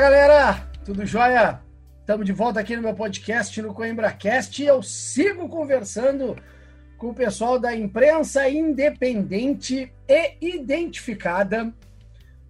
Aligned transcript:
Galera, 0.00 0.66
tudo 0.82 1.04
jóia? 1.04 1.60
Estamos 2.00 2.24
de 2.24 2.32
volta 2.32 2.58
aqui 2.58 2.74
no 2.74 2.80
meu 2.80 2.94
podcast 2.94 3.60
no 3.60 3.74
CoimbraCast 3.74 4.62
e 4.62 4.66
eu 4.66 4.82
sigo 4.82 5.46
conversando 5.46 6.34
com 6.96 7.10
o 7.10 7.14
pessoal 7.14 7.58
da 7.58 7.76
imprensa 7.76 8.48
independente 8.48 9.92
e 10.08 10.36
identificada. 10.40 11.70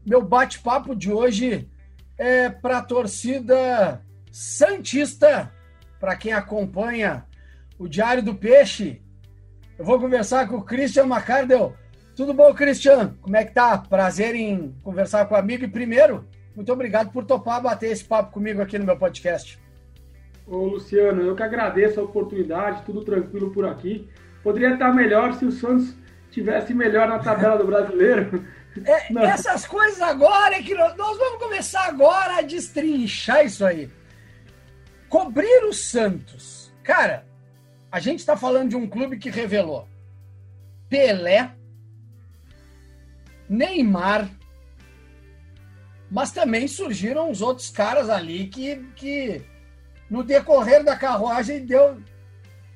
Meu 0.07 0.23
bate-papo 0.23 0.95
de 0.95 1.13
hoje 1.13 1.68
é 2.17 2.49
para 2.49 2.79
a 2.79 2.82
torcida 2.82 4.01
Santista, 4.30 5.53
para 5.98 6.14
quem 6.14 6.32
acompanha 6.32 7.27
o 7.77 7.89
Diário 7.89 8.23
do 8.23 8.32
Peixe. 8.32 9.03
Eu 9.77 9.85
vou 9.85 9.98
conversar 9.98 10.46
com 10.46 10.59
o 10.59 10.64
Christian 10.64 11.07
Macardel. 11.07 11.75
Tudo 12.14 12.32
bom, 12.32 12.54
Christian? 12.54 13.17
Como 13.21 13.37
é 13.37 13.45
que 13.45 13.54
tá? 13.54 13.76
Prazer 13.76 14.37
em 14.37 14.73
conversar 14.85 15.26
com 15.26 15.35
o 15.35 15.37
amigo. 15.37 15.64
E 15.64 15.68
primeiro, 15.68 16.29
muito 16.54 16.72
obrigado 16.72 17.11
por 17.11 17.25
topar 17.25 17.63
bater 17.63 17.90
esse 17.90 18.04
papo 18.04 18.32
comigo 18.32 18.61
aqui 18.61 18.79
no 18.79 18.85
meu 18.85 18.96
podcast. 18.96 19.59
Ô, 20.46 20.64
Luciano, 20.64 21.23
eu 21.23 21.36
que 21.36 21.43
agradeço 21.43 22.00
a 22.00 22.03
oportunidade, 22.03 22.82
tudo 22.85 23.04
tranquilo 23.04 23.50
por 23.50 23.64
aqui. 23.64 24.09
Poderia 24.43 24.73
estar 24.73 24.93
melhor 24.93 25.35
se 25.35 25.45
o 25.45 25.53
Santos 25.53 25.95
tivesse 26.31 26.75
melhor 26.75 27.09
na 27.09 27.18
tabela 27.18 27.57
do 27.57 27.67
brasileiro. 27.67 28.45
É, 28.85 29.13
essas 29.26 29.67
coisas 29.67 30.00
agora 30.00 30.57
é 30.57 30.63
que 30.63 30.75
nós, 30.75 30.96
nós 30.96 31.17
vamos 31.17 31.43
começar 31.43 31.86
agora 31.86 32.39
a 32.39 32.42
destrinchar 32.42 33.45
isso 33.45 33.64
aí. 33.64 33.89
Cobrir 35.09 35.64
o 35.64 35.73
Santos. 35.73 36.73
Cara, 36.83 37.25
a 37.91 38.01
gente 38.01 38.20
está 38.20 38.37
falando 38.37 38.70
de 38.70 38.77
um 38.77 38.89
clube 38.89 39.19
que 39.19 39.31
revelou 39.31 39.89
Pelé, 40.89 41.53
Neymar, 43.48 44.28
mas 46.11 46.33
também 46.33 46.66
surgiram 46.66 47.30
os 47.30 47.41
outros 47.41 47.70
caras 47.70 48.11
ali 48.11 48.47
que, 48.47 48.77
que 48.97 49.42
no 50.11 50.25
decorrer 50.25 50.83
da 50.83 50.97
carruagem 50.97 51.64
deu, 51.64 51.98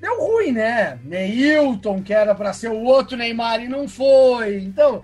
deu 0.01 0.21
ruim, 0.21 0.53
né? 0.53 0.99
Neilton, 1.03 2.03
que 2.03 2.15
era 2.15 2.35
para 2.35 2.53
ser 2.53 2.71
o 2.71 2.85
outro 2.85 3.17
Neymar 3.17 3.61
e 3.61 3.69
não 3.69 3.89
foi. 3.89 4.59
Então, 4.59 5.03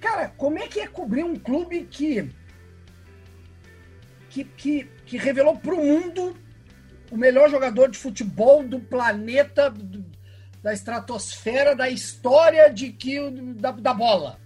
cara, 0.00 0.28
como 0.36 0.58
é 0.58 0.68
que 0.68 0.80
é 0.80 0.86
cobrir 0.86 1.24
um 1.24 1.34
clube 1.34 1.88
que 1.90 2.30
que, 4.30 4.42
que, 4.44 4.84
que 5.06 5.16
revelou 5.16 5.56
para 5.56 5.74
o 5.74 5.84
mundo 5.84 6.36
o 7.10 7.16
melhor 7.16 7.48
jogador 7.48 7.88
de 7.88 7.96
futebol 7.96 8.64
do 8.64 8.80
planeta, 8.80 9.70
do, 9.70 10.04
da 10.60 10.72
estratosfera, 10.72 11.76
da 11.76 11.88
história 11.88 12.68
de 12.68 12.90
que 12.90 13.30
da, 13.30 13.70
da 13.70 13.94
bola? 13.94 14.40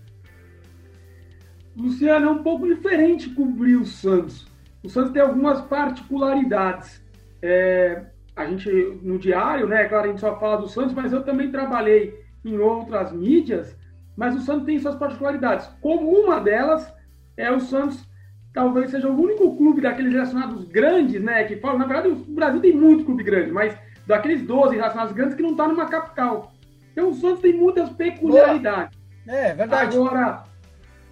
Luciano, 1.78 2.26
é 2.26 2.30
um 2.30 2.42
pouco 2.42 2.66
diferente 2.66 3.30
cobrir 3.30 3.76
o 3.76 3.86
Santos. 3.86 4.46
O 4.82 4.88
Santos 4.88 5.12
tem 5.12 5.22
algumas 5.22 5.60
particularidades. 5.62 7.00
É, 7.40 8.02
a 8.34 8.46
gente, 8.46 8.68
no 9.02 9.18
diário, 9.18 9.66
né, 9.68 9.84
claro, 9.84 10.06
a 10.06 10.08
gente 10.08 10.20
só 10.20 10.38
fala 10.38 10.56
do 10.56 10.68
Santos, 10.68 10.92
mas 10.92 11.12
eu 11.12 11.22
também 11.22 11.52
trabalhei 11.52 12.20
em 12.44 12.58
outras 12.58 13.12
mídias, 13.12 13.76
mas 14.16 14.34
o 14.34 14.40
Santos 14.40 14.66
tem 14.66 14.78
suas 14.78 14.96
particularidades. 14.96 15.68
Como 15.80 16.10
uma 16.10 16.40
delas 16.40 16.92
é 17.36 17.50
o 17.52 17.60
Santos, 17.60 18.08
talvez 18.52 18.90
seja 18.90 19.08
o 19.08 19.20
único 19.20 19.56
clube 19.56 19.80
daqueles 19.80 20.12
relacionados 20.12 20.64
grandes, 20.64 21.22
né, 21.22 21.44
que 21.44 21.56
falam, 21.56 21.78
na 21.78 21.86
verdade, 21.86 22.08
o 22.08 22.16
Brasil 22.16 22.60
tem 22.60 22.72
muito 22.72 23.04
clube 23.04 23.22
grande, 23.22 23.52
mas 23.52 23.76
daqueles 24.04 24.42
12 24.42 24.74
relacionados 24.74 25.12
grandes 25.12 25.36
que 25.36 25.42
não 25.42 25.52
está 25.52 25.68
numa 25.68 25.86
capital. 25.86 26.52
Então 26.92 27.10
o 27.10 27.14
Santos 27.14 27.40
tem 27.40 27.52
muitas 27.52 27.88
peculiaridades. 27.90 28.98
É, 29.26 29.52
verdade. 29.54 29.96
Agora, 29.96 30.47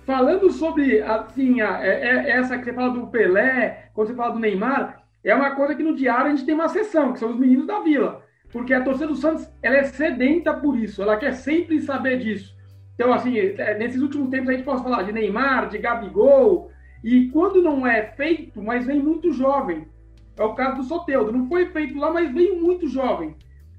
Falando 0.07 0.53
sobre, 0.53 1.03
assim, 1.03 1.61
a, 1.61 1.85
é, 1.85 1.89
é, 1.89 2.31
essa 2.31 2.57
que 2.57 2.65
você 2.65 2.73
fala 2.73 2.93
do 2.93 3.09
Pelé, 3.09 3.91
quando 3.93 4.07
você 4.07 4.15
fala 4.15 4.35
do 4.35 4.39
Neymar, 4.39 5.03
é 5.25 5.35
uma 5.35 5.51
coisa 5.57 5.75
que 5.75 5.83
no 5.83 5.97
diário 5.97 6.27
a 6.27 6.29
gente 6.31 6.47
tem 6.47 6.55
uma 6.55 6.69
sessão, 6.69 7.13
que 7.13 7.19
são 7.19 7.33
os 7.33 7.37
meninos 7.37 7.67
da 7.67 7.81
vila. 7.81 8.23
Porque 8.53 8.73
a 8.73 8.85
torcida 8.85 9.09
do 9.09 9.17
Santos, 9.17 9.51
ela 9.61 9.79
é 9.79 9.83
sedenta 9.83 10.55
por 10.55 10.79
isso, 10.79 11.03
ela 11.03 11.17
quer 11.17 11.33
sempre 11.33 11.81
saber 11.81 12.21
disso. 12.21 12.57
Então, 12.95 13.13
assim, 13.13 13.37
é, 13.37 13.77
nesses 13.77 14.01
últimos 14.01 14.31
tempos 14.31 14.49
a 14.49 14.53
gente 14.53 14.65
pode 14.65 14.85
falar 14.85 15.03
de 15.03 15.13
Neymar, 15.13 15.69
de 15.69 15.79
Gabigol, 15.79 16.71
e 17.03 17.29
quando 17.31 17.61
não 17.61 17.85
é 17.85 18.05
feito, 18.05 18.63
mas 18.63 18.87
vem 18.87 19.03
muito 19.03 19.33
jovem. 19.33 19.89
É 20.37 20.45
o 20.45 20.55
caso 20.55 20.77
do 20.77 20.83
Soteudo, 20.85 21.33
não 21.33 21.49
foi 21.49 21.67
feito 21.71 21.99
lá, 21.99 22.13
mas 22.13 22.33
veio 22.33 22.63
muito 22.63 22.87
jovem. 22.87 23.35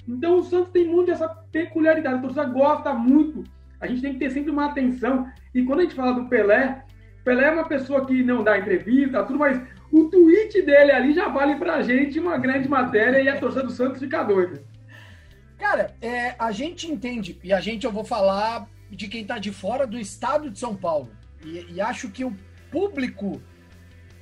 Então 0.06 0.40
o 0.40 0.44
Santos 0.44 0.72
tem 0.72 0.86
muito 0.86 1.10
essa 1.10 1.30
peculiaridade, 1.54 2.18
a 2.18 2.22
torcida 2.22 2.44
gosta 2.44 2.94
muito 2.94 3.46
a 3.80 3.88
gente 3.88 4.02
tem 4.02 4.14
que 4.14 4.20
ter 4.20 4.32
sempre 4.32 4.52
uma 4.52 4.66
atenção. 4.66 5.32
E 5.54 5.64
quando 5.64 5.80
a 5.80 5.84
gente 5.84 5.96
fala 5.96 6.14
do 6.14 6.28
Pelé, 6.28 6.84
Pelé 7.24 7.48
é 7.48 7.52
uma 7.52 7.68
pessoa 7.68 8.06
que 8.06 8.24
não 8.24 8.44
dá 8.44 8.58
entrevista, 8.58 9.24
tudo, 9.24 9.40
mas 9.40 9.62
o 9.92 10.06
tweet 10.06 10.62
dele 10.62 10.92
ali 10.92 11.14
já 11.14 11.28
vale 11.28 11.56
pra 11.56 11.82
gente 11.82 12.20
uma 12.20 12.38
grande 12.38 12.68
matéria 12.68 13.22
e 13.22 13.30
a 13.30 13.40
torcida 13.40 13.64
do 13.64 13.72
Santos 13.72 14.00
fica 14.00 14.24
doida. 14.24 14.64
Cara, 15.58 15.96
é, 16.02 16.36
a 16.38 16.52
gente 16.52 16.90
entende, 16.90 17.40
e 17.44 17.52
a 17.52 17.60
gente 17.60 17.86
eu 17.86 17.92
vou 17.92 18.04
falar 18.04 18.68
de 18.90 19.08
quem 19.08 19.26
tá 19.26 19.38
de 19.38 19.52
fora 19.52 19.86
do 19.86 19.98
estado 19.98 20.50
de 20.50 20.60
São 20.60 20.76
Paulo. 20.76 21.12
E, 21.44 21.74
e 21.74 21.82
acho 21.82 22.10
que 22.10 22.24
o 22.24 22.36
público, 22.72 23.42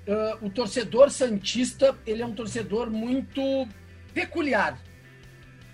uh, 0.07 0.45
o 0.45 0.49
torcedor 0.49 1.09
santista, 1.09 1.97
ele 2.05 2.21
é 2.21 2.25
um 2.25 2.33
torcedor 2.33 2.89
muito 2.89 3.67
peculiar. 4.13 4.79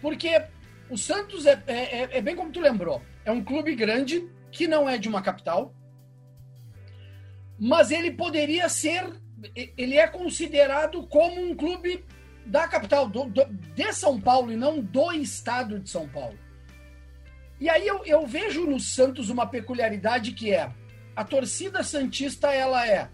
Porque 0.02 0.42
o 0.90 0.98
Santos 0.98 1.46
é, 1.46 1.62
é, 1.68 2.18
é 2.18 2.22
bem 2.22 2.36
como 2.36 2.52
tu 2.52 2.60
lembrou 2.60 3.02
é 3.26 3.32
um 3.32 3.44
clube 3.44 3.76
grande 3.76 4.28
que 4.52 4.68
não 4.68 4.90
é 4.90 4.98
de 4.98 5.08
uma 5.08 5.22
capital, 5.22 5.74
mas 7.60 7.92
ele 7.92 8.12
poderia 8.12 8.68
ser, 8.68 9.04
ele 9.78 9.98
é 9.98 10.08
considerado 10.08 11.06
como 11.08 11.42
um 11.42 11.56
clube 11.56 12.04
da 12.46 12.68
capital, 12.68 13.08
do, 13.08 13.26
do, 13.26 13.46
de 13.46 13.94
São 13.94 14.20
Paulo 14.20 14.52
e 14.52 14.56
não 14.56 14.82
do 14.82 15.12
estado 15.12 15.80
de 15.80 15.90
São 15.90 16.08
Paulo. 16.08 16.38
E 17.60 17.70
aí 17.70 17.88
eu, 17.88 18.04
eu 18.06 18.26
vejo 18.26 18.66
no 18.66 18.80
Santos 18.80 19.30
uma 19.30 19.46
peculiaridade 19.46 20.32
que 20.32 20.52
é 20.52 20.72
a 21.16 21.24
torcida 21.24 21.84
santista 21.84 22.52
ela 22.52 22.88
é 22.88 23.10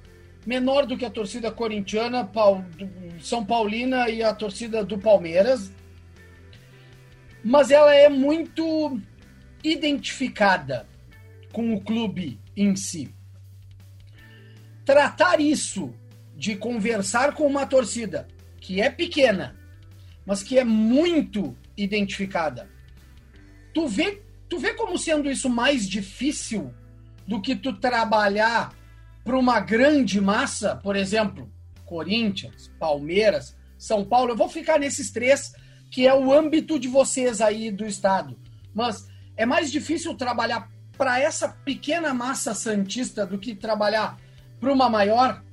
menor 0.45 0.85
do 0.85 0.97
que 0.97 1.03
a 1.03 1.09
torcida 1.09 1.51
corintiana, 1.51 2.29
São 3.19 3.45
Paulina 3.45 4.09
e 4.09 4.23
a 4.23 4.33
torcida 4.33 4.81
do 4.85 4.97
Palmeiras, 4.97 5.73
mas 7.43 7.69
ela 7.69 7.93
é 7.93 8.07
muito 8.07 9.01
identificada 9.71 10.87
com 11.51 11.73
o 11.73 11.81
clube 11.81 12.39
em 12.55 12.75
si. 12.75 13.13
Tratar 14.85 15.39
isso 15.39 15.93
de 16.35 16.55
conversar 16.55 17.33
com 17.33 17.45
uma 17.45 17.65
torcida 17.65 18.27
que 18.59 18.81
é 18.81 18.89
pequena, 18.89 19.55
mas 20.25 20.43
que 20.43 20.57
é 20.57 20.63
muito 20.63 21.57
identificada. 21.75 22.69
Tu 23.73 23.87
vê, 23.87 24.21
tu 24.49 24.59
vê 24.59 24.73
como 24.73 24.97
sendo 24.97 25.29
isso 25.29 25.49
mais 25.49 25.87
difícil 25.87 26.73
do 27.27 27.41
que 27.41 27.55
tu 27.55 27.73
trabalhar 27.73 28.73
para 29.23 29.37
uma 29.37 29.59
grande 29.59 30.21
massa, 30.21 30.75
por 30.75 30.95
exemplo, 30.95 31.51
Corinthians, 31.85 32.71
Palmeiras, 32.79 33.57
São 33.77 34.05
Paulo. 34.05 34.31
Eu 34.31 34.37
vou 34.37 34.49
ficar 34.49 34.79
nesses 34.79 35.11
três 35.11 35.51
que 35.89 36.05
é 36.05 36.13
o 36.13 36.31
âmbito 36.31 36.79
de 36.79 36.87
vocês 36.87 37.41
aí 37.41 37.71
do 37.71 37.85
estado. 37.85 38.37
Mas 38.73 39.07
é 39.37 39.45
mais 39.45 39.71
difícil 39.71 40.15
trabalhar 40.15 40.67
para 40.97 41.19
essa 41.19 41.47
pequena 41.47 42.13
massa 42.13 42.55
santista 42.55 43.25
do 43.25 43.37
que 43.37 43.55
trabalhar 43.55 44.17
para 44.59 44.73
uma 44.73 44.89
maior? 44.89 45.43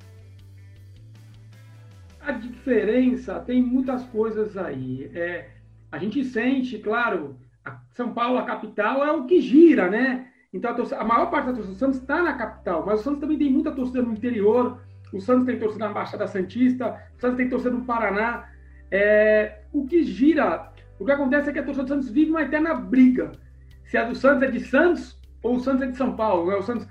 A 2.19 2.31
diferença 2.31 3.39
tem 3.41 3.61
muitas 3.61 4.03
coisas 4.05 4.57
aí. 4.57 5.11
É, 5.13 5.49
a 5.91 5.99
gente 5.99 6.25
sente, 6.25 6.79
claro, 6.79 7.37
São 7.93 8.11
Paulo, 8.11 8.39
a 8.39 8.43
capital, 8.43 9.03
é 9.03 9.11
o 9.11 9.25
que 9.25 9.39
gira, 9.39 9.87
né? 9.87 10.29
Então 10.51 10.71
a, 10.71 10.73
torcida, 10.73 10.99
a 10.99 11.03
maior 11.03 11.29
parte 11.29 11.47
da 11.47 11.53
torcida 11.53 11.75
do 11.75 11.79
Santos 11.79 11.99
está 11.99 12.23
na 12.23 12.33
capital, 12.33 12.83
mas 12.83 13.01
o 13.01 13.03
Santos 13.03 13.19
também 13.19 13.37
tem 13.37 13.51
muita 13.51 13.71
torcida 13.71 14.01
no 14.01 14.13
interior. 14.13 14.81
O 15.13 15.21
Santos 15.21 15.45
tem 15.45 15.59
torcida 15.59 15.87
na 15.87 15.93
Baixada 15.93 16.25
Santista, 16.25 16.99
o 17.15 17.21
Santos 17.21 17.37
tem 17.37 17.47
torcida 17.47 17.69
no 17.69 17.85
Paraná. 17.85 18.49
É, 18.89 19.59
o 19.71 19.85
que 19.85 20.03
gira, 20.03 20.71
o 20.97 21.05
que 21.05 21.11
acontece 21.11 21.49
é 21.49 21.53
que 21.53 21.59
a 21.59 21.63
torcida 21.63 21.83
do 21.83 21.89
Santos 21.89 22.09
vive 22.09 22.31
uma 22.31 22.41
eterna 22.41 22.73
briga 22.73 23.31
se 23.85 23.97
a 23.97 24.03
do 24.03 24.15
Santos 24.15 24.43
é 24.43 24.51
de 24.51 24.59
Santos 24.59 25.17
ou 25.41 25.55
o 25.55 25.59
Santos 25.59 25.83
é 25.83 25.87
de 25.87 25.97
São 25.97 26.15
Paulo. 26.15 26.49
Né? 26.49 26.55
O 26.57 26.61
Santos, 26.63 26.87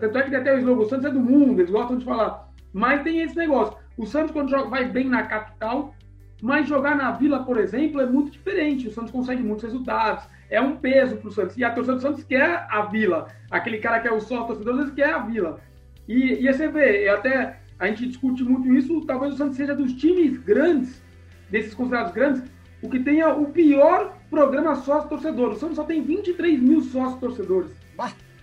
tanto 0.00 0.18
é 0.18 0.22
que 0.22 0.36
até 0.36 0.54
o 0.54 0.58
slogan, 0.58 0.82
o 0.82 0.88
Santos 0.88 1.06
é 1.06 1.10
do 1.10 1.20
mundo, 1.20 1.60
eles 1.60 1.70
gostam 1.70 1.98
de 1.98 2.04
falar. 2.04 2.48
Mas 2.72 3.02
tem 3.02 3.20
esse 3.20 3.36
negócio. 3.36 3.76
O 3.96 4.06
Santos, 4.06 4.30
quando 4.30 4.50
joga, 4.50 4.68
vai 4.68 4.84
bem 4.84 5.08
na 5.08 5.24
capital, 5.24 5.94
mas 6.42 6.66
jogar 6.66 6.96
na 6.96 7.12
Vila, 7.12 7.44
por 7.44 7.58
exemplo, 7.58 8.00
é 8.00 8.06
muito 8.06 8.32
diferente. 8.32 8.88
O 8.88 8.92
Santos 8.92 9.12
consegue 9.12 9.42
muitos 9.42 9.64
resultados. 9.64 10.24
É 10.48 10.60
um 10.60 10.76
peso 10.76 11.16
para 11.16 11.28
o 11.28 11.32
Santos. 11.32 11.56
E 11.56 11.64
a 11.64 11.70
torcida 11.70 11.96
do 11.96 12.02
Santos 12.02 12.24
quer 12.24 12.66
a 12.68 12.82
Vila. 12.82 13.28
Aquele 13.50 13.78
cara 13.78 14.00
que 14.00 14.08
é 14.08 14.12
o 14.12 14.20
só 14.20 14.44
torcedor, 14.44 14.74
às 14.74 14.78
vezes 14.80 14.94
quer 14.94 15.12
a 15.12 15.18
Vila. 15.18 15.60
E, 16.08 16.46
e 16.46 16.52
você 16.52 16.68
vê, 16.68 17.08
até 17.08 17.60
a 17.78 17.86
gente 17.86 18.06
discute 18.06 18.42
muito 18.44 18.72
isso, 18.74 19.04
talvez 19.06 19.34
o 19.34 19.36
Santos 19.36 19.56
seja 19.56 19.74
dos 19.74 19.92
times 19.94 20.38
grandes, 20.38 21.02
desses 21.50 21.74
considerados 21.74 22.12
grandes, 22.12 22.42
o 22.82 22.88
que 22.88 22.98
tenha 22.98 23.28
o 23.28 23.46
pior 23.46 24.16
programa 24.28 24.74
sócio-torcedor. 24.74 25.50
O 25.52 25.56
Santos 25.56 25.76
só 25.76 25.84
tem 25.84 26.02
23 26.02 26.60
mil 26.60 26.82
sócios-torcedores. 26.82 27.70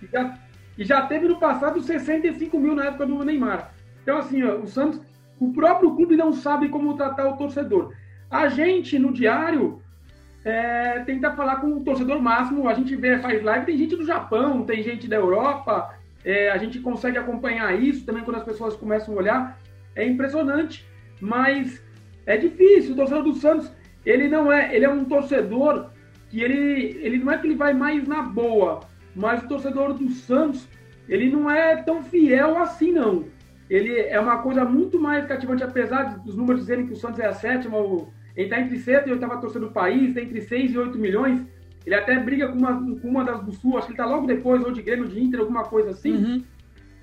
E 0.02 0.06
já, 0.06 0.38
e 0.78 0.84
já 0.84 1.02
teve 1.02 1.28
no 1.28 1.38
passado 1.38 1.80
65 1.80 2.58
mil 2.58 2.74
na 2.74 2.86
época 2.86 3.06
do 3.06 3.22
Neymar. 3.22 3.72
Então, 4.02 4.18
assim, 4.18 4.42
ó, 4.42 4.56
o 4.56 4.66
Santos, 4.66 5.00
o 5.38 5.52
próprio 5.52 5.94
clube 5.94 6.16
não 6.16 6.32
sabe 6.32 6.68
como 6.68 6.96
tratar 6.96 7.28
o 7.28 7.36
torcedor. 7.36 7.92
A 8.30 8.48
gente, 8.48 8.98
no 8.98 9.12
diário, 9.12 9.82
é, 10.44 11.00
tenta 11.00 11.32
falar 11.32 11.56
com 11.56 11.68
o 11.72 11.80
torcedor 11.80 12.20
máximo. 12.20 12.68
A 12.68 12.74
gente 12.74 12.96
vê, 12.96 13.18
faz 13.18 13.42
live, 13.42 13.66
tem 13.66 13.76
gente 13.76 13.96
do 13.96 14.06
Japão, 14.06 14.64
tem 14.64 14.82
gente 14.82 15.06
da 15.06 15.16
Europa, 15.16 15.94
é, 16.24 16.50
a 16.50 16.56
gente 16.56 16.78
consegue 16.80 17.18
acompanhar 17.18 17.78
isso 17.78 18.04
também 18.06 18.22
quando 18.22 18.38
as 18.38 18.44
pessoas 18.44 18.76
começam 18.76 19.14
a 19.14 19.18
olhar. 19.18 19.58
É 19.94 20.06
impressionante, 20.06 20.86
mas 21.20 21.82
é 22.24 22.36
difícil. 22.36 22.92
O 22.92 22.96
torcedor 22.96 23.24
do 23.24 23.34
Santos, 23.34 23.70
ele 24.04 24.28
não 24.28 24.52
é, 24.52 24.74
ele 24.74 24.84
é 24.84 24.90
um 24.90 25.04
torcedor 25.04 25.90
que 26.28 26.40
ele, 26.40 26.98
ele 27.02 27.18
não 27.18 27.32
é 27.32 27.38
que 27.38 27.46
ele 27.46 27.56
vai 27.56 27.74
mais 27.74 28.06
na 28.06 28.22
boa, 28.22 28.80
mas 29.14 29.42
o 29.42 29.48
torcedor 29.48 29.94
do 29.94 30.08
Santos, 30.10 30.68
ele 31.08 31.28
não 31.28 31.50
é 31.50 31.76
tão 31.76 32.02
fiel 32.02 32.58
assim, 32.58 32.92
não. 32.92 33.24
Ele 33.68 33.98
é 34.00 34.18
uma 34.18 34.38
coisa 34.38 34.64
muito 34.64 34.98
mais 34.98 35.26
cativante, 35.26 35.62
apesar 35.62 36.18
dos 36.18 36.36
números 36.36 36.62
dizerem 36.62 36.86
que 36.86 36.92
o 36.92 36.96
Santos 36.96 37.20
é 37.20 37.26
a 37.26 37.32
sétima, 37.32 37.78
ele 38.36 38.46
está 38.46 38.60
entre 38.60 38.78
sexta 38.78 39.08
e 39.08 39.12
oitava 39.12 39.38
torcida 39.38 39.66
do 39.66 39.72
país, 39.72 40.08
está 40.08 40.20
entre 40.20 40.40
6 40.40 40.72
e 40.72 40.78
8 40.78 40.98
milhões. 40.98 41.44
Ele 41.84 41.94
até 41.94 42.18
briga 42.18 42.48
com 42.48 42.58
uma, 42.58 42.74
com 43.00 43.08
uma 43.08 43.24
das 43.24 43.42
do 43.42 43.52
Sul, 43.52 43.76
acho 43.76 43.86
que 43.86 43.92
ele 43.92 44.00
está 44.00 44.06
logo 44.06 44.26
depois, 44.26 44.62
ou 44.62 44.72
de 44.72 44.82
Grêmio, 44.82 45.08
de 45.08 45.22
Inter, 45.22 45.40
alguma 45.40 45.64
coisa 45.64 45.90
assim. 45.90 46.14
Uhum. 46.14 46.44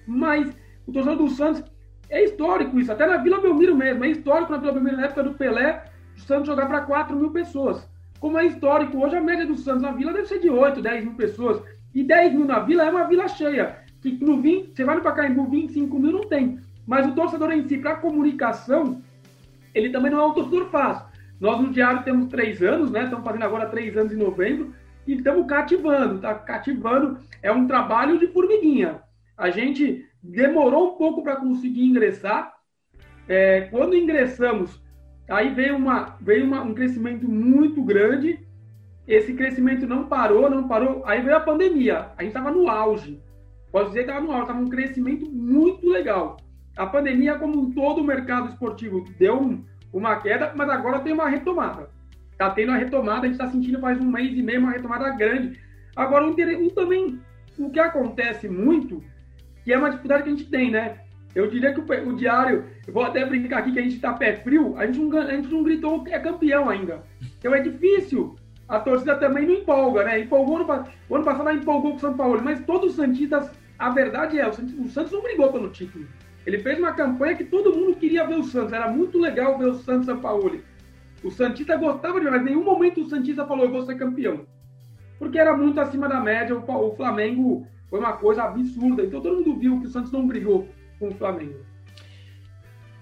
Mas 0.06 0.56
o 0.86 0.92
torcedor 0.92 1.18
do 1.18 1.30
Santos 1.30 1.64
é 2.10 2.24
histórico 2.24 2.80
isso, 2.80 2.92
até 2.92 3.06
na 3.06 3.18
Vila 3.18 3.42
Belmiro 3.42 3.76
mesmo. 3.76 4.04
É 4.06 4.10
histórico 4.10 4.52
na 4.52 4.58
Vila 4.58 4.74
Belmiro, 4.74 4.98
na 4.98 5.06
época 5.06 5.24
do 5.24 5.34
Pelé, 5.34 5.86
o 6.18 6.20
Santos 6.20 6.48
jogar 6.48 6.66
para 6.66 6.82
4 6.82 7.16
mil 7.16 7.32
pessoas. 7.32 7.88
Como 8.20 8.38
é 8.40 8.46
histórico, 8.46 8.98
hoje 8.98 9.16
a 9.16 9.22
média 9.22 9.46
do 9.46 9.56
Santos 9.56 9.84
na 9.84 9.92
Vila 9.92 10.12
deve 10.12 10.28
ser 10.28 10.40
de 10.40 10.50
8, 10.50 10.82
10 10.82 11.04
mil 11.06 11.14
pessoas. 11.14 11.62
E 11.94 12.04
10 12.04 12.34
mil 12.34 12.46
na 12.46 12.60
Vila 12.60 12.84
é 12.84 12.90
uma 12.90 13.08
vila 13.08 13.28
cheia. 13.28 13.78
Que 14.02 14.12
no 14.24 14.42
20, 14.42 14.76
você 14.76 14.84
vai 14.84 14.96
no 14.96 15.04
Pacaembu, 15.04 15.48
25 15.48 16.00
mil 16.00 16.12
não 16.12 16.22
tem. 16.22 16.60
Mas 16.86 17.06
o 17.06 17.14
torcedor 17.14 17.52
em 17.52 17.68
si, 17.68 17.78
para 17.78 17.96
comunicação, 17.96 19.02
ele 19.74 19.90
também 19.90 20.12
não 20.12 20.20
é 20.20 20.26
um 20.26 20.34
torcedor 20.34 20.70
fácil. 20.70 21.06
Nós 21.40 21.62
no 21.62 21.70
Diário 21.72 22.04
temos 22.04 22.28
três 22.28 22.62
anos, 22.64 22.90
né? 22.90 23.04
Estamos 23.04 23.24
fazendo 23.24 23.44
agora 23.44 23.68
três 23.68 23.96
anos 23.96 24.12
em 24.12 24.18
novembro 24.18 24.74
e 25.06 25.14
estamos 25.14 25.46
cativando, 25.46 26.20
tá 26.20 26.34
cativando. 26.34 27.20
É 27.44 27.52
um 27.52 27.68
trabalho 27.68 28.18
de 28.18 28.28
formiguinha. 28.28 29.02
A 29.38 29.52
gente 29.52 30.06
demorou 30.22 30.94
um 30.94 30.98
pouco 30.98 31.22
para 31.22 31.36
conseguir 31.36 31.86
ingressar. 31.86 32.54
É, 33.28 33.62
quando 33.70 33.96
ingressamos, 33.96 34.82
aí 35.30 35.54
veio, 35.54 35.76
uma, 35.76 36.16
veio 36.22 36.46
uma, 36.46 36.62
um 36.62 36.74
crescimento 36.74 37.28
muito 37.28 37.84
grande. 37.84 38.40
Esse 39.08 39.34
crescimento 39.34 39.88
não 39.88 40.08
parou, 40.08 40.50
não 40.50 40.68
parou. 40.68 41.04
Aí 41.06 41.22
veio 41.22 41.38
a 41.38 41.42
pandemia. 41.42 42.12
A 42.18 42.24
gente 42.24 42.32
estava 42.32 42.52
no 42.52 42.70
auge. 42.70 43.22
Posso 43.72 43.88
dizer 43.90 44.04
que 44.04 44.10
estava 44.10 44.26
no 44.26 44.32
auge, 44.32 44.44
estava 44.44 44.60
um 44.60 44.70
crescimento 44.70 45.30
muito 45.30 45.88
legal. 45.90 46.38
A 46.78 46.86
pandemia, 46.86 47.36
como 47.36 47.74
todo 47.74 48.02
o 48.02 48.04
mercado 48.04 48.50
esportivo, 48.50 49.04
deu 49.18 49.42
um, 49.42 49.66
uma 49.92 50.18
queda, 50.18 50.54
mas 50.56 50.70
agora 50.70 51.00
tem 51.00 51.14
uma 51.14 51.28
retomada. 51.28 51.90
Está 52.32 52.52
tendo 52.52 52.70
uma 52.70 52.78
retomada, 52.78 53.22
a 53.22 53.26
gente 53.26 53.32
está 53.32 53.48
sentindo 53.48 53.80
faz 53.80 54.00
um 54.00 54.12
mês 54.12 54.38
e 54.38 54.44
meio 54.44 54.60
uma 54.60 54.72
retomada 54.72 55.10
grande. 55.10 55.60
Agora, 55.96 56.28
um, 56.28 56.36
também, 56.70 57.20
o 57.58 57.72
que 57.72 57.80
acontece 57.80 58.48
muito, 58.48 59.04
que 59.64 59.74
é 59.74 59.78
uma 59.78 59.90
dificuldade 59.90 60.24
que 60.24 60.30
a 60.30 60.32
gente 60.34 60.50
tem, 60.50 60.70
né? 60.70 61.00
Eu 61.36 61.48
diria 61.48 61.74
que 61.74 61.80
o, 61.80 62.10
o 62.10 62.16
diário, 62.16 62.66
eu 62.88 62.94
vou 62.94 63.04
até 63.04 63.26
brincar 63.26 63.60
aqui 63.60 63.72
que 63.72 63.80
a 63.80 63.84
gente 63.84 63.96
está 63.96 64.14
pé 64.14 64.36
frio, 64.38 64.78
a 64.78 64.86
gente, 64.86 65.00
não, 65.00 65.18
a 65.20 65.32
gente 65.32 65.48
não 65.50 65.64
gritou 65.64 66.04
que 66.04 66.14
é 66.14 66.20
campeão 66.20 66.70
ainda. 66.70 67.04
Então 67.38 67.54
é 67.54 67.62
difícil. 67.62 68.36
A 68.68 68.80
torcida 68.80 69.16
também 69.16 69.48
não 69.48 69.56
empolga, 69.56 70.04
né? 70.04 70.20
Empolgou 70.20 70.60
no, 70.60 70.66
o 71.10 71.16
ano 71.16 71.24
passado 71.24 71.52
empolgou 71.52 71.92
com 71.92 71.98
o 71.98 72.02
São 72.02 72.18
Paulo, 72.18 72.42
mas 72.44 72.60
todos 72.66 72.92
os 72.92 72.96
Santistas, 72.98 73.50
a 73.80 73.90
verdade 73.90 74.40
é, 74.40 74.48
o 74.48 74.52
Santos, 74.52 74.74
o 74.74 74.90
Santos 74.90 75.12
não 75.12 75.22
brigou 75.22 75.52
pelo 75.52 75.70
título. 75.70 76.06
Ele 76.46 76.60
fez 76.60 76.80
uma 76.80 76.94
campanha 76.94 77.36
que 77.36 77.44
todo 77.44 77.76
mundo 77.76 77.98
queria 77.98 78.26
ver 78.26 78.36
o 78.36 78.44
Santos. 78.44 78.74
Era 78.74 78.90
muito 78.90 79.20
legal 79.20 79.58
ver 79.58 79.68
o 79.68 79.76
Santos 79.76 80.06
São 80.06 80.20
Paulo. 80.20 80.62
O 81.24 81.30
Santista 81.30 81.76
gostava 81.76 82.20
de 82.20 82.30
mas 82.30 82.42
em 82.42 82.46
nenhum 82.46 82.64
momento 82.64 83.02
o 83.02 83.10
Santista 83.10 83.46
falou, 83.46 83.66
eu 83.66 83.72
vou 83.72 83.86
ser 83.86 83.96
campeão. 83.96 84.46
Porque 85.20 85.38
era 85.38 85.56
muito 85.56 85.80
acima 85.80 86.08
da 86.08 86.20
média. 86.20 86.56
O, 86.56 86.96
Flamengo 86.96 87.68
foi 87.90 88.00
uma 88.00 88.14
coisa 88.14 88.44
absurda. 88.44 89.04
Então 89.04 89.20
todo 89.20 89.38
mundo 89.38 89.60
viu 89.60 89.80
que 89.80 89.88
o 89.88 89.90
Santos 89.90 90.12
não 90.12 90.26
brigou 90.26 90.70
com 91.00 91.10
o 91.10 91.16
Flamengo. 91.16 91.66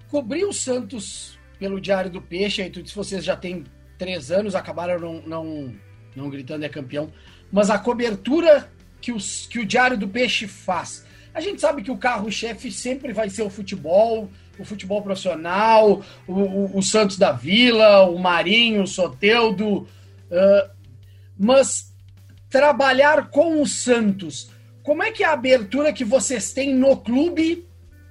Cobrir 0.08 0.44
o 0.44 0.52
Santos 0.52 1.38
pelo 1.58 1.80
Diário 1.80 2.10
do 2.10 2.22
Peixe, 2.22 2.62
aí 2.62 2.70
tu 2.70 2.82
disse 2.82 2.94
vocês 2.94 3.24
já 3.24 3.36
têm 3.36 3.64
três 3.98 4.30
anos, 4.30 4.54
acabaram 4.54 4.98
não, 5.00 5.22
não, 5.22 5.74
não 6.14 6.30
gritando 6.30 6.64
é 6.64 6.68
campeão. 6.68 7.10
Mas 7.50 7.70
a 7.70 7.78
cobertura 7.78 8.70
que, 9.00 9.12
os, 9.12 9.46
que 9.46 9.58
o 9.58 9.66
Diário 9.66 9.96
do 9.96 10.08
Peixe 10.08 10.46
faz 10.46 11.06
a 11.36 11.40
gente 11.42 11.60
sabe 11.60 11.82
que 11.82 11.90
o 11.90 11.98
carro-chefe 11.98 12.72
sempre 12.72 13.12
vai 13.12 13.28
ser 13.28 13.42
o 13.42 13.50
futebol, 13.50 14.30
o 14.58 14.64
futebol 14.64 15.02
profissional, 15.02 16.02
o, 16.26 16.32
o, 16.32 16.78
o 16.78 16.82
Santos 16.82 17.18
da 17.18 17.30
Vila, 17.30 18.04
o 18.04 18.18
Marinho, 18.18 18.84
o 18.84 18.86
Soteudo. 18.86 19.86
Uh, 20.30 20.70
mas 21.38 21.92
trabalhar 22.48 23.28
com 23.28 23.60
o 23.60 23.66
Santos, 23.66 24.50
como 24.82 25.02
é 25.02 25.12
que 25.12 25.22
é 25.22 25.26
a 25.26 25.34
abertura 25.34 25.92
que 25.92 26.06
vocês 26.06 26.54
têm 26.54 26.74
no 26.74 26.96
clube 26.96 27.65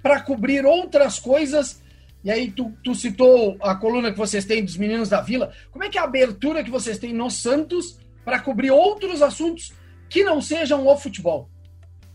para 0.06 0.22
cobrir 0.22 0.64
outras 0.68 1.18
coisas? 1.18 1.82
E 2.24 2.30
aí 2.30 2.52
tu, 2.52 2.72
tu, 2.84 2.94
citou 2.94 3.58
a 3.60 3.74
coluna 3.74 4.12
que 4.12 4.18
vocês 4.20 4.46
têm 4.46 4.64
dos 4.64 4.78
meninos 4.78 5.10
da 5.10 5.20
Vila. 5.20 5.52
Como 5.72 5.84
é 5.84 5.90
que 5.90 5.98
é 5.98 6.02
a 6.02 6.04
abertura 6.04 6.64
que 6.64 6.70
vocês 6.70 7.00
têm 7.00 7.12
no 7.12 7.32
Santos 7.32 8.00
para 8.24 8.40
cobrir 8.40 8.70
outros 8.70 9.24
assuntos 9.24 9.74
que 10.08 10.24
não 10.24 10.40
sejam 10.40 10.86
o 10.86 10.96
futebol? 10.96 11.50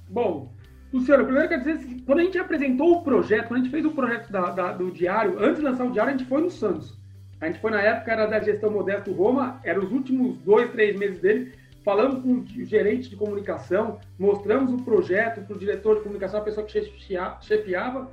Bom, 0.09 0.55
Luciano, 0.93 1.25
primeiro 1.25 1.49
quer 1.49 1.59
dizer, 1.59 1.81
quando 2.07 2.21
a 2.21 2.23
gente 2.23 2.39
apresentou 2.39 2.93
o 2.93 3.03
projeto, 3.03 3.49
quando 3.49 3.59
a 3.59 3.63
gente 3.65 3.73
fez 3.73 3.85
o 3.85 3.91
projeto 3.91 4.31
da, 4.31 4.51
da, 4.51 4.73
do 4.73 4.93
diário, 4.93 5.43
antes 5.43 5.57
de 5.57 5.63
lançar 5.63 5.85
o 5.85 5.91
diário, 5.91 6.15
a 6.15 6.17
gente 6.17 6.29
foi 6.29 6.43
no 6.43 6.51
Santos. 6.51 6.97
A 7.41 7.47
gente 7.47 7.59
foi 7.59 7.73
na 7.73 7.83
época, 7.83 8.13
era 8.13 8.27
da 8.27 8.39
gestão 8.39 8.71
Modesto 8.71 9.13
Roma, 9.13 9.61
eram 9.65 9.83
os 9.83 9.91
últimos 9.91 10.39
dois, 10.39 10.71
três 10.71 10.97
meses 10.97 11.21
dele. 11.21 11.55
Falamos 11.91 12.23
com 12.23 12.35
o 12.35 12.65
gerente 12.65 13.11
de 13.11 13.17
comunicação, 13.17 13.99
mostramos 14.17 14.73
o 14.73 14.77
projeto 14.77 15.45
para 15.45 15.57
o 15.57 15.59
diretor 15.59 15.97
de 15.97 16.03
comunicação, 16.03 16.39
a 16.39 16.45
pessoa 16.45 16.65
que 16.65 16.89
chefiava, 17.41 18.13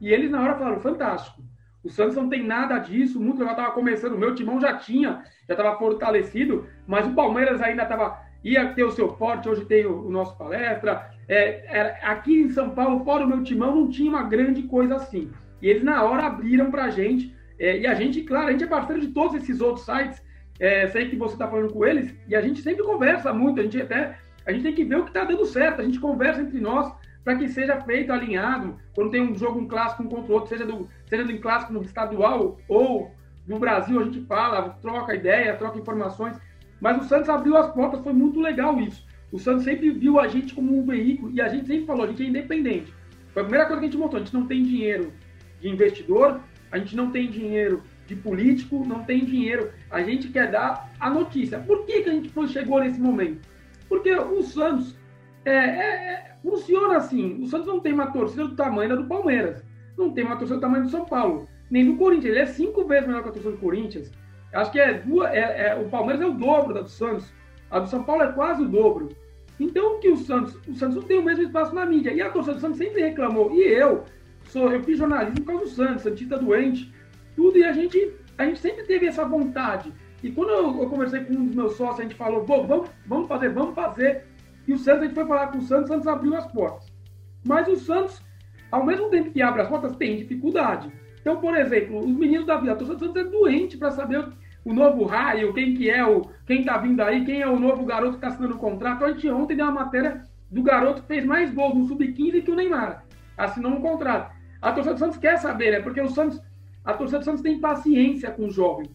e 0.00 0.10
eles 0.10 0.30
na 0.30 0.42
hora 0.42 0.56
falaram: 0.56 0.80
fantástico. 0.80 1.42
O 1.84 1.90
Santos 1.90 2.16
não 2.16 2.30
tem 2.30 2.42
nada 2.42 2.78
disso, 2.78 3.20
muito 3.20 3.40
legal, 3.40 3.52
estava 3.52 3.74
começando, 3.74 4.14
o 4.14 4.18
meu 4.18 4.34
timão 4.34 4.58
já 4.58 4.78
tinha, 4.78 5.22
já 5.46 5.52
estava 5.52 5.76
fortalecido, 5.76 6.66
mas 6.86 7.06
o 7.06 7.14
Palmeiras 7.14 7.60
ainda 7.60 7.82
estava 7.82 8.22
ia 8.42 8.72
ter 8.72 8.84
o 8.84 8.90
seu 8.90 9.14
forte, 9.16 9.50
hoje 9.50 9.66
tem 9.66 9.84
o, 9.84 10.06
o 10.06 10.10
nosso 10.10 10.34
palestra. 10.38 11.10
É, 11.28 11.62
era, 11.66 11.98
aqui 12.10 12.40
em 12.40 12.48
São 12.48 12.70
Paulo, 12.70 13.04
fora 13.04 13.26
o 13.26 13.28
meu 13.28 13.42
timão, 13.42 13.76
não 13.76 13.90
tinha 13.90 14.08
uma 14.08 14.22
grande 14.22 14.62
coisa 14.62 14.96
assim. 14.96 15.30
E 15.60 15.68
eles 15.68 15.82
na 15.82 16.02
hora 16.04 16.24
abriram 16.24 16.70
para 16.70 16.84
a 16.84 16.90
gente. 16.90 17.36
É, 17.58 17.80
e 17.80 17.86
a 17.86 17.92
gente, 17.92 18.22
claro, 18.22 18.48
a 18.48 18.52
gente 18.52 18.64
é 18.64 18.66
parceiro 18.66 19.02
de 19.02 19.08
todos 19.08 19.34
esses 19.34 19.60
outros 19.60 19.84
sites. 19.84 20.22
É, 20.60 20.86
sei 20.88 21.08
que 21.08 21.16
você 21.16 21.34
está 21.34 21.48
falando 21.48 21.72
com 21.72 21.84
eles 21.84 22.14
e 22.28 22.36
a 22.36 22.40
gente 22.42 22.60
sempre 22.60 22.84
conversa 22.84 23.32
muito. 23.32 23.58
A 23.58 23.62
gente 23.62 23.80
até 23.80 24.18
a 24.46 24.52
gente 24.52 24.62
tem 24.62 24.74
que 24.74 24.84
ver 24.84 24.96
o 24.96 25.04
que 25.04 25.10
está 25.10 25.24
dando 25.24 25.44
certo. 25.46 25.80
A 25.80 25.84
gente 25.84 25.98
conversa 25.98 26.42
entre 26.42 26.60
nós 26.60 26.92
para 27.24 27.36
que 27.36 27.48
seja 27.48 27.80
feito 27.80 28.12
alinhado. 28.12 28.78
Quando 28.94 29.10
tem 29.10 29.22
um 29.22 29.34
jogo, 29.34 29.58
um 29.58 29.66
clássico 29.66 30.02
um 30.02 30.08
contra 30.08 30.30
o 30.30 30.34
outro, 30.34 30.50
seja 30.50 30.66
do 30.66 30.88
seja 31.06 31.24
do 31.24 31.38
clássico 31.38 31.72
no 31.72 31.82
estadual 31.82 32.58
ou 32.68 33.10
no 33.46 33.58
Brasil, 33.58 34.00
a 34.00 34.04
gente 34.04 34.20
fala, 34.26 34.70
troca 34.82 35.14
ideia, 35.14 35.56
troca 35.56 35.78
informações. 35.78 36.38
Mas 36.80 37.02
o 37.02 37.08
Santos 37.08 37.28
abriu 37.28 37.56
as 37.56 37.72
portas, 37.72 38.02
foi 38.02 38.12
muito 38.12 38.40
legal 38.40 38.78
isso. 38.80 39.06
O 39.32 39.38
Santos 39.38 39.64
sempre 39.64 39.90
viu 39.90 40.18
a 40.18 40.28
gente 40.28 40.54
como 40.54 40.76
um 40.76 40.84
veículo 40.84 41.32
e 41.32 41.40
a 41.40 41.48
gente 41.48 41.66
sempre 41.66 41.86
falou, 41.86 42.04
a 42.04 42.08
gente 42.08 42.22
é 42.22 42.26
independente. 42.26 42.92
Foi 43.32 43.42
a 43.42 43.44
primeira 43.44 43.66
coisa 43.66 43.80
que 43.80 43.86
a 43.86 43.90
gente 43.90 43.98
montou, 43.98 44.18
a 44.18 44.22
gente 44.22 44.34
não 44.34 44.46
tem 44.46 44.62
dinheiro 44.62 45.12
de 45.60 45.68
investidor, 45.68 46.40
a 46.70 46.78
gente 46.78 46.96
não 46.96 47.10
tem 47.10 47.30
dinheiro 47.30 47.82
de 48.10 48.16
político, 48.16 48.84
não 48.84 49.04
tem 49.04 49.24
dinheiro. 49.24 49.70
A 49.88 50.02
gente 50.02 50.28
quer 50.28 50.50
dar 50.50 50.92
a 50.98 51.08
notícia. 51.08 51.60
Por 51.60 51.86
que, 51.86 52.02
que 52.02 52.10
a 52.10 52.12
gente 52.12 52.32
chegou 52.48 52.80
nesse 52.80 53.00
momento? 53.00 53.48
Porque 53.88 54.12
o 54.12 54.42
Santos 54.42 54.96
é, 55.44 55.52
é, 55.52 55.54
é, 55.54 56.36
funciona 56.42 56.96
assim. 56.96 57.40
O 57.40 57.46
Santos 57.46 57.68
não 57.68 57.78
tem 57.78 57.92
uma 57.92 58.08
torcida 58.08 58.48
do 58.48 58.56
tamanho 58.56 58.90
da 58.90 58.96
do 58.96 59.06
Palmeiras. 59.06 59.64
Não 59.96 60.10
tem 60.10 60.24
uma 60.24 60.36
torcida 60.36 60.58
do 60.58 60.60
tamanho 60.60 60.84
do 60.84 60.90
São 60.90 61.04
Paulo. 61.04 61.48
Nem 61.70 61.86
do 61.86 61.96
Corinthians. 61.96 62.32
Ele 62.32 62.40
é 62.40 62.46
cinco 62.46 62.84
vezes 62.84 63.06
melhor 63.06 63.22
que 63.22 63.28
a 63.28 63.32
torcida 63.32 63.54
do 63.54 63.60
Corinthians. 63.60 64.10
Acho 64.52 64.72
que 64.72 64.80
é, 64.80 64.94
duas, 64.94 65.30
é, 65.30 65.68
é, 65.68 65.76
o 65.76 65.88
Palmeiras 65.88 66.20
é 66.20 66.26
o 66.26 66.34
dobro 66.34 66.74
da 66.74 66.82
do 66.82 66.88
Santos. 66.88 67.32
A 67.70 67.78
do 67.78 67.88
São 67.88 68.02
Paulo 68.02 68.24
é 68.24 68.32
quase 68.32 68.62
o 68.62 68.68
dobro. 68.68 69.10
Então, 69.60 70.00
que 70.00 70.08
o 70.08 70.16
Santos, 70.16 70.58
o 70.66 70.74
Santos 70.74 70.96
não 70.96 71.02
tem 71.02 71.18
o 71.18 71.22
mesmo 71.22 71.44
espaço 71.44 71.72
na 71.74 71.86
mídia. 71.86 72.12
E 72.12 72.20
a 72.20 72.30
torcida 72.30 72.56
do 72.56 72.60
Santos 72.60 72.78
sempre 72.78 73.02
reclamou. 73.02 73.52
E 73.52 73.60
eu, 73.60 74.04
sou, 74.46 74.72
eu 74.72 74.82
fiz 74.82 74.98
jornalismo 74.98 75.44
por 75.44 75.52
causa 75.52 75.64
do 75.64 75.70
Santos, 75.70 76.02
Santista 76.02 76.38
doente, 76.38 76.92
tudo. 77.34 77.58
E 77.58 77.64
a 77.64 77.72
gente, 77.72 78.14
a 78.38 78.44
gente 78.44 78.58
sempre 78.58 78.84
teve 78.84 79.06
essa 79.06 79.24
vontade. 79.24 79.92
E 80.22 80.30
quando 80.30 80.50
eu, 80.50 80.82
eu 80.82 80.88
conversei 80.88 81.24
com 81.24 81.34
um 81.34 81.46
dos 81.46 81.54
meus 81.54 81.76
sócios, 81.76 82.00
a 82.00 82.02
gente 82.02 82.14
falou, 82.14 82.44
vamos, 82.44 82.90
vamos 83.06 83.28
fazer, 83.28 83.50
vamos 83.50 83.74
fazer. 83.74 84.26
E 84.66 84.72
o 84.72 84.78
Santos, 84.78 85.02
a 85.02 85.04
gente 85.06 85.14
foi 85.14 85.26
falar 85.26 85.48
com 85.48 85.58
o 85.58 85.62
Santos, 85.62 85.90
o 85.90 85.94
Santos 85.94 86.06
abriu 86.06 86.36
as 86.36 86.46
portas. 86.52 86.92
Mas 87.44 87.66
o 87.68 87.76
Santos, 87.76 88.22
ao 88.70 88.84
mesmo 88.84 89.08
tempo 89.08 89.30
que 89.30 89.40
abre 89.40 89.62
as 89.62 89.68
portas, 89.68 89.96
tem 89.96 90.16
dificuldade. 90.16 90.92
Então, 91.20 91.40
por 91.40 91.56
exemplo, 91.56 91.98
os 91.98 92.16
meninos 92.16 92.46
da 92.46 92.56
Vila 92.56 92.76
Torcida 92.76 92.98
Santos 92.98 93.16
é 93.16 93.24
doente 93.24 93.76
para 93.76 93.90
saber 93.90 94.26
o 94.64 94.72
novo 94.72 95.04
raio, 95.04 95.52
quem 95.54 95.74
que 95.74 95.90
é 95.90 96.04
o, 96.04 96.22
quem 96.46 96.64
tá 96.64 96.78
vindo 96.78 97.00
aí, 97.00 97.24
quem 97.24 97.40
é 97.40 97.48
o 97.48 97.58
novo 97.58 97.84
garoto 97.84 98.12
que 98.12 98.16
está 98.18 98.28
assinando 98.28 98.54
o 98.54 98.58
contrato. 98.58 99.04
A 99.04 99.12
gente 99.12 99.28
ontem 99.30 99.56
deu 99.56 99.66
uma 99.66 99.84
matéria 99.84 100.22
do 100.50 100.62
garoto 100.62 101.02
que 101.02 101.08
fez 101.08 101.24
mais 101.24 101.52
gols 101.52 101.74
no 101.74 101.86
Sub-15 101.86 102.42
que 102.42 102.50
o 102.50 102.54
Neymar. 102.54 103.04
Assinou 103.36 103.72
um 103.72 103.80
contrato. 103.80 104.34
A 104.60 104.72
torcida 104.72 104.94
do 104.94 104.98
Santos 104.98 105.16
quer 105.16 105.38
saber, 105.38 105.72
né? 105.72 105.80
Porque 105.80 106.00
o 106.00 106.08
Santos, 106.10 106.40
a 106.84 106.94
torcida 106.94 107.18
do 107.18 107.24
Santos 107.24 107.42
tem 107.42 107.58
paciência 107.58 108.30
com 108.30 108.46
o 108.46 108.50
jovem. 108.50 108.90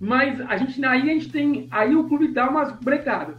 Mas 0.00 0.40
a 0.40 0.56
gente, 0.56 0.84
aí 0.84 1.02
a 1.02 1.14
gente 1.14 1.30
tem, 1.30 1.68
aí 1.70 1.94
o 1.94 2.08
clube 2.08 2.28
dá 2.28 2.48
umas 2.48 2.72
brecadas. 2.72 3.36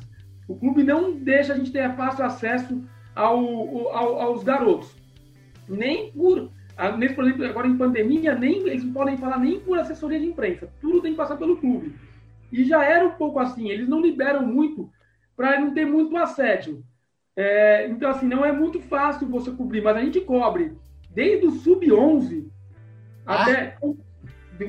O 0.48 0.56
clube 0.56 0.84
não 0.84 1.14
deixa 1.14 1.54
a 1.54 1.58
gente 1.58 1.72
ter 1.72 1.96
fácil 1.96 2.26
acesso 2.26 2.84
ao, 3.16 3.90
ao, 3.90 4.22
aos 4.22 4.44
garotos. 4.44 4.94
Nem 5.68 6.12
por, 6.12 6.52
nesse, 6.98 7.16
por 7.16 7.26
exemplo, 7.26 7.46
agora 7.46 7.68
em 7.68 7.78
pandemia, 7.78 8.36
nem, 8.36 8.68
eles 8.68 8.84
não 8.84 8.94
podem 8.94 9.18
falar 9.18 9.40
nem 9.40 9.60
por 9.60 9.78
assessoria 9.78 10.20
de 10.20 10.28
imprensa. 10.28 10.70
Tudo 10.80 11.02
tem 11.02 11.12
que 11.12 11.18
passar 11.18 11.38
pelo 11.38 11.58
clube. 11.58 11.96
E 12.52 12.64
já 12.64 12.84
era 12.84 13.06
um 13.06 13.12
pouco 13.12 13.40
assim, 13.40 13.70
eles 13.70 13.88
não 13.88 14.02
liberam 14.02 14.46
muito 14.46 14.90
para 15.36 15.60
não 15.60 15.74
ter 15.74 15.86
muito 15.86 16.16
assédio. 16.16 16.84
É, 17.36 17.88
então, 17.88 18.10
assim, 18.10 18.28
não 18.28 18.46
é 18.46 18.52
muito 18.52 18.80
fácil 18.80 19.28
você 19.28 19.52
cobrir, 19.52 19.82
mas 19.82 19.98
a 19.98 20.02
gente 20.02 20.22
cobre 20.22 20.74
desde 21.14 21.48
o 21.48 21.52
sub-11 21.52 22.48
ah. 23.26 23.42
até 23.42 23.78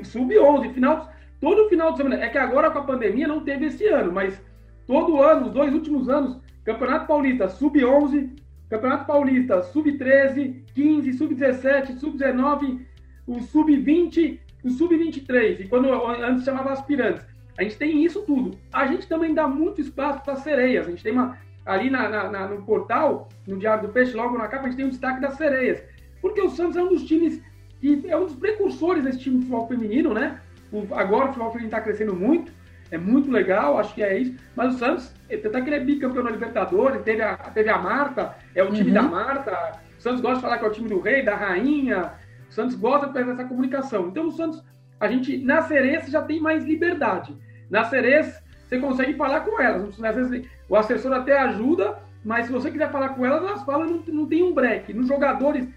sub-11, 0.04 0.72
final, 0.72 1.12
todo 1.40 1.68
final 1.68 1.92
de 1.92 1.98
semana. 1.98 2.24
É 2.24 2.28
que 2.28 2.38
agora 2.38 2.70
com 2.70 2.78
a 2.78 2.84
pandemia 2.84 3.28
não 3.28 3.40
teve 3.40 3.66
esse 3.66 3.86
ano, 3.86 4.12
mas 4.12 4.40
todo 4.86 5.22
ano, 5.22 5.46
os 5.46 5.52
dois 5.52 5.72
últimos 5.72 6.08
anos, 6.08 6.40
Campeonato 6.64 7.06
Paulista 7.06 7.48
sub-11, 7.48 8.30
Campeonato 8.68 9.06
Paulista 9.06 9.62
sub-13, 9.62 10.64
15, 10.74 11.12
sub-17, 11.12 11.98
sub-19, 11.98 12.80
o 13.26 13.40
sub-20, 13.40 14.40
o 14.64 14.70
sub-23. 14.70 15.60
E 15.60 15.68
quando 15.68 15.88
antes 15.92 16.44
chamava 16.44 16.72
aspirantes. 16.72 17.24
A 17.58 17.62
gente 17.62 17.78
tem 17.78 18.04
isso 18.04 18.22
tudo. 18.22 18.58
A 18.72 18.86
gente 18.86 19.08
também 19.08 19.32
dá 19.32 19.48
muito 19.48 19.80
espaço 19.80 20.22
para 20.22 20.36
sereias. 20.36 20.86
A 20.86 20.90
gente 20.90 21.02
tem 21.02 21.12
uma. 21.12 21.38
Ali 21.64 21.90
na, 21.90 22.08
na, 22.28 22.46
no 22.46 22.62
portal, 22.62 23.28
no 23.46 23.58
Diário 23.58 23.88
do 23.88 23.92
Peixe, 23.92 24.14
logo 24.14 24.38
na 24.38 24.46
capa, 24.46 24.66
a 24.66 24.68
gente 24.68 24.76
tem 24.76 24.86
um 24.86 24.90
destaque 24.90 25.20
das 25.20 25.34
sereias. 25.34 25.82
Porque 26.20 26.40
o 26.40 26.50
Santos 26.50 26.76
é 26.76 26.82
um 26.82 26.88
dos 26.88 27.04
times 27.04 27.42
que 27.80 28.04
é 28.08 28.16
um 28.16 28.26
dos 28.26 28.34
precursores 28.34 29.04
desse 29.04 29.18
time 29.18 29.36
de 29.36 29.42
futebol 29.42 29.68
feminino, 29.68 30.14
né? 30.14 30.40
O, 30.72 30.86
agora 30.94 31.24
o 31.24 31.28
futebol 31.28 31.50
feminino 31.50 31.68
está 31.68 31.80
crescendo 31.80 32.14
muito, 32.14 32.52
é 32.90 32.98
muito 32.98 33.30
legal, 33.30 33.78
acho 33.78 33.94
que 33.94 34.02
é 34.02 34.18
isso. 34.18 34.34
Mas 34.54 34.74
o 34.74 34.78
Santos, 34.78 35.12
até 35.30 35.60
que 35.60 35.68
ele 35.68 35.76
é 35.76 35.80
bicampeão 35.80 36.24
da 36.24 36.30
Libertadores, 36.30 37.02
teve 37.02 37.22
a, 37.22 37.36
teve 37.36 37.68
a 37.68 37.78
Marta, 37.78 38.36
é 38.54 38.62
o 38.62 38.72
time 38.72 38.88
uhum. 38.88 38.94
da 38.94 39.02
Marta. 39.02 39.72
O 39.98 40.02
Santos 40.02 40.20
gosta 40.20 40.36
de 40.36 40.42
falar 40.42 40.58
que 40.58 40.64
é 40.64 40.68
o 40.68 40.72
time 40.72 40.88
do 40.88 41.00
rei, 41.00 41.22
da 41.22 41.34
rainha. 41.34 42.12
O 42.48 42.52
Santos 42.52 42.76
gosta 42.76 43.06
de 43.08 43.12
fazer 43.12 43.30
essa 43.32 43.44
comunicação. 43.44 44.08
Então 44.08 44.28
o 44.28 44.32
Santos, 44.32 44.62
a 45.00 45.08
gente, 45.08 45.38
na 45.38 45.62
Cerense 45.62 46.10
já 46.10 46.22
tem 46.22 46.40
mais 46.40 46.64
liberdade. 46.64 47.36
Na 47.68 47.84
Ceres, 47.84 48.40
você 48.68 48.78
consegue 48.78 49.14
falar 49.14 49.40
com 49.40 49.60
elas. 49.60 50.02
Às 50.02 50.14
vezes 50.14 50.48
o 50.68 50.76
assessor 50.76 51.12
até 51.12 51.38
ajuda, 51.38 51.98
mas 52.24 52.46
se 52.46 52.52
você 52.52 52.70
quiser 52.70 52.90
falar 52.90 53.10
com 53.10 53.24
elas, 53.24 53.42
elas 53.42 53.62
falam 53.64 53.86
não, 53.88 54.02
não 54.06 54.26
tem 54.26 54.42
um 54.42 54.52
break. 54.52 54.92
Nos 54.92 55.08
jogadores, 55.08 55.68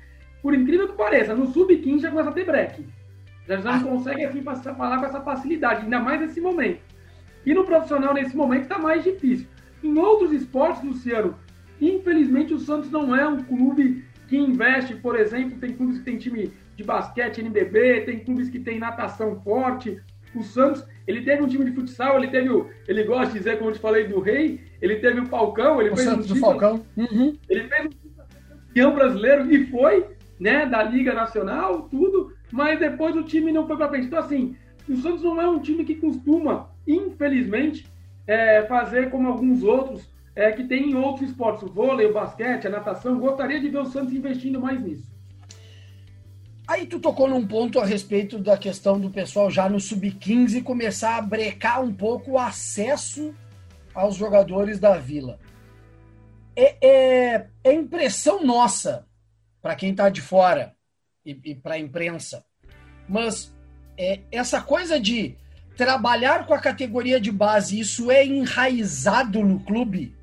por 0.41 0.53
incrível 0.53 0.87
que 0.87 0.97
pareça, 0.97 1.35
no 1.35 1.47
sub-15 1.47 2.01
já 2.01 2.09
começa 2.09 2.29
a 2.29 2.33
ter 2.33 2.45
break. 2.45 2.85
Já, 3.47 3.57
já 3.57 3.77
não 3.77 3.97
consegue 3.97 4.23
assim, 4.25 4.41
falar 4.41 4.99
com 4.99 5.05
essa 5.05 5.21
facilidade, 5.21 5.83
ainda 5.83 5.99
mais 5.99 6.21
nesse 6.21 6.39
momento. 6.39 6.81
E 7.45 7.53
no 7.53 7.63
profissional, 7.63 8.13
nesse 8.13 8.35
momento, 8.35 8.63
está 8.63 8.77
mais 8.77 9.03
difícil. 9.03 9.47
Em 9.83 9.97
outros 9.97 10.31
esportes, 10.31 10.83
Luciano, 10.83 11.35
infelizmente 11.81 12.53
o 12.53 12.59
Santos 12.59 12.91
não 12.91 13.15
é 13.15 13.27
um 13.27 13.43
clube 13.43 14.03
que 14.27 14.37
investe, 14.37 14.95
por 14.95 15.19
exemplo, 15.19 15.57
tem 15.57 15.73
clubes 15.73 15.97
que 15.97 16.05
tem 16.05 16.17
time 16.17 16.53
de 16.75 16.83
basquete, 16.83 17.39
NBB, 17.39 18.01
tem 18.01 18.19
clubes 18.19 18.49
que 18.49 18.59
tem 18.59 18.77
natação 18.77 19.41
forte. 19.41 19.99
O 20.35 20.43
Santos 20.43 20.85
ele 21.07 21.23
teve 21.23 21.41
um 21.41 21.47
time 21.47 21.65
de 21.65 21.71
futsal, 21.71 22.17
ele 22.17 22.27
teve 22.27 22.49
o. 22.49 22.69
Ele 22.87 23.03
gosta 23.03 23.33
de 23.33 23.39
dizer, 23.39 23.57
como 23.57 23.71
eu 23.71 23.73
te 23.73 23.79
falei, 23.79 24.07
do 24.07 24.19
rei, 24.19 24.61
ele 24.79 24.97
teve 24.97 25.19
o 25.19 25.25
Falcão, 25.25 25.81
ele 25.81 25.89
o 25.89 25.95
fez 25.95 26.07
Santos 26.07 26.29
um 26.29 26.35
do 26.35 26.39
Falcão. 26.39 26.85
Uhum. 26.95 27.35
Ele 27.49 27.63
fez 27.67 27.85
um 27.87 27.89
campeão 28.67 28.93
brasileiro 28.93 29.51
e 29.51 29.65
foi, 29.71 30.05
né, 30.39 30.65
da 30.65 30.81
Liga 30.83 31.13
Nacional, 31.13 31.83
tudo, 31.83 32.33
mas 32.51 32.79
depois 32.79 33.15
o 33.15 33.23
time 33.23 33.51
não 33.51 33.67
foi 33.67 33.77
para 33.77 33.89
frente. 33.89 34.07
Então, 34.07 34.19
assim, 34.19 34.55
o 34.87 34.95
Santos 34.97 35.23
não 35.23 35.41
é 35.41 35.47
um 35.47 35.59
time 35.59 35.83
que 35.83 35.95
costuma, 35.95 36.69
infelizmente, 36.87 37.85
é, 38.25 38.63
fazer 38.65 39.09
como 39.09 39.27
alguns 39.27 39.63
outros 39.63 40.09
é, 40.35 40.51
que 40.51 40.63
tem 40.63 40.91
em 40.91 40.95
outros 40.95 41.29
esportes, 41.29 41.63
o 41.63 41.67
vôlei, 41.67 42.07
o 42.07 42.13
basquete, 42.13 42.67
a 42.67 42.69
natação. 42.69 43.19
Gostaria 43.19 43.59
de 43.59 43.69
ver 43.69 43.79
o 43.79 43.85
Santos 43.85 44.13
investindo 44.13 44.61
mais 44.61 44.81
nisso. 44.81 45.09
Aí 46.67 46.85
tu 46.85 46.99
tocou 46.99 47.27
num 47.27 47.45
ponto 47.45 47.79
a 47.79 47.85
respeito 47.85 48.37
da 48.37 48.55
questão 48.55 48.99
do 48.99 49.09
pessoal 49.09 49.49
já 49.49 49.67
no 49.67 49.79
sub-15 49.79 50.63
começar 50.63 51.17
a 51.17 51.21
brecar 51.21 51.81
um 51.81 51.91
pouco 51.91 52.33
o 52.33 52.37
acesso 52.37 53.33
aos 53.93 54.15
jogadores 54.15 54.79
da 54.79 54.97
Vila. 54.97 55.39
É, 56.55 56.77
é, 56.87 57.47
é 57.63 57.73
impressão 57.73 58.45
nossa, 58.45 59.07
para 59.61 59.75
quem 59.75 59.91
está 59.91 60.09
de 60.09 60.21
fora 60.21 60.75
e, 61.25 61.39
e 61.43 61.55
para 61.55 61.75
a 61.75 61.79
imprensa, 61.79 62.45
mas 63.07 63.55
é, 63.97 64.21
essa 64.31 64.61
coisa 64.61 64.99
de 64.99 65.37
trabalhar 65.75 66.45
com 66.45 66.53
a 66.53 66.59
categoria 66.59 67.19
de 67.19 67.31
base, 67.31 67.79
isso 67.79 68.11
é 68.11 68.25
enraizado 68.25 69.43
no 69.43 69.59
clube? 69.59 70.17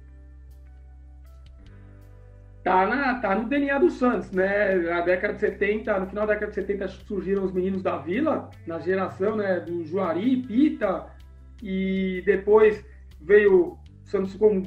tá, 2.67 2.85
na, 2.85 3.15
tá 3.21 3.33
no 3.37 3.49
DNA 3.49 3.79
do 3.79 3.89
Santos, 3.89 4.33
né? 4.33 4.75
Na 4.75 5.01
década 5.01 5.35
de 5.35 5.39
70, 5.39 6.01
no 6.01 6.07
final 6.09 6.27
da 6.27 6.33
década 6.33 6.51
de 6.51 6.57
70 6.57 6.89
surgiram 6.89 7.45
os 7.45 7.53
meninos 7.53 7.81
da 7.81 7.97
Vila, 7.97 8.51
na 8.67 8.81
geração 8.81 9.37
né, 9.37 9.61
do 9.61 9.85
Juari, 9.85 10.39
Pita, 10.39 11.07
e 11.63 12.25
depois 12.27 12.85
veio 13.21 13.55
o 13.55 13.79
Santos 14.03 14.35
com, 14.35 14.65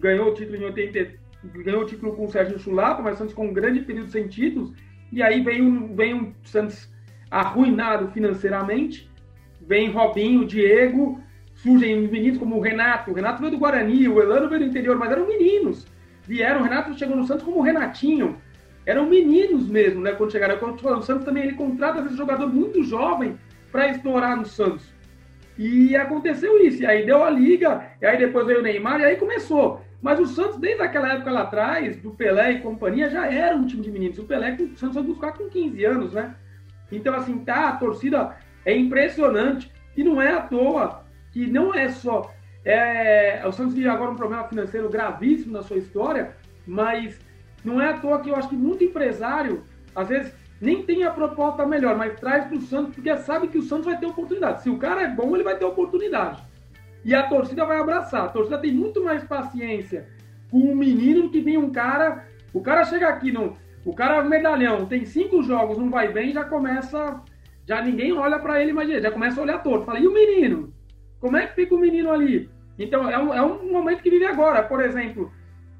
ganhou 0.00 0.30
o 0.30 0.34
título 0.34 0.56
em 0.56 0.64
80, 0.64 1.20
ganhou 1.52 1.82
o 1.82 1.86
título 1.86 2.14
com 2.14 2.24
o 2.24 2.30
Sérgio 2.30 2.58
Chulapa, 2.58 3.02
mas 3.02 3.14
o 3.14 3.18
Santos 3.18 3.34
com 3.34 3.46
um 3.46 3.52
grande 3.52 3.80
período 3.80 4.10
sem 4.10 4.28
títulos, 4.28 4.72
e 5.12 5.22
aí 5.22 5.42
vem 5.42 5.62
um, 5.62 5.94
vem 5.94 6.14
um 6.14 6.34
Santos 6.44 6.88
arruinado 7.30 8.08
financeiramente, 8.08 9.10
vem 9.60 9.90
Robinho, 9.90 10.44
Diego, 10.44 11.20
surgem 11.54 12.08
meninos 12.08 12.38
como 12.38 12.56
o 12.56 12.60
Renato, 12.60 13.10
o 13.10 13.14
Renato 13.14 13.40
veio 13.40 13.52
do 13.52 13.58
Guarani, 13.58 14.08
o 14.08 14.20
Elano 14.20 14.48
veio 14.48 14.62
do 14.62 14.66
interior, 14.66 14.96
mas 14.96 15.10
eram 15.10 15.26
meninos, 15.26 15.86
vieram, 16.26 16.60
o 16.60 16.64
Renato 16.64 16.98
chegou 16.98 17.16
no 17.16 17.26
Santos 17.26 17.44
como 17.44 17.58
o 17.58 17.62
Renatinho. 17.62 18.38
Eram 18.86 19.06
meninos 19.06 19.66
mesmo, 19.66 20.02
né? 20.02 20.12
Quando 20.12 20.32
chegaram. 20.32 20.58
Quando 20.58 20.80
falando, 20.80 21.00
o 21.00 21.04
Santos 21.04 21.24
também 21.24 21.44
ele 21.44 21.54
contrata 21.54 22.00
esse 22.00 22.16
jogador 22.16 22.52
muito 22.52 22.82
jovem 22.82 23.38
para 23.72 23.88
estourar 23.88 24.36
no 24.36 24.44
Santos. 24.44 24.92
E 25.56 25.96
aconteceu 25.96 26.62
isso. 26.62 26.82
E 26.82 26.86
aí 26.86 27.06
deu 27.06 27.24
a 27.24 27.30
liga, 27.30 27.82
e 28.00 28.06
aí 28.06 28.18
depois 28.18 28.46
veio 28.46 28.60
o 28.60 28.62
Neymar, 28.62 29.00
e 29.00 29.04
aí 29.04 29.16
começou. 29.16 29.80
Mas 30.04 30.20
o 30.20 30.26
Santos, 30.26 30.58
desde 30.58 30.82
aquela 30.82 31.14
época 31.14 31.30
lá 31.30 31.40
atrás, 31.40 31.96
do 31.96 32.10
Pelé 32.10 32.52
e 32.52 32.60
companhia, 32.60 33.08
já 33.08 33.26
era 33.26 33.56
um 33.56 33.66
time 33.66 33.82
de 33.82 33.90
meninos. 33.90 34.18
O 34.18 34.24
Pelé, 34.24 34.52
o 34.52 34.76
Santos 34.76 34.96
foi 34.96 35.02
buscar 35.02 35.32
com 35.32 35.48
15 35.48 35.82
anos, 35.82 36.12
né? 36.12 36.34
Então, 36.92 37.14
assim, 37.14 37.38
tá, 37.38 37.70
a 37.70 37.76
torcida 37.76 38.36
é 38.66 38.76
impressionante. 38.76 39.72
E 39.96 40.04
não 40.04 40.20
é 40.20 40.30
à 40.30 40.42
toa 40.42 41.04
que 41.32 41.46
não 41.46 41.74
é 41.74 41.88
só 41.88 42.30
é, 42.62 43.42
o 43.46 43.52
Santos 43.52 43.72
vive 43.72 43.88
agora 43.88 44.10
um 44.10 44.16
problema 44.16 44.44
financeiro 44.44 44.90
gravíssimo 44.90 45.54
na 45.54 45.62
sua 45.62 45.78
história, 45.78 46.36
mas 46.66 47.18
não 47.64 47.80
é 47.80 47.88
à 47.88 47.98
toa 47.98 48.20
que 48.20 48.28
eu 48.28 48.36
acho 48.36 48.50
que 48.50 48.56
muito 48.56 48.84
empresário, 48.84 49.64
às 49.94 50.08
vezes, 50.08 50.34
nem 50.60 50.82
tem 50.82 51.04
a 51.04 51.10
proposta 51.10 51.64
melhor, 51.64 51.96
mas 51.96 52.20
traz 52.20 52.44
para 52.44 52.58
o 52.58 52.60
Santos, 52.60 52.94
porque 52.94 53.16
sabe 53.16 53.48
que 53.48 53.58
o 53.58 53.62
Santos 53.62 53.86
vai 53.86 53.98
ter 53.98 54.04
oportunidade. 54.04 54.62
Se 54.62 54.68
o 54.68 54.78
cara 54.78 55.00
é 55.00 55.08
bom, 55.08 55.34
ele 55.34 55.44
vai 55.44 55.56
ter 55.56 55.64
oportunidade. 55.64 56.42
E 57.04 57.14
a 57.14 57.24
torcida 57.24 57.64
vai 57.64 57.78
abraçar. 57.78 58.24
A 58.24 58.28
torcida 58.28 58.58
tem 58.58 58.72
muito 58.72 59.04
mais 59.04 59.22
paciência 59.24 60.08
com 60.50 60.58
um 60.58 60.74
menino 60.74 61.30
que 61.30 61.40
vem 61.40 61.58
um 61.58 61.70
cara. 61.70 62.26
O 62.52 62.60
cara 62.60 62.84
chega 62.84 63.08
aqui, 63.08 63.30
no, 63.30 63.56
o 63.84 63.94
cara 63.94 64.16
é 64.16 64.22
medalhão, 64.22 64.86
tem 64.86 65.04
cinco 65.04 65.42
jogos, 65.42 65.76
não 65.76 65.90
vai 65.90 66.12
bem, 66.12 66.32
já 66.32 66.44
começa. 66.44 67.20
Já 67.66 67.82
ninguém 67.82 68.12
olha 68.12 68.38
para 68.38 68.62
ele, 68.62 68.72
mas 68.72 68.88
já 68.88 69.10
começa 69.10 69.40
a 69.40 69.42
olhar 69.42 69.62
torto. 69.62 69.84
Fala, 69.84 69.98
e 69.98 70.06
o 70.06 70.12
menino? 70.12 70.72
Como 71.20 71.36
é 71.36 71.46
que 71.46 71.54
fica 71.54 71.74
o 71.74 71.78
menino 71.78 72.10
ali? 72.10 72.48
Então, 72.78 73.08
é 73.08 73.18
um, 73.18 73.32
é 73.32 73.42
um 73.42 73.70
momento 73.70 74.02
que 74.02 74.10
vive 74.10 74.26
agora. 74.26 74.62
Por 74.62 74.80
exemplo, 74.82 75.30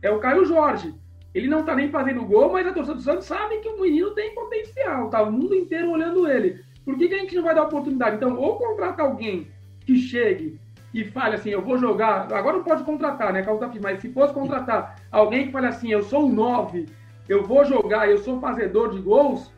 é 0.03 0.11
o 0.11 0.19
Caio 0.19 0.45
Jorge. 0.45 0.95
Ele 1.35 1.49
não 1.49 1.61
está 1.61 1.75
nem 1.75 1.91
fazendo 1.91 2.25
gol, 2.25 2.53
mas 2.53 2.67
a 2.67 2.73
torcida 2.73 2.97
do 2.97 3.03
Santos 3.03 3.27
sabe 3.27 3.59
que 3.59 3.69
o 3.69 3.81
menino 3.81 4.13
tem 4.13 4.35
potencial. 4.35 5.11
Tá 5.11 5.23
o 5.23 5.33
mundo 5.33 5.55
inteiro 5.55 5.91
olhando 5.91 6.29
ele. 6.29 6.63
Por 6.85 6.97
que, 6.97 7.09
que 7.09 7.15
a 7.15 7.19
gente 7.19 7.35
não 7.35 7.43
vai 7.43 7.55
dar 7.55 7.65
oportunidade? 7.65 8.17
Então, 8.17 8.37
ou 8.37 8.57
contrata 8.57 9.03
alguém 9.03 9.49
que 9.85 9.97
chegue 9.97 10.59
e 10.95 11.05
fale 11.05 11.35
assim, 11.35 11.51
eu 11.51 11.61
vou 11.61 11.77
jogar. 11.77 12.33
Agora 12.33 12.59
não 12.59 12.65
pode 12.65 12.85
contratar, 12.85 13.33
né? 13.33 13.45
Mas 13.83 14.01
se 14.01 14.13
fosse 14.13 14.33
contratar 14.33 15.03
alguém 15.11 15.47
que 15.47 15.53
fale 15.53 15.67
assim, 15.67 15.91
eu 15.91 16.03
sou 16.03 16.27
um 16.27 16.33
9, 16.33 16.87
eu 17.29 17.43
vou 17.43 17.65
jogar, 17.65 18.09
eu 18.09 18.19
sou 18.19 18.41
fazedor 18.41 18.91
de 18.91 19.01
gols. 19.01 19.53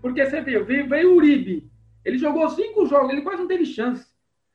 Porque 0.00 0.24
você 0.24 0.40
vê, 0.40 0.60
veio, 0.60 0.88
veio 0.88 1.12
o 1.12 1.16
Uribe. 1.16 1.68
Ele 2.04 2.18
jogou 2.18 2.48
cinco 2.50 2.86
jogos, 2.86 3.10
ele 3.10 3.22
quase 3.22 3.38
não 3.38 3.48
teve 3.48 3.66
chance. 3.66 4.06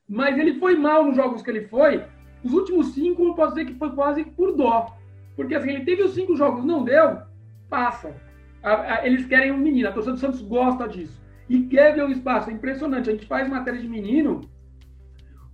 Mas 0.07 0.38
ele 0.38 0.57
foi 0.57 0.77
mal 0.77 1.03
nos 1.03 1.17
jogos 1.17 1.41
que 1.41 1.50
ele 1.50 1.67
foi, 1.67 2.05
os 2.43 2.53
últimos 2.53 2.93
cinco, 2.93 3.23
eu 3.23 3.33
posso 3.33 3.53
dizer 3.53 3.65
que 3.65 3.77
foi 3.77 3.91
quase 3.91 4.23
por 4.23 4.55
dó. 4.55 4.95
Porque 5.35 5.53
assim, 5.53 5.71
ele 5.71 5.83
teve 5.83 6.01
os 6.01 6.13
cinco 6.13 6.35
jogos, 6.38 6.63
não 6.63 6.83
deu, 6.83 7.19
passa. 7.69 8.15
Eles 9.03 9.25
querem 9.25 9.51
um 9.51 9.57
menino, 9.57 9.89
a 9.89 9.91
torcida 9.91 10.13
do 10.13 10.19
Santos 10.19 10.41
gosta 10.41 10.88
disso. 10.88 11.21
E 11.50 11.63
quer 11.63 11.93
ver 11.93 12.05
o 12.05 12.11
espaço, 12.11 12.50
é 12.50 12.53
impressionante. 12.53 13.09
A 13.09 13.13
gente 13.13 13.25
faz 13.25 13.50
matéria 13.50 13.81
de 13.81 13.88
menino, 13.88 14.50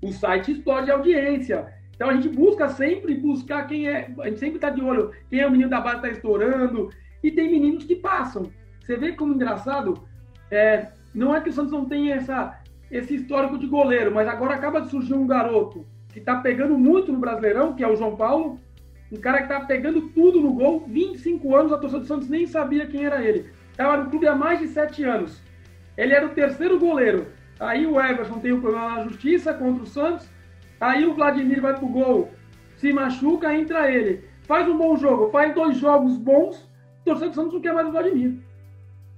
o 0.07 0.13
site 0.13 0.51
explode 0.51 0.89
a 0.89 0.95
audiência. 0.95 1.67
Então 1.95 2.09
a 2.09 2.13
gente 2.13 2.29
busca 2.29 2.69
sempre 2.69 3.15
buscar 3.15 3.67
quem 3.67 3.87
é. 3.87 4.11
A 4.19 4.29
gente 4.29 4.39
sempre 4.39 4.55
está 4.55 4.69
de 4.69 4.81
olho, 4.81 5.11
quem 5.29 5.39
é 5.39 5.47
o 5.47 5.51
menino 5.51 5.69
da 5.69 5.81
base 5.81 5.97
está 5.97 6.09
estourando. 6.09 6.89
E 7.23 7.31
tem 7.31 7.51
meninos 7.51 7.83
que 7.83 7.95
passam. 7.95 8.51
você 8.79 8.95
vê 8.95 9.11
como 9.13 9.33
engraçado, 9.33 10.07
é, 10.51 10.87
não 11.13 11.35
é 11.35 11.41
que 11.41 11.49
o 11.49 11.53
Santos 11.53 11.71
não 11.71 11.85
tenha 11.85 12.15
essa, 12.15 12.59
esse 12.91 13.15
histórico 13.15 13.57
de 13.57 13.67
goleiro, 13.67 14.13
mas 14.13 14.27
agora 14.27 14.53
acaba 14.53 14.81
de 14.81 14.89
surgir 14.89 15.15
um 15.15 15.25
garoto 15.25 15.85
que 16.13 16.19
está 16.19 16.37
pegando 16.37 16.77
muito 16.77 17.11
no 17.11 17.19
Brasileirão, 17.19 17.73
que 17.73 17.83
é 17.83 17.87
o 17.87 17.95
João 17.95 18.15
Paulo, 18.15 18.59
um 19.11 19.17
cara 19.17 19.37
que 19.37 19.51
está 19.51 19.61
pegando 19.61 20.09
tudo 20.09 20.39
no 20.39 20.53
gol, 20.53 20.85
25 20.87 21.55
anos, 21.55 21.71
a 21.71 21.77
torcida 21.77 22.01
do 22.01 22.07
Santos 22.07 22.29
nem 22.29 22.45
sabia 22.45 22.85
quem 22.85 23.05
era 23.05 23.23
ele. 23.23 23.49
Estava 23.71 23.97
no 23.97 24.09
clube 24.09 24.27
há 24.27 24.35
mais 24.35 24.59
de 24.59 24.67
7 24.67 25.03
anos. 25.03 25.41
Ele 25.97 26.13
era 26.13 26.25
o 26.25 26.29
terceiro 26.29 26.79
goleiro. 26.79 27.27
Aí 27.59 27.85
o 27.85 27.99
Everson 27.99 28.39
tem 28.39 28.53
um 28.53 28.61
problema 28.61 28.95
na 28.95 29.03
justiça 29.03 29.53
contra 29.53 29.83
o 29.83 29.87
Santos. 29.87 30.29
Aí 30.79 31.05
o 31.05 31.13
Vladimir 31.13 31.61
vai 31.61 31.73
pro 31.73 31.87
gol, 31.87 32.31
se 32.75 32.93
machuca, 32.93 33.53
entra 33.53 33.91
ele. 33.91 34.23
Faz 34.43 34.67
um 34.67 34.77
bom 34.77 34.95
jogo, 34.95 35.29
faz 35.29 35.53
dois 35.53 35.77
jogos 35.77 36.17
bons, 36.17 36.69
a 37.01 37.03
torcida 37.05 37.29
do 37.29 37.35
Santos 37.35 37.53
não 37.53 37.61
quer 37.61 37.73
mais 37.73 37.87
o 37.87 37.91
Vladimir. 37.91 38.35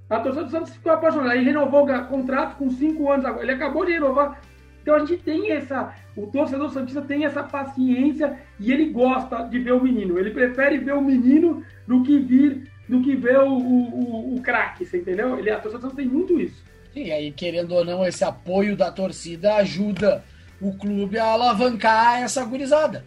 A 0.10 0.20
torcida 0.20 0.46
do 0.46 0.52
Santos 0.52 0.74
ficou 0.74 0.92
apaixonada. 0.92 1.34
Aí 1.34 1.44
renovou 1.44 1.86
o 1.86 2.06
contrato 2.06 2.58
com 2.58 2.70
cinco 2.70 3.12
anos 3.12 3.26
agora. 3.26 3.44
Ele 3.44 3.52
acabou 3.52 3.86
de 3.86 3.92
renovar. 3.92 4.42
Então 4.82 4.96
a 4.96 5.00
gente 5.00 5.18
tem 5.18 5.52
essa. 5.52 5.94
O 6.16 6.28
torcedor 6.28 6.72
Santista 6.72 7.02
tem 7.02 7.26
essa 7.26 7.44
paciência 7.44 8.40
e 8.60 8.72
ele 8.72 8.90
gosta 8.90 9.44
de 9.44 9.60
ver 9.60 9.74
o 9.74 9.84
menino. 9.84 10.18
Ele 10.18 10.32
prefere 10.32 10.80
ver 10.80 10.94
o 10.94 11.02
menino 11.02 11.64
do 11.88 12.02
que 12.02 12.18
vir, 12.18 12.72
do 12.88 13.02
que 13.02 13.16
ver 13.16 13.38
o, 13.40 13.52
o, 13.52 14.34
o, 14.34 14.36
o 14.36 14.42
craque, 14.42 14.86
você 14.86 14.98
entendeu? 14.98 15.38
Ele, 15.38 15.50
a 15.52 15.60
torcida 15.60 15.78
do 15.78 15.82
Santos 15.82 15.96
tem 15.96 16.08
muito 16.08 16.40
isso. 16.40 16.64
Sim, 16.94 17.12
aí 17.12 17.32
querendo 17.32 17.74
ou 17.74 17.86
não, 17.86 18.06
esse 18.06 18.24
apoio 18.24 18.76
da 18.76 18.92
torcida 18.92 19.56
ajuda 19.56 20.24
o 20.62 20.74
clube 20.74 21.18
a 21.18 21.26
alavancar 21.26 22.22
essa 22.22 22.44
gurizada. 22.44 23.06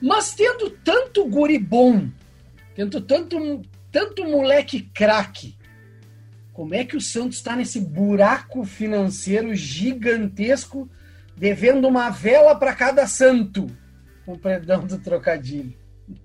Mas 0.00 0.34
tendo 0.34 0.70
tanto 0.70 1.26
guri 1.26 1.58
bom, 1.58 2.08
tendo 2.74 3.00
tanto, 3.00 3.62
tanto 3.90 4.24
moleque 4.24 4.82
craque, 4.94 5.56
como 6.52 6.74
é 6.74 6.84
que 6.84 6.96
o 6.96 7.00
Santos 7.00 7.36
está 7.36 7.54
nesse 7.54 7.80
buraco 7.80 8.64
financeiro 8.64 9.54
gigantesco, 9.54 10.88
devendo 11.36 11.86
uma 11.86 12.10
vela 12.10 12.54
para 12.56 12.74
cada 12.74 13.06
santo? 13.06 13.66
Com 14.26 14.36
perdão 14.36 14.84
do 14.84 14.98
trocadilho. 14.98 15.72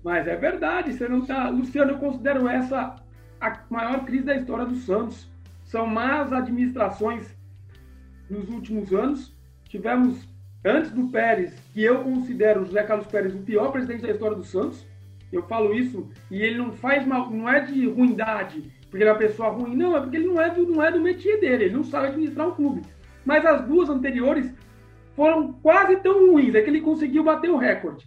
Mas 0.02 0.26
é 0.26 0.34
verdade, 0.34 0.92
você 0.92 1.08
não 1.08 1.24
tá. 1.24 1.48
Luciano, 1.48 1.92
eu 1.92 1.98
considero 1.98 2.48
essa 2.48 2.96
a 3.40 3.60
maior 3.70 4.04
crise 4.04 4.24
da 4.24 4.34
história 4.34 4.64
do 4.66 4.76
Santos. 4.76 5.28
São 5.74 5.88
más 5.88 6.32
administrações 6.32 7.36
nos 8.30 8.48
últimos 8.48 8.92
anos. 8.92 9.36
Tivemos, 9.68 10.24
antes 10.64 10.92
do 10.92 11.08
Pérez, 11.08 11.52
que 11.72 11.82
eu 11.82 12.04
considero 12.04 12.62
o 12.62 12.64
José 12.64 12.84
Carlos 12.84 13.08
Pérez 13.08 13.34
o 13.34 13.42
pior 13.42 13.72
presidente 13.72 14.02
da 14.02 14.12
história 14.12 14.36
do 14.36 14.44
Santos. 14.44 14.86
Eu 15.32 15.42
falo 15.48 15.74
isso 15.74 16.08
e 16.30 16.40
ele 16.40 16.58
não 16.58 16.70
faz 16.74 17.04
mal, 17.04 17.28
não 17.28 17.48
é 17.48 17.58
de 17.58 17.88
ruindade, 17.88 18.70
porque 18.88 19.02
ele 19.02 19.10
é 19.10 19.12
uma 19.12 19.18
pessoa 19.18 19.48
ruim. 19.48 19.74
Não, 19.74 19.96
é 19.96 20.00
porque 20.00 20.16
ele 20.16 20.28
não 20.28 20.40
é 20.40 20.48
do, 20.48 20.64
não 20.64 20.80
é 20.80 20.92
do 20.92 21.00
métier 21.00 21.40
dele, 21.40 21.64
ele 21.64 21.74
não 21.74 21.82
sabe 21.82 22.06
administrar 22.06 22.46
um 22.46 22.54
clube. 22.54 22.82
Mas 23.24 23.44
as 23.44 23.66
duas 23.66 23.90
anteriores 23.90 24.54
foram 25.16 25.54
quase 25.54 25.96
tão 25.96 26.30
ruins, 26.30 26.54
é 26.54 26.62
que 26.62 26.70
ele 26.70 26.82
conseguiu 26.82 27.24
bater 27.24 27.50
o 27.50 27.56
recorde. 27.56 28.06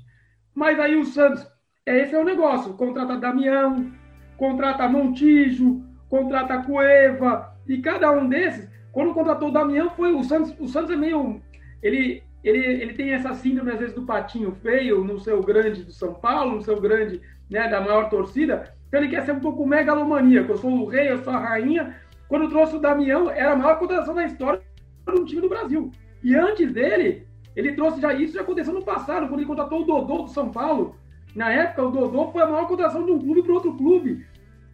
Mas 0.55 0.79
aí 0.79 0.95
o 0.95 1.03
Santos, 1.03 1.45
é, 1.85 2.03
esse 2.03 2.15
é 2.15 2.17
o 2.17 2.23
negócio: 2.23 2.75
contrata 2.75 3.17
Damião, 3.17 3.91
contrata 4.37 4.87
Montijo, 4.87 5.83
contrata 6.09 6.59
Cueva, 6.63 7.56
e 7.67 7.81
cada 7.81 8.11
um 8.11 8.27
desses, 8.27 8.69
quando 8.91 9.13
contratou 9.13 9.49
o 9.49 9.51
Damião, 9.51 9.89
foi 9.91 10.13
o 10.13 10.23
Santos. 10.23 10.53
O 10.59 10.67
Santos 10.67 10.91
é 10.91 10.95
meio. 10.95 11.41
Ele, 11.81 12.23
ele, 12.43 12.59
ele 12.59 12.93
tem 12.93 13.11
essa 13.11 13.33
síndrome, 13.33 13.71
às 13.71 13.79
vezes, 13.79 13.95
do 13.95 14.03
patinho 14.03 14.51
feio 14.61 15.03
no 15.03 15.19
seu 15.19 15.41
grande 15.41 15.83
do 15.83 15.91
São 15.91 16.13
Paulo, 16.13 16.55
no 16.55 16.61
seu 16.61 16.79
grande 16.79 17.21
né, 17.49 17.67
da 17.67 17.81
maior 17.81 18.09
torcida. 18.09 18.73
Então 18.87 19.01
ele 19.01 19.09
quer 19.09 19.25
ser 19.25 19.33
um 19.33 19.39
pouco 19.39 19.65
megalomaníaco. 19.65 20.53
Eu 20.53 20.57
sou 20.57 20.71
o 20.71 20.85
rei, 20.85 21.11
eu 21.11 21.23
sou 21.23 21.33
a 21.33 21.39
rainha. 21.39 21.95
Quando 22.27 22.49
trouxe 22.49 22.75
o 22.75 22.79
Damião, 22.79 23.29
era 23.29 23.53
a 23.53 23.55
maior 23.55 23.79
contratação 23.79 24.15
da 24.15 24.25
história 24.25 24.61
do 25.05 25.25
time 25.25 25.41
do 25.41 25.49
Brasil. 25.49 25.91
E 26.23 26.35
antes 26.35 26.71
dele, 26.73 27.27
ele 27.55 27.73
trouxe 27.73 28.01
já 28.01 28.13
isso, 28.13 28.33
já 28.33 28.41
aconteceu 28.41 28.73
no 28.73 28.83
passado, 28.83 29.27
quando 29.27 29.39
ele 29.39 29.47
contratou 29.47 29.81
o 29.81 29.85
Dodô 29.85 30.23
do 30.23 30.29
São 30.29 30.49
Paulo. 30.49 30.95
Na 31.35 31.51
época, 31.51 31.83
o 31.83 31.91
Dodô 31.91 32.31
foi 32.31 32.41
a 32.41 32.47
maior 32.47 32.67
contratação 32.67 33.05
de 33.05 33.11
um 33.11 33.19
clube 33.19 33.43
para 33.43 33.53
outro 33.53 33.75
clube. 33.75 34.25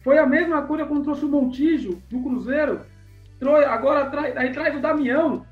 Foi 0.04 0.18
a 0.18 0.26
mesma 0.26 0.60
coisa 0.62 0.84
quando 0.84 1.02
trouxe 1.02 1.24
o 1.24 1.28
Montijo 1.28 2.02
do 2.10 2.20
Cruzeiro. 2.22 2.82
Agora 3.66 4.10
aí 4.36 4.52
traz 4.52 4.76
o 4.76 4.80
Damião. 4.80 5.46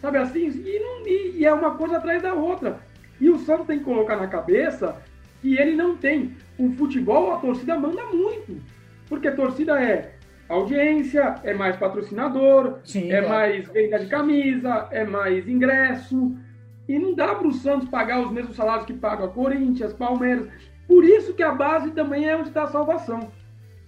Sabe 0.00 0.18
assim? 0.18 0.48
E, 0.48 0.78
não, 0.78 1.06
e 1.06 1.44
é 1.44 1.52
uma 1.52 1.72
coisa 1.72 1.96
atrás 1.96 2.22
da 2.22 2.32
outra. 2.32 2.78
E 3.20 3.28
o 3.28 3.38
Santos 3.38 3.66
tem 3.66 3.80
que 3.80 3.84
colocar 3.84 4.16
na 4.16 4.28
cabeça 4.28 5.02
que 5.40 5.58
ele 5.58 5.74
não 5.74 5.96
tem. 5.96 6.36
O 6.56 6.70
futebol, 6.70 7.32
a 7.32 7.38
torcida 7.38 7.76
manda 7.76 8.04
muito. 8.06 8.56
Porque 9.08 9.28
a 9.28 9.34
torcida 9.34 9.80
é 9.82 10.14
audiência, 10.48 11.36
é 11.42 11.52
mais 11.52 11.76
patrocinador, 11.76 12.78
Sim, 12.84 13.10
é, 13.10 13.16
é 13.16 13.28
mais 13.28 13.68
venda 13.68 13.98
de 13.98 14.06
camisa, 14.06 14.88
é 14.90 15.04
mais 15.04 15.48
ingresso. 15.48 16.36
E 16.88 16.98
não 16.98 17.14
dá 17.14 17.34
para 17.34 17.48
o 17.48 17.52
Santos 17.52 17.88
pagar 17.88 18.20
os 18.20 18.30
mesmos 18.30 18.56
salários 18.56 18.86
que 18.86 18.92
paga 18.92 19.24
a 19.24 19.28
Corinthians, 19.28 19.92
Palmeiras. 19.92 20.48
Por 20.86 21.04
isso 21.04 21.34
que 21.34 21.42
a 21.42 21.52
base 21.52 21.90
também 21.92 22.28
é 22.28 22.36
onde 22.36 22.48
está 22.48 22.64
a 22.64 22.68
salvação. 22.68 23.30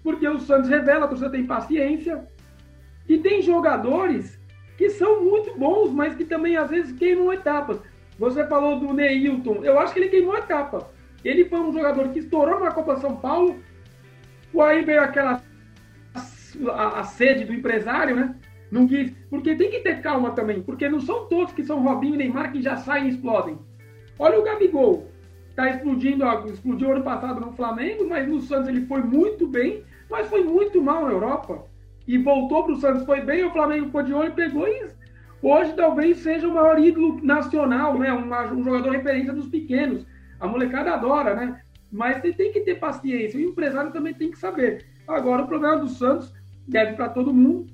Porque 0.05 0.29
o 0.29 0.39
Santos 0.39 0.71
revela, 0.71 1.07
a 1.07 1.09
torcida 1.09 1.31
tem 1.31 1.47
paciência. 1.47 2.25
E 3.09 3.19
tem 3.19 3.43
jogadores 3.43 4.39
que 4.77 4.91
são 4.91 5.25
muito 5.25 5.59
bons, 5.59 5.91
mas 5.93 6.15
que 6.15 6.25
também 6.25 6.57
às 6.57 6.71
vezes 6.71 6.93
queimam 6.93 7.33
etapas. 7.33 7.81
Você 8.19 8.47
falou 8.47 8.79
do 8.79 8.93
Neilton, 8.93 9.65
eu 9.65 9.79
acho 9.79 9.93
que 9.93 10.01
ele 10.01 10.09
queimou 10.09 10.37
etapa. 10.37 10.89
Ele 11.25 11.47
foi 11.47 11.59
um 11.59 11.73
jogador 11.73 12.11
que 12.11 12.19
estourou 12.19 12.61
na 12.61 12.71
Copa 12.71 12.97
São 12.97 13.17
Paulo, 13.17 13.59
aí 14.61 14.85
veio 14.85 15.03
aquela 15.03 15.43
a, 16.15 17.01
a, 17.01 17.05
sede 17.05 17.45
do 17.45 17.55
empresário, 17.55 18.15
né? 18.15 18.37
Não 18.71 18.87
quis, 18.87 19.13
porque 19.31 19.57
tem 19.57 19.71
que 19.71 19.81
ter 19.81 20.01
calma 20.01 20.31
também, 20.33 20.63
porque 20.63 20.89
não 20.89 21.01
são 21.01 21.27
todos 21.27 21.53
que 21.53 21.65
são 21.65 21.83
Robinho 21.83 22.15
e 22.15 22.19
Neymar 22.19 22.53
que 22.53 22.63
já 22.63 22.77
saem 22.77 23.07
e 23.07 23.11
explodem. 23.11 23.59
Olha 24.19 24.39
o 24.39 24.43
Gabigol, 24.43 25.09
tá 25.57 25.71
explodindo, 25.71 26.25
ó, 26.25 26.45
explodiu 26.47 26.93
ano 26.93 27.03
passado 27.03 27.41
no 27.41 27.53
Flamengo, 27.53 28.07
mas 28.09 28.29
no 28.29 28.41
Santos 28.41 28.69
ele 28.69 28.87
foi 28.87 29.03
muito 29.03 29.47
bem, 29.47 29.83
mas 30.15 30.29
foi 30.29 30.45
muito 30.45 30.81
mal 30.81 31.05
na 31.05 31.11
Europa. 31.11 31.65
E 32.07 32.17
voltou 32.19 32.63
para 32.63 32.75
o 32.75 32.81
Santos, 32.81 33.05
foi 33.05 33.21
bem, 33.21 33.45
o 33.45 33.51
Flamengo 33.51 33.87
ficou 33.87 34.03
de 34.03 34.15
olho 34.15 34.33
pegou 34.33 34.69
e 34.69 34.89
hoje 35.43 35.73
talvez 35.73 36.19
seja 36.19 36.47
o 36.47 36.55
maior 36.55 36.79
ídolo 36.79 37.19
nacional, 37.21 37.99
né? 37.99 38.13
Um, 38.13 38.63
jogador 38.63 38.91
referência 38.91 39.33
dos 39.33 39.49
pequenos. 39.49 40.07
A 40.39 40.47
molecada 40.47 40.93
adora, 40.93 41.35
né? 41.35 41.61
Mas 41.91 42.21
tem, 42.21 42.33
tem 42.33 42.53
que 42.53 42.61
ter 42.61 42.77
paciência. 42.77 43.41
O 43.41 43.43
empresário 43.43 43.91
também 43.91 44.15
tem 44.15 44.31
que 44.31 44.39
saber. 44.39 44.87
Agora, 45.09 45.43
o 45.43 45.49
problema 45.49 45.79
do 45.79 45.89
Santos 45.89 46.33
deve 46.69 46.93
para 46.93 47.09
todo 47.09 47.35
mundo, 47.35 47.67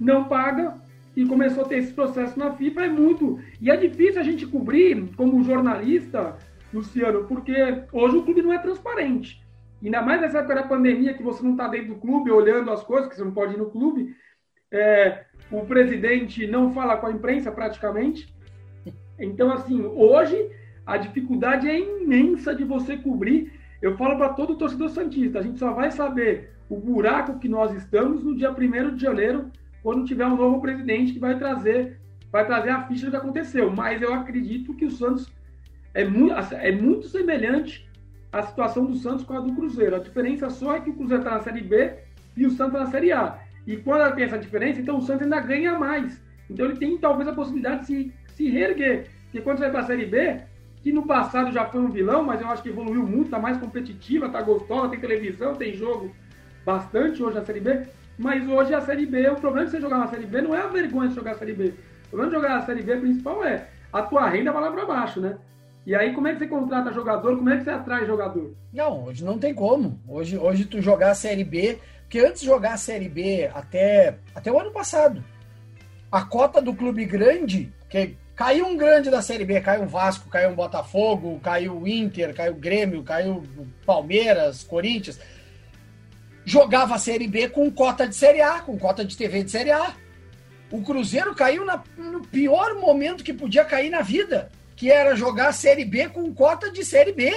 não 0.00 0.24
paga 0.24 0.80
e 1.14 1.24
começou 1.24 1.64
a 1.64 1.68
ter 1.68 1.76
esse 1.76 1.92
processo 1.92 2.36
na 2.36 2.52
FIFA. 2.52 2.86
É 2.86 2.88
muito. 2.88 3.38
E 3.60 3.70
é 3.70 3.76
difícil 3.76 4.20
a 4.20 4.24
gente 4.24 4.46
cobrir 4.46 5.14
como 5.16 5.44
jornalista, 5.44 6.36
Luciano, 6.74 7.24
porque 7.24 7.54
hoje 7.92 8.16
o 8.16 8.22
clube 8.22 8.42
não 8.42 8.52
é 8.52 8.58
transparente. 8.58 9.41
Ainda 9.82 10.00
mais 10.00 10.20
nessa 10.20 10.38
época 10.38 10.54
da 10.54 10.62
pandemia, 10.62 11.14
que 11.14 11.22
você 11.22 11.42
não 11.42 11.52
está 11.52 11.66
dentro 11.66 11.94
do 11.94 12.00
clube 12.00 12.30
olhando 12.30 12.70
as 12.70 12.82
coisas, 12.84 13.08
que 13.08 13.16
você 13.16 13.24
não 13.24 13.32
pode 13.32 13.54
ir 13.54 13.58
no 13.58 13.70
clube. 13.70 14.14
É, 14.70 15.24
o 15.50 15.66
presidente 15.66 16.46
não 16.46 16.72
fala 16.72 16.96
com 16.96 17.06
a 17.06 17.12
imprensa 17.12 17.50
praticamente. 17.50 18.32
Então, 19.18 19.52
assim, 19.52 19.82
hoje 19.82 20.50
a 20.86 20.96
dificuldade 20.96 21.68
é 21.68 21.78
imensa 21.78 22.54
de 22.54 22.64
você 22.64 22.96
cobrir. 22.96 23.52
Eu 23.80 23.96
falo 23.96 24.16
para 24.16 24.30
todo 24.30 24.56
torcedor 24.56 24.88
Santista, 24.88 25.40
a 25.40 25.42
gente 25.42 25.58
só 25.58 25.72
vai 25.72 25.90
saber 25.90 26.52
o 26.68 26.76
buraco 26.76 27.38
que 27.38 27.48
nós 27.48 27.74
estamos 27.74 28.24
no 28.24 28.36
dia 28.36 28.50
1 28.50 28.94
de 28.94 29.02
janeiro, 29.02 29.50
quando 29.82 30.06
tiver 30.06 30.26
um 30.26 30.36
novo 30.36 30.60
presidente 30.60 31.12
que 31.12 31.18
vai 31.18 31.36
trazer, 31.36 32.00
vai 32.30 32.46
trazer 32.46 32.70
a 32.70 32.86
ficha 32.86 33.06
do 33.06 33.10
que 33.10 33.16
aconteceu. 33.16 33.70
Mas 33.70 34.00
eu 34.00 34.14
acredito 34.14 34.74
que 34.74 34.86
o 34.86 34.90
Santos 34.90 35.30
é 35.92 36.04
muito, 36.04 36.34
é 36.54 36.72
muito 36.72 37.08
semelhante 37.08 37.90
à 38.32 38.42
situação 38.42 38.86
do 38.86 38.96
Santos 38.96 39.24
com 39.24 39.36
a 39.36 39.40
do 39.40 39.54
Cruzeiro. 39.54 39.96
A 39.96 39.98
diferença 39.98 40.48
só 40.48 40.74
é 40.74 40.80
que 40.80 40.90
o 40.90 40.94
Cruzeiro 40.94 41.22
está 41.22 41.36
na 41.36 41.42
Série 41.42 41.60
B 41.60 41.92
e 42.36 42.46
o 42.46 42.50
Santos 42.50 42.74
está 42.74 42.84
na 42.84 42.90
Série 42.90 43.12
A. 43.12 43.38
E 43.66 43.76
quando 43.76 44.14
tem 44.14 44.24
essa 44.24 44.38
diferença, 44.38 44.80
então 44.80 44.96
o 44.96 45.02
Santos 45.02 45.22
ainda 45.22 45.40
ganha 45.40 45.78
mais. 45.78 46.20
Então 46.48 46.66
ele 46.66 46.76
tem 46.76 46.96
talvez 46.98 47.28
a 47.28 47.32
possibilidade 47.32 47.80
de 47.80 47.86
se, 47.86 48.12
se 48.34 48.48
reerguer. 48.48 49.06
Porque 49.24 49.40
quando 49.40 49.58
você 49.58 49.64
vai 49.64 49.70
para 49.70 49.80
a 49.80 49.86
Série 49.86 50.06
B, 50.06 50.40
que 50.82 50.92
no 50.92 51.06
passado 51.06 51.52
já 51.52 51.66
foi 51.66 51.80
um 51.80 51.90
vilão, 51.90 52.24
mas 52.24 52.40
eu 52.40 52.48
acho 52.48 52.62
que 52.62 52.70
evoluiu 52.70 53.02
muito, 53.02 53.26
está 53.26 53.38
mais 53.38 53.56
competitiva, 53.58 54.26
está 54.26 54.42
gostosa, 54.42 54.88
tem 54.88 55.00
televisão, 55.00 55.54
tem 55.54 55.74
jogo 55.74 56.10
bastante 56.64 57.22
hoje 57.22 57.36
na 57.36 57.44
Série 57.44 57.60
B. 57.60 57.86
Mas 58.18 58.48
hoje 58.48 58.74
a 58.74 58.80
Série 58.80 59.06
B, 59.06 59.28
o 59.30 59.36
problema 59.36 59.66
de 59.66 59.72
você 59.72 59.80
jogar 59.80 59.98
na 59.98 60.08
Série 60.08 60.26
B 60.26 60.42
não 60.42 60.54
é 60.54 60.62
a 60.62 60.66
vergonha 60.66 61.08
de 61.08 61.14
jogar 61.14 61.32
a 61.32 61.38
Série 61.38 61.54
B. 61.54 61.74
O 62.06 62.08
problema 62.10 62.30
de 62.30 62.36
jogar 62.36 62.56
na 62.56 62.66
Série 62.66 62.82
B 62.82 62.96
principal 62.96 63.44
é 63.44 63.68
a 63.92 64.02
tua 64.02 64.28
renda 64.28 64.52
vai 64.52 64.62
lá 64.62 64.72
para 64.72 64.86
baixo, 64.86 65.20
né? 65.20 65.36
E 65.84 65.94
aí, 65.96 66.14
como 66.14 66.28
é 66.28 66.32
que 66.32 66.38
você 66.38 66.46
contrata 66.46 66.92
jogador? 66.92 67.36
Como 67.36 67.50
é 67.50 67.58
que 67.58 67.64
você 67.64 67.70
atrai 67.70 68.06
jogador? 68.06 68.54
Não, 68.72 69.04
hoje 69.04 69.24
não 69.24 69.38
tem 69.38 69.52
como. 69.52 70.00
Hoje, 70.06 70.38
hoje 70.38 70.64
tu 70.64 70.80
jogar 70.80 71.10
a 71.10 71.14
Série 71.14 71.42
B, 71.42 71.78
porque 72.02 72.20
antes 72.20 72.40
de 72.40 72.46
jogar 72.46 72.74
a 72.74 72.76
Série 72.76 73.08
B 73.08 73.50
até, 73.52 74.18
até 74.32 74.52
o 74.52 74.60
ano 74.60 74.70
passado, 74.70 75.24
a 76.10 76.22
cota 76.22 76.62
do 76.62 76.72
clube 76.72 77.04
grande, 77.04 77.72
que 77.88 78.16
caiu 78.36 78.66
um 78.66 78.76
grande 78.76 79.10
da 79.10 79.20
Série 79.20 79.44
B, 79.44 79.60
caiu 79.60 79.82
o 79.82 79.88
Vasco, 79.88 80.30
caiu 80.30 80.50
o 80.50 80.54
Botafogo, 80.54 81.40
caiu 81.42 81.76
o 81.76 81.88
Inter, 81.88 82.32
caiu 82.32 82.52
o 82.52 82.56
Grêmio, 82.56 83.02
caiu 83.02 83.42
o 83.56 83.66
Palmeiras, 83.84 84.62
Corinthians. 84.62 85.18
jogava 86.44 86.94
a 86.94 86.98
Série 86.98 87.26
B 87.26 87.48
com 87.48 87.68
cota 87.72 88.06
de 88.06 88.14
Série 88.14 88.40
A, 88.40 88.60
com 88.60 88.78
cota 88.78 89.04
de 89.04 89.16
TV 89.16 89.42
de 89.42 89.50
Série 89.50 89.72
A. 89.72 89.94
O 90.70 90.80
Cruzeiro 90.80 91.34
caiu 91.34 91.64
na, 91.64 91.82
no 91.98 92.20
pior 92.20 92.76
momento 92.76 93.24
que 93.24 93.32
podia 93.32 93.64
cair 93.64 93.90
na 93.90 94.00
vida, 94.00 94.50
que 94.82 94.90
era 94.90 95.14
jogar 95.14 95.52
Série 95.52 95.84
B 95.84 96.08
com 96.08 96.34
cota 96.34 96.68
de 96.68 96.84
Série 96.84 97.12
B. 97.12 97.30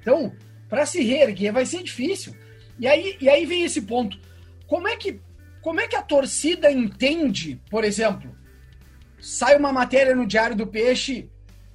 Então, 0.00 0.32
para 0.70 0.86
se 0.86 1.02
reerguer 1.02 1.52
vai 1.52 1.66
ser 1.66 1.82
difícil. 1.82 2.34
E 2.78 2.88
aí, 2.88 3.14
e 3.20 3.28
aí 3.28 3.44
vem 3.44 3.62
esse 3.62 3.82
ponto. 3.82 4.18
Como 4.66 4.88
é 4.88 4.96
que 4.96 5.20
como 5.60 5.82
é 5.82 5.86
que 5.86 5.96
a 5.96 6.00
torcida 6.00 6.72
entende, 6.72 7.60
por 7.70 7.84
exemplo, 7.84 8.34
sai 9.20 9.58
uma 9.58 9.70
matéria 9.70 10.16
no 10.16 10.26
Diário 10.26 10.56
do 10.56 10.66
Peixe 10.66 11.28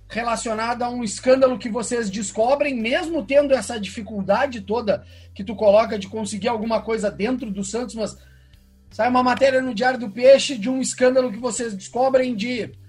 relacionada 0.09 0.85
a 0.85 0.89
um 0.89 1.03
escândalo 1.03 1.59
que 1.59 1.69
vocês 1.69 2.09
descobrem, 2.09 2.73
mesmo 2.73 3.23
tendo 3.23 3.53
essa 3.53 3.79
dificuldade 3.79 4.61
toda 4.61 5.05
que 5.35 5.43
tu 5.43 5.55
coloca 5.55 5.99
de 5.99 6.07
conseguir 6.07 6.47
alguma 6.47 6.81
coisa 6.81 7.11
dentro 7.11 7.51
do 7.51 7.63
Santos, 7.63 7.93
mas 7.93 8.17
sai 8.89 9.09
uma 9.09 9.21
matéria 9.21 9.61
no 9.61 9.75
Diário 9.75 9.99
do 9.99 10.09
Peixe 10.09 10.57
de 10.57 10.71
um 10.71 10.81
escândalo 10.81 11.31
que 11.31 11.37
vocês 11.37 11.75
descobrem 11.75 12.35
de 12.35 12.81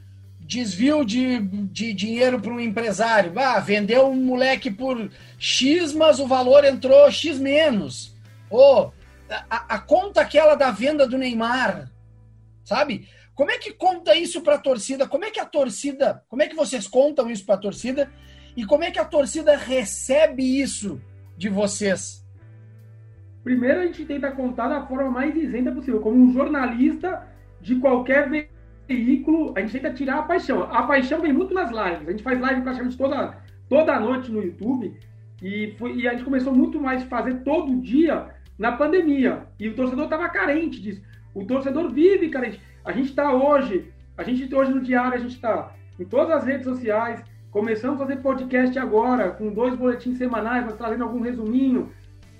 desvio 0.45 1.05
de, 1.05 1.41
de 1.41 1.93
dinheiro 1.95 2.39
para 2.41 2.53
um 2.53 2.61
empresário. 2.61 3.33
Ah, 3.37 3.59
vendeu 3.61 4.09
um 4.09 4.17
moleque 4.17 4.71
por 4.71 5.11
X, 5.39 5.93
mas 5.93 6.21
o 6.21 6.27
valor 6.27 6.65
entrou 6.65 7.11
X 7.11 7.39
menos. 7.39 8.15
Ou 8.51 8.93
a, 9.51 9.75
a 9.75 9.79
conta 9.79 10.21
aquela 10.21 10.55
da 10.55 10.71
venda 10.71 11.09
do 11.09 11.19
Neymar, 11.19 11.91
sabe? 12.63 13.09
Como 13.35 13.51
é 13.51 13.59
que 13.59 13.73
conta 13.73 14.15
isso 14.15 14.43
para 14.43 14.57
a 14.57 14.59
torcida? 14.59 15.09
Como 15.09 15.25
é 15.25 15.31
que 15.31 15.41
a 15.41 15.47
torcida, 15.47 16.23
como 16.29 16.43
é 16.43 16.47
que 16.47 16.55
vocês 16.55 16.87
contam 16.87 17.31
isso 17.31 17.45
para 17.45 17.57
a 17.57 17.59
torcida? 17.59 18.13
E 18.57 18.65
como 18.65 18.85
é 18.85 18.91
que 18.91 18.99
a 18.99 19.05
torcida 19.05 19.57
recebe 19.57 20.61
isso 20.61 21.01
de 21.37 21.49
vocês? 21.49 22.25
Primeiro 23.43 23.81
a 23.81 23.87
gente 23.87 24.05
tenta 24.05 24.31
contar 24.31 24.69
da 24.69 24.87
forma 24.87 25.11
mais 25.11 25.35
isenta 25.35 25.73
possível, 25.73 26.01
como 26.01 26.17
um 26.17 26.33
jornalista 26.33 27.27
de 27.61 27.75
qualquer 27.77 28.31
veículo, 28.87 29.53
a 29.57 29.61
gente 29.61 29.73
tenta 29.73 29.93
tirar 29.93 30.19
a 30.19 30.23
paixão. 30.23 30.63
A 30.63 30.83
paixão 30.85 31.21
vem 31.21 31.33
muito 31.33 31.55
nas 31.55 31.71
lives. 31.71 32.09
A 32.09 32.11
gente 32.11 32.23
faz 32.23 32.41
live 32.41 32.63
praticamente 32.63 32.97
toda 32.97 33.37
toda 33.69 33.99
noite 33.99 34.31
no 34.31 34.43
YouTube 34.43 34.95
e, 35.43 35.75
foi, 35.79 35.97
e 35.97 36.09
a 36.09 36.13
gente 36.13 36.25
começou 36.25 36.55
muito 36.55 36.81
mais 36.81 37.03
a 37.03 37.07
fazer 37.07 37.35
todo 37.43 37.81
dia 37.81 38.29
na 38.59 38.73
pandemia. 38.73 39.47
E 39.59 39.69
o 39.69 39.75
torcedor 39.75 40.05
estava 40.05 40.29
carente 40.29 40.81
disso. 40.81 41.03
O 41.35 41.45
torcedor 41.45 41.91
vive 41.91 42.29
carente. 42.29 42.61
A 42.85 42.93
gente 42.93 43.11
está 43.11 43.33
hoje, 43.33 43.93
a 44.17 44.23
gente 44.23 44.55
hoje 44.55 44.73
no 44.73 44.81
diário, 44.81 45.15
a 45.15 45.19
gente 45.19 45.35
está 45.35 45.75
em 45.99 46.05
todas 46.05 46.31
as 46.31 46.45
redes 46.45 46.65
sociais, 46.65 47.23
começamos 47.51 48.01
a 48.01 48.07
fazer 48.07 48.21
podcast 48.21 48.79
agora, 48.79 49.31
com 49.31 49.53
dois 49.53 49.75
boletins 49.75 50.19
semanais, 50.19 50.65
mas 50.65 50.77
trazendo 50.77 51.05
algum 51.05 51.21
resuminho. 51.21 51.91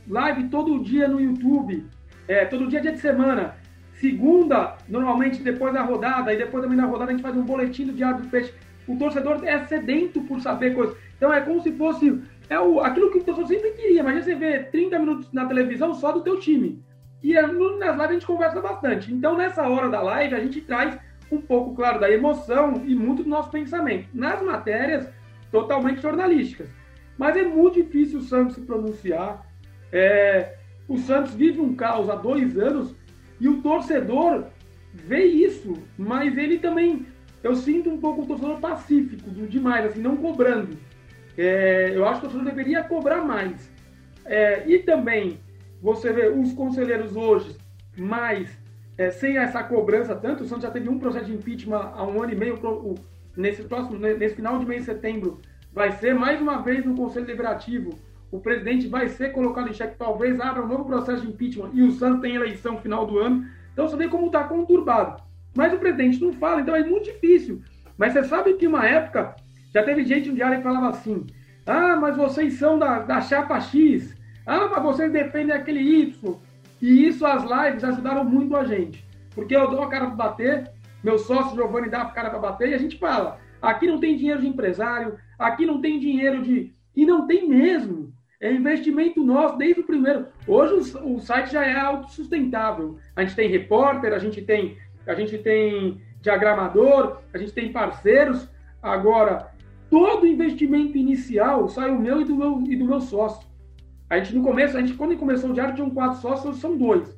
Live 0.07 0.49
todo 0.49 0.83
dia 0.83 1.09
no 1.09 1.21
YouTube, 1.21 1.87
é, 2.29 2.45
todo 2.45 2.67
dia, 2.69 2.81
dia 2.81 2.93
de 2.93 3.01
semana. 3.01 3.57
Segunda, 4.05 4.77
normalmente 4.87 5.43
depois 5.43 5.73
da 5.73 5.81
rodada, 5.81 6.31
e 6.31 6.37
depois 6.37 6.63
também 6.63 6.77
da 6.77 6.85
rodada 6.85 7.11
a 7.11 7.15
gente 7.15 7.23
faz 7.23 7.35
um 7.35 7.43
boletim 7.43 7.87
do 7.87 7.93
Diário 7.95 8.21
do 8.21 8.29
Peixe. 8.29 8.53
O 8.87 8.99
torcedor 8.99 9.43
é 9.43 9.65
sedento 9.65 10.21
por 10.21 10.43
saber 10.43 10.75
coisas. 10.75 10.95
Então 11.17 11.33
é 11.33 11.41
como 11.41 11.63
se 11.63 11.73
fosse 11.73 12.21
é 12.51 12.61
o, 12.61 12.81
aquilo 12.81 13.11
que 13.11 13.17
o 13.17 13.25
torcedor 13.25 13.49
sempre 13.49 13.71
queria. 13.71 14.01
Imagina 14.01 14.23
você 14.23 14.35
ver 14.35 14.71
30 14.71 14.99
minutos 14.99 15.33
na 15.33 15.47
televisão 15.47 15.95
só 15.95 16.13
do 16.13 16.21
teu 16.21 16.39
time. 16.39 16.85
E 17.23 17.33
nas 17.33 17.51
lives 17.51 18.01
a 18.01 18.13
gente 18.13 18.27
conversa 18.27 18.61
bastante. 18.61 19.11
Então, 19.11 19.39
nessa 19.39 19.67
hora 19.67 19.89
da 19.89 20.03
live, 20.03 20.35
a 20.35 20.41
gente 20.41 20.61
traz 20.61 20.99
um 21.33 21.41
pouco, 21.41 21.75
claro, 21.75 21.99
da 21.99 22.11
emoção 22.11 22.83
e 22.85 22.95
muito 22.95 23.23
do 23.23 23.31
nosso 23.31 23.49
pensamento. 23.49 24.11
Nas 24.13 24.43
matérias, 24.43 25.09
totalmente 25.51 26.03
jornalísticas. 26.03 26.69
Mas 27.17 27.39
é 27.39 27.43
muito 27.43 27.83
difícil 27.83 28.19
o 28.19 28.23
Santos 28.23 28.57
se 28.57 28.61
pronunciar. 28.61 29.47
É, 29.91 30.57
o 30.87 30.99
Santos 30.99 31.33
vive 31.33 31.59
um 31.59 31.75
caos 31.75 32.11
há 32.11 32.17
dois 32.17 32.59
anos 32.59 32.95
e 33.41 33.49
o 33.49 33.61
torcedor 33.61 34.45
vê 34.93 35.25
isso, 35.25 35.75
mas 35.99 36.37
ele 36.37 36.59
também. 36.59 37.07
Eu 37.43 37.55
sinto 37.55 37.91
um 37.91 37.99
pouco 37.99 38.23
o 38.23 38.27
torcedor 38.27 38.59
pacífico, 38.59 39.31
demais, 39.31 39.85
assim, 39.85 40.01
não 40.01 40.17
cobrando. 40.17 40.79
É, 41.37 41.93
eu 41.95 42.07
acho 42.07 42.21
que 42.21 42.27
o 42.27 42.31
torcedor 42.31 42.55
deveria 42.55 42.83
cobrar 42.83 43.23
mais. 43.23 43.71
É, 44.25 44.67
e 44.67 44.79
também, 44.79 45.39
você 45.83 46.13
vê 46.13 46.29
os 46.29 46.53
conselheiros 46.53 47.15
hoje, 47.15 47.57
mais 47.97 48.49
é, 48.97 49.11
sem 49.11 49.37
essa 49.37 49.63
cobrança 49.63 50.15
tanto, 50.15 50.45
o 50.45 50.47
Santos 50.47 50.63
já 50.63 50.71
teve 50.71 50.89
um 50.89 50.99
processo 50.99 51.27
de 51.27 51.35
impeachment 51.35 51.93
há 51.95 52.05
um 52.05 52.23
ano 52.23 52.33
e 52.33 52.37
meio, 52.37 52.59
nesse, 53.37 53.63
próximo, 53.65 53.99
nesse 53.99 54.37
final 54.37 54.59
de 54.59 54.67
mês 54.67 54.81
de 54.81 54.87
setembro, 54.87 55.41
vai 55.73 55.93
ser 55.93 56.15
mais 56.15 56.41
uma 56.41 56.63
vez 56.63 56.85
no 56.85 56.95
Conselho 56.95 57.27
Deliberativo. 57.27 57.99
O 58.35 58.41
presidente 58.41 58.89
vai 58.89 59.09
ser 59.09 59.31
colocado 59.31 59.69
em 59.69 59.73
xeque, 59.73 59.95
talvez 59.97 60.41
abra 60.41 60.61
um 60.61 60.67
novo 60.67 60.85
processo 60.85 61.23
de 61.23 61.29
impeachment 61.29 61.71
e 61.73 61.83
o 61.85 61.93
Santos 61.93 62.21
tem 62.21 62.35
eleição 62.35 62.77
final 62.79 63.07
do 63.07 63.21
ano. 63.21 63.47
Então 63.73 63.89
você 63.89 63.97
vê 63.97 64.09
como 64.09 64.27
está 64.27 64.43
conturbado. 64.43 65.23
Mas 65.55 65.73
o 65.73 65.79
presidente 65.79 66.21
não 66.21 66.33
fala, 66.33 66.61
então 66.61 66.75
é 66.75 66.83
muito 66.83 67.05
difícil. 67.05 67.63
Mas 67.97 68.13
você 68.13 68.25
sabe 68.25 68.55
que 68.55 68.67
uma 68.67 68.85
época 68.85 69.37
já 69.73 69.85
teve 69.85 70.03
gente 70.03 70.31
no 70.31 70.35
diário 70.35 70.57
que 70.57 70.65
falava 70.65 70.89
assim: 70.89 71.25
ah, 71.65 71.95
mas 71.95 72.17
vocês 72.17 72.55
são 72.55 72.77
da, 72.77 72.99
da 72.99 73.21
chapa 73.21 73.61
X. 73.61 74.17
Ah, 74.45 74.67
mas 74.69 74.83
vocês 74.83 75.13
defendem 75.13 75.55
aquele 75.55 75.79
Y. 75.81 76.37
E 76.83 77.07
isso, 77.07 77.25
as 77.25 77.45
lives 77.45 77.85
ajudaram 77.85 78.25
muito 78.25 78.57
a 78.57 78.65
gente. 78.65 79.07
Porque 79.33 79.55
eu 79.55 79.71
dou 79.71 79.85
a 79.85 79.89
cara 79.89 80.07
para 80.07 80.17
bater, 80.17 80.73
meu 81.05 81.19
sócio 81.19 81.55
Giovanni 81.55 81.89
dá 81.89 82.03
a 82.03 82.07
cara 82.07 82.31
para 82.31 82.41
bater, 82.41 82.71
e 82.71 82.75
a 82.75 82.79
gente 82.79 82.99
fala: 82.99 83.39
aqui 83.63 83.87
não 83.87 84.01
tem 84.01 84.17
dinheiro 84.17 84.41
de 84.41 84.49
empresário, 84.49 85.15
aqui 85.39 85.65
não 85.65 85.81
tem 85.81 86.01
dinheiro 86.01 86.43
de. 86.43 86.75
E 86.97 87.07
não 87.07 87.29
tem 87.29 87.49
mesmo. 87.49 88.04
É 88.41 88.53
investimento 88.53 89.25
nosso 89.25 89.57
desde 89.57 89.81
o 89.81 89.85
primeiro. 89.85 90.27
Hoje 90.47 90.97
o, 91.03 91.21
site 91.21 91.53
já 91.53 91.65
é 91.65 91.75
autossustentável. 91.77 92.99
A 93.15 93.23
gente 93.23 93.37
tem 93.37 93.49
repórter, 93.49 94.13
a 94.13 94.19
gente 94.19 94.43
tem, 94.43 94.77
a 95.07 95.15
gente 95.15 95.39
tem 95.39 96.01
diagramador, 96.21 97.21
a 97.33 97.39
gente 97.39 97.53
tem 97.53 97.73
parceiros. 97.73 98.49
Agora, 98.83 99.51
todo 99.89 100.27
investimento 100.27 100.99
inicial 100.99 101.69
sai 101.69 101.91
o 101.91 101.99
meu 101.99 102.21
e 102.21 102.25
do 102.25 102.37
meu, 102.37 102.63
e 102.67 102.77
do 102.77 102.85
meu 102.85 103.01
sócio. 103.01 103.47
A 104.11 104.19
gente 104.19 104.35
no 104.35 104.43
começo, 104.43 104.77
a 104.77 104.81
gente 104.81 104.95
quando 104.95 105.17
começou 105.17 105.51
o 105.51 105.53
diário 105.55 105.75
tinham 105.75 105.91
quatro 105.91 106.21
sócios, 106.21 106.59
são 106.59 106.77
dois. 106.77 107.17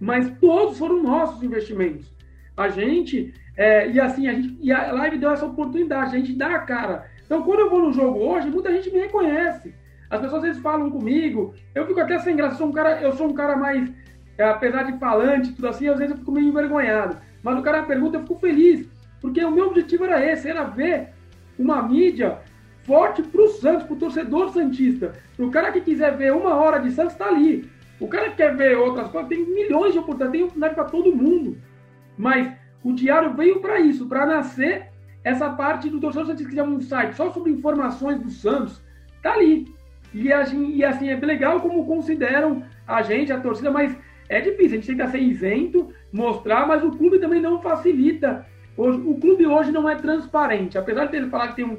Mas 0.00 0.30
todos 0.40 0.78
foram 0.78 1.02
nossos 1.02 1.42
investimentos. 1.42 2.12
A 2.56 2.68
gente, 2.68 3.32
é, 3.56 3.90
e 3.90 4.00
assim, 4.00 4.26
a 4.28 4.34
gente, 4.34 4.58
e 4.60 4.72
a 4.72 4.92
live 4.92 5.18
deu 5.18 5.30
essa 5.30 5.46
oportunidade, 5.46 6.14
a 6.14 6.18
gente 6.18 6.34
dá 6.34 6.54
a 6.54 6.60
cara. 6.60 7.06
Então, 7.24 7.42
quando 7.42 7.60
eu 7.60 7.70
vou 7.70 7.80
no 7.80 7.92
jogo 7.92 8.18
hoje, 8.18 8.50
muita 8.50 8.72
gente 8.72 8.90
me 8.90 9.00
reconhece. 9.00 9.74
As 10.14 10.20
pessoas 10.20 10.42
às 10.44 10.48
vezes 10.48 10.62
falam 10.62 10.90
comigo, 10.90 11.54
eu 11.74 11.86
fico 11.86 11.98
até 11.98 12.18
sem 12.20 12.36
graça, 12.36 12.54
eu 12.54 12.58
sou 12.58 12.68
um 12.68 12.72
cara, 12.72 13.02
eu 13.02 13.12
sou 13.14 13.28
um 13.28 13.34
cara 13.34 13.56
mais, 13.56 13.92
é, 14.38 14.44
apesar 14.44 14.84
de 14.84 14.96
falante, 14.98 15.52
tudo 15.52 15.66
assim, 15.66 15.88
às 15.88 15.98
vezes 15.98 16.12
eu 16.12 16.18
fico 16.18 16.30
meio 16.30 16.48
envergonhado. 16.48 17.18
Mas 17.42 17.58
o 17.58 17.62
cara 17.62 17.82
pergunta, 17.82 18.16
eu 18.16 18.22
fico 18.22 18.38
feliz, 18.38 18.88
porque 19.20 19.44
o 19.44 19.50
meu 19.50 19.66
objetivo 19.66 20.04
era 20.04 20.24
esse, 20.24 20.48
era 20.48 20.62
ver 20.62 21.08
uma 21.58 21.82
mídia 21.82 22.38
forte 22.84 23.22
para 23.22 23.42
o 23.42 23.48
Santos, 23.48 23.86
para 23.86 23.94
o 23.94 23.98
torcedor 23.98 24.50
Santista. 24.50 25.14
O 25.36 25.50
cara 25.50 25.72
que 25.72 25.80
quiser 25.80 26.16
ver 26.16 26.32
uma 26.32 26.54
hora 26.54 26.78
de 26.78 26.92
Santos 26.92 27.14
está 27.14 27.26
ali. 27.26 27.68
O 27.98 28.06
cara 28.06 28.30
que 28.30 28.36
quer 28.36 28.56
ver 28.56 28.76
outras 28.76 29.08
coisas, 29.08 29.28
tem 29.28 29.44
milhões 29.44 29.92
de 29.92 29.98
oportunidades, 29.98 30.32
tem 30.32 30.42
oportunidade 30.42 30.74
para 30.76 30.84
todo 30.84 31.16
mundo. 31.16 31.58
Mas 32.16 32.52
o 32.84 32.92
Diário 32.92 33.34
veio 33.34 33.60
para 33.60 33.80
isso, 33.80 34.06
para 34.06 34.26
nascer 34.26 34.90
essa 35.24 35.50
parte 35.50 35.90
do 35.90 35.98
torcedor 35.98 36.28
Santista, 36.28 36.52
que 36.52 36.60
é 36.60 36.62
um 36.62 36.80
site 36.80 37.16
só 37.16 37.32
sobre 37.32 37.50
informações 37.50 38.20
do 38.20 38.30
Santos, 38.30 38.80
tá 39.20 39.32
ali. 39.32 39.73
E 40.14 40.28
e 40.28 40.84
assim, 40.84 41.08
é 41.10 41.16
legal 41.16 41.60
como 41.60 41.84
consideram 41.84 42.62
a 42.86 43.02
gente, 43.02 43.32
a 43.32 43.40
torcida, 43.40 43.70
mas 43.70 43.96
é 44.28 44.40
difícil, 44.40 44.78
a 44.78 44.80
gente 44.80 44.86
tenta 44.86 45.08
ser 45.08 45.18
isento, 45.18 45.92
mostrar, 46.12 46.66
mas 46.66 46.82
o 46.82 46.92
clube 46.92 47.18
também 47.18 47.42
não 47.42 47.60
facilita 47.60 48.46
Hoje, 48.76 49.00
o 49.06 49.14
clube 49.14 49.46
hoje 49.46 49.70
não 49.70 49.88
é 49.88 49.94
transparente. 49.94 50.76
Apesar 50.76 51.06
de 51.06 51.16
ele 51.16 51.30
falar 51.30 51.48
que 51.48 51.56
tem 51.56 51.64
um, 51.64 51.78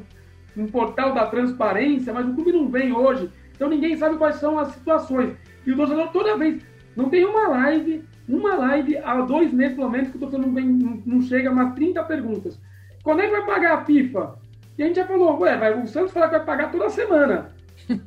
um 0.58 0.68
portal 0.68 1.14
da 1.14 1.26
transparência, 1.28 2.14
mas 2.14 2.28
o 2.28 2.34
clube 2.34 2.52
não 2.52 2.70
vem 2.70 2.94
hoje. 2.94 3.30
Então 3.54 3.70
ninguém 3.70 3.98
sabe 3.98 4.18
quais 4.18 4.36
são 4.36 4.58
as 4.58 4.70
situações. 4.70 5.36
E 5.66 5.72
o 5.72 5.76
torcedor 5.76 6.10
toda 6.12 6.38
vez. 6.38 6.64
Não 6.96 7.10
tem 7.10 7.26
uma 7.26 7.50
live, 7.50 8.06
uma 8.28 8.56
live 8.56 8.98
há 9.00 9.20
dois 9.22 9.52
meses 9.52 9.76
pelo 9.76 9.90
menos 9.90 10.10
que 10.10 10.16
o 10.16 10.20
torcedor 10.20 10.46
não, 10.46 10.54
vem, 10.54 10.66
não, 10.66 11.02
não 11.06 11.22
chega 11.22 11.52
umas 11.52 11.74
30 11.76 12.02
perguntas. 12.04 12.58
Quando 13.04 13.20
é 13.20 13.26
que 13.26 13.32
vai 13.32 13.46
pagar 13.46 13.74
a 13.74 13.86
FIFA? 13.86 14.36
E 14.78 14.84
a 14.84 14.88
gente 14.88 14.96
já 14.96 15.06
falou, 15.06 15.38
ué, 15.40 15.58
vai, 15.58 15.78
o 15.78 15.86
Santos 15.88 16.14
fala 16.14 16.28
que 16.28 16.38
vai 16.38 16.46
pagar 16.46 16.72
toda 16.72 16.90
semana. 16.90 17.54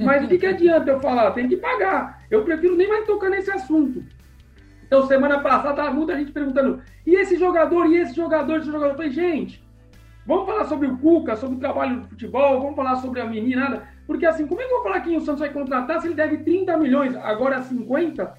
Mas 0.04 0.24
o 0.24 0.28
que, 0.28 0.38
que 0.38 0.46
adianta 0.46 0.90
eu 0.90 1.00
falar? 1.00 1.30
Tem 1.32 1.48
que 1.48 1.56
pagar. 1.56 2.24
Eu 2.30 2.44
prefiro 2.44 2.76
nem 2.76 2.88
mais 2.88 3.06
tocar 3.06 3.30
nesse 3.30 3.50
assunto. 3.50 4.04
Então, 4.86 5.06
semana 5.06 5.40
passada, 5.40 5.70
estava 5.70 5.90
muita 5.92 6.16
gente 6.16 6.32
perguntando: 6.32 6.82
e 7.06 7.14
esse 7.14 7.36
jogador, 7.36 7.86
e 7.86 7.96
esse 7.96 8.14
jogador, 8.14 8.56
esse 8.56 8.66
jogador? 8.66 8.88
Eu 8.88 8.96
falei, 8.96 9.10
gente, 9.10 9.62
vamos 10.26 10.46
falar 10.46 10.64
sobre 10.64 10.88
o 10.88 10.96
Cuca, 10.96 11.36
sobre 11.36 11.56
o 11.56 11.60
trabalho 11.60 12.00
do 12.00 12.08
futebol, 12.08 12.60
vamos 12.60 12.74
falar 12.76 12.96
sobre 12.96 13.20
a 13.20 13.26
menina, 13.26 13.88
porque 14.06 14.24
assim, 14.24 14.46
como 14.46 14.60
é 14.60 14.64
que 14.64 14.72
eu 14.72 14.76
vou 14.76 14.84
falar 14.84 15.00
que 15.00 15.14
o 15.14 15.20
Santos 15.20 15.40
vai 15.40 15.52
contratar 15.52 16.00
se 16.00 16.06
ele 16.06 16.14
deve 16.14 16.38
30 16.38 16.76
milhões, 16.78 17.14
agora 17.16 17.60
50, 17.60 18.34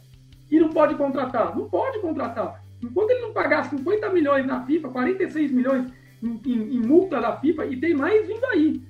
e 0.49 0.59
não 0.59 0.69
pode 0.69 0.95
contratar? 0.95 1.55
Não 1.55 1.69
pode 1.69 1.99
contratar. 1.99 2.63
Enquanto 2.81 3.11
ele 3.11 3.21
não 3.21 3.33
pagar 3.33 3.65
50 3.65 4.09
milhões 4.09 4.45
na 4.45 4.65
FIFA, 4.65 4.89
46 4.89 5.51
milhões 5.51 5.93
em, 6.23 6.41
em, 6.45 6.75
em 6.77 6.79
multa 6.79 7.21
da 7.21 7.37
FIFA, 7.37 7.65
e 7.67 7.77
tem 7.77 7.93
mais 7.93 8.25
vindo 8.25 8.45
aí. 8.45 8.81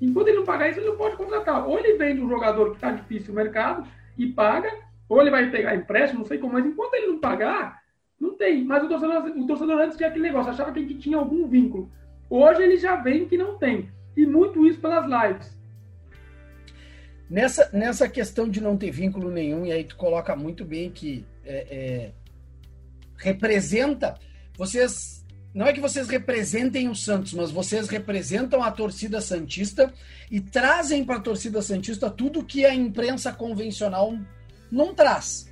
Enquanto 0.00 0.28
ele 0.28 0.38
não 0.38 0.44
pagar 0.44 0.68
isso, 0.68 0.80
ele 0.80 0.88
não 0.88 0.96
pode 0.96 1.16
contratar. 1.16 1.66
Ou 1.66 1.78
ele 1.78 1.96
vende 1.96 2.20
um 2.20 2.28
jogador 2.28 2.70
que 2.70 2.76
está 2.76 2.90
difícil 2.90 3.34
no 3.34 3.40
mercado 3.40 3.86
e 4.16 4.26
paga, 4.26 4.70
Ou 5.08 5.20
ele 5.20 5.30
vai 5.30 5.50
pegar 5.50 5.76
empréstimo, 5.76 6.20
não 6.20 6.26
sei 6.26 6.38
como, 6.38 6.54
mas 6.54 6.66
enquanto 6.66 6.94
ele 6.94 7.06
não 7.06 7.20
pagar, 7.20 7.80
não 8.18 8.36
tem. 8.36 8.64
Mas 8.64 8.82
o 8.82 8.88
torcedor, 8.88 9.24
o 9.24 9.46
torcedor 9.46 9.80
antes 9.80 9.96
tinha 9.96 10.08
aquele 10.08 10.24
negócio, 10.24 10.50
achava 10.50 10.72
que 10.72 10.94
tinha 10.94 11.16
algum 11.16 11.46
vínculo. 11.46 11.90
Hoje 12.28 12.62
ele 12.62 12.76
já 12.76 12.96
vem 12.96 13.26
que 13.26 13.38
não 13.38 13.56
tem. 13.56 13.88
E 14.16 14.26
muito 14.26 14.66
isso 14.66 14.80
pelas 14.80 15.04
lives. 15.04 15.56
Nessa, 17.28 17.70
nessa 17.72 18.08
questão 18.08 18.48
de 18.48 18.60
não 18.60 18.76
ter 18.76 18.90
vínculo 18.90 19.30
nenhum, 19.30 19.66
e 19.66 19.72
aí 19.72 19.84
tu 19.84 19.96
coloca 19.96 20.34
muito 20.34 20.64
bem 20.64 20.90
que 20.90 21.24
é, 21.44 21.66
é, 21.70 22.12
representa. 23.16 24.14
Vocês. 24.56 25.15
Não 25.56 25.66
é 25.66 25.72
que 25.72 25.80
vocês 25.80 26.06
representem 26.06 26.86
o 26.86 26.94
Santos, 26.94 27.32
mas 27.32 27.50
vocês 27.50 27.88
representam 27.88 28.62
a 28.62 28.70
torcida 28.70 29.22
Santista 29.22 29.90
e 30.30 30.38
trazem 30.38 31.02
para 31.02 31.16
a 31.16 31.20
torcida 31.20 31.62
Santista 31.62 32.10
tudo 32.10 32.44
que 32.44 32.66
a 32.66 32.74
imprensa 32.74 33.32
convencional 33.32 34.14
não 34.70 34.94
traz. 34.94 35.50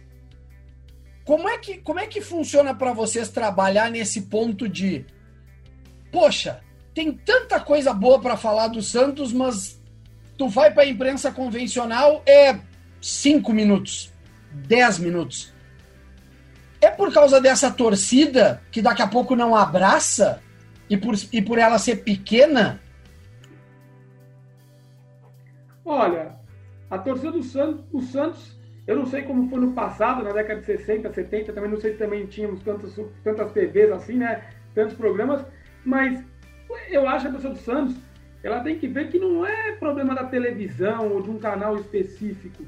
Como 1.24 1.48
é 1.48 1.56
que, 1.56 1.78
como 1.78 2.00
é 2.00 2.06
que 2.06 2.20
funciona 2.20 2.74
para 2.74 2.92
vocês 2.92 3.30
trabalhar 3.30 3.90
nesse 3.90 4.20
ponto 4.20 4.68
de 4.68 5.06
poxa, 6.12 6.60
tem 6.92 7.10
tanta 7.10 7.58
coisa 7.58 7.94
boa 7.94 8.20
para 8.20 8.36
falar 8.36 8.68
do 8.68 8.82
Santos, 8.82 9.32
mas 9.32 9.80
tu 10.36 10.50
vai 10.50 10.70
para 10.70 10.82
a 10.82 10.86
imprensa 10.86 11.32
convencional 11.32 12.22
é 12.26 12.60
cinco 13.00 13.54
minutos, 13.54 14.12
dez 14.52 14.98
minutos. 14.98 15.53
É 16.84 16.90
por 16.90 17.10
causa 17.10 17.40
dessa 17.40 17.70
torcida 17.70 18.60
que 18.70 18.82
daqui 18.82 19.00
a 19.00 19.06
pouco 19.06 19.34
não 19.34 19.56
abraça 19.56 20.42
e 20.90 20.98
por, 20.98 21.14
e 21.32 21.40
por 21.40 21.56
ela 21.56 21.78
ser 21.78 22.04
pequena? 22.04 22.78
Olha, 25.82 26.32
a 26.90 26.98
torcida 26.98 27.32
do 27.32 27.42
Santos, 27.42 27.86
o 27.90 28.02
Santos, 28.02 28.60
eu 28.86 28.96
não 28.96 29.06
sei 29.06 29.22
como 29.22 29.48
foi 29.48 29.60
no 29.60 29.72
passado, 29.72 30.22
na 30.22 30.32
década 30.32 30.60
de 30.60 30.66
60, 30.66 31.10
70, 31.10 31.54
também 31.54 31.70
não 31.70 31.80
sei 31.80 31.92
se 31.92 31.98
também 31.98 32.26
tínhamos 32.26 32.62
tantas, 32.62 32.94
tantas 33.24 33.52
TVs 33.52 33.90
assim, 33.90 34.18
né? 34.18 34.44
Tantos 34.74 34.94
programas, 34.94 35.42
mas 35.86 36.22
eu 36.90 37.08
acho 37.08 37.22
que 37.22 37.28
a 37.28 37.32
torcida 37.32 37.54
do 37.54 37.60
Santos 37.60 37.96
ela 38.42 38.60
tem 38.60 38.78
que 38.78 38.88
ver 38.88 39.08
que 39.08 39.18
não 39.18 39.46
é 39.46 39.72
problema 39.72 40.14
da 40.14 40.24
televisão 40.24 41.10
ou 41.14 41.22
de 41.22 41.30
um 41.30 41.38
canal 41.38 41.76
específico. 41.76 42.62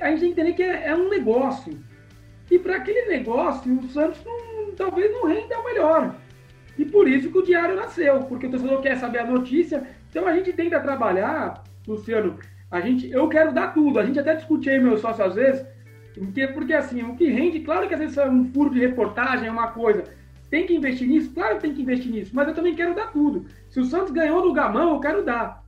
A 0.00 0.10
gente 0.10 0.20
tem 0.20 0.34
que 0.34 0.40
entender 0.40 0.52
que 0.52 0.62
é, 0.62 0.86
é 0.86 0.94
um 0.94 1.08
negócio. 1.08 1.76
E 2.50 2.58
para 2.58 2.76
aquele 2.76 3.06
negócio, 3.06 3.72
o 3.72 3.88
Santos 3.88 4.20
não, 4.24 4.72
talvez 4.76 5.10
não 5.12 5.26
renda 5.26 5.62
melhor. 5.62 6.14
E 6.78 6.84
por 6.84 7.08
isso 7.08 7.30
que 7.30 7.38
o 7.38 7.42
diário 7.42 7.76
nasceu, 7.76 8.20
porque 8.24 8.46
o 8.46 8.50
torcedor 8.50 8.80
quer 8.80 8.96
saber 8.96 9.20
a 9.20 9.26
notícia. 9.26 9.86
Então 10.10 10.26
a 10.26 10.34
gente 10.34 10.52
tenta 10.52 10.80
trabalhar, 10.80 11.62
Luciano, 11.86 12.38
a 12.70 12.80
gente, 12.80 13.10
eu 13.10 13.28
quero 13.28 13.52
dar 13.52 13.72
tudo. 13.72 13.98
A 13.98 14.04
gente 14.04 14.18
até 14.18 14.34
discute 14.34 14.68
aí, 14.68 14.80
meu 14.80 14.98
sócio, 14.98 15.24
às 15.24 15.34
vezes, 15.34 15.64
porque, 16.14 16.46
porque 16.48 16.72
assim, 16.72 17.02
o 17.02 17.16
que 17.16 17.26
rende, 17.28 17.60
claro 17.60 17.88
que 17.88 17.94
às 17.94 18.00
vezes 18.00 18.16
é 18.16 18.28
um 18.28 18.44
furo 18.52 18.70
de 18.70 18.80
reportagem, 18.80 19.48
é 19.48 19.50
uma 19.50 19.68
coisa. 19.68 20.04
Tem 20.50 20.66
que 20.66 20.74
investir 20.74 21.08
nisso? 21.08 21.32
Claro 21.32 21.56
que 21.56 21.62
tem 21.62 21.74
que 21.74 21.82
investir 21.82 22.10
nisso, 22.12 22.30
mas 22.34 22.46
eu 22.48 22.54
também 22.54 22.74
quero 22.74 22.94
dar 22.94 23.10
tudo. 23.10 23.46
Se 23.68 23.80
o 23.80 23.84
Santos 23.84 24.12
ganhou 24.12 24.44
no 24.44 24.52
Gamão, 24.52 24.94
eu 24.94 25.00
quero 25.00 25.24
dar. 25.24 25.64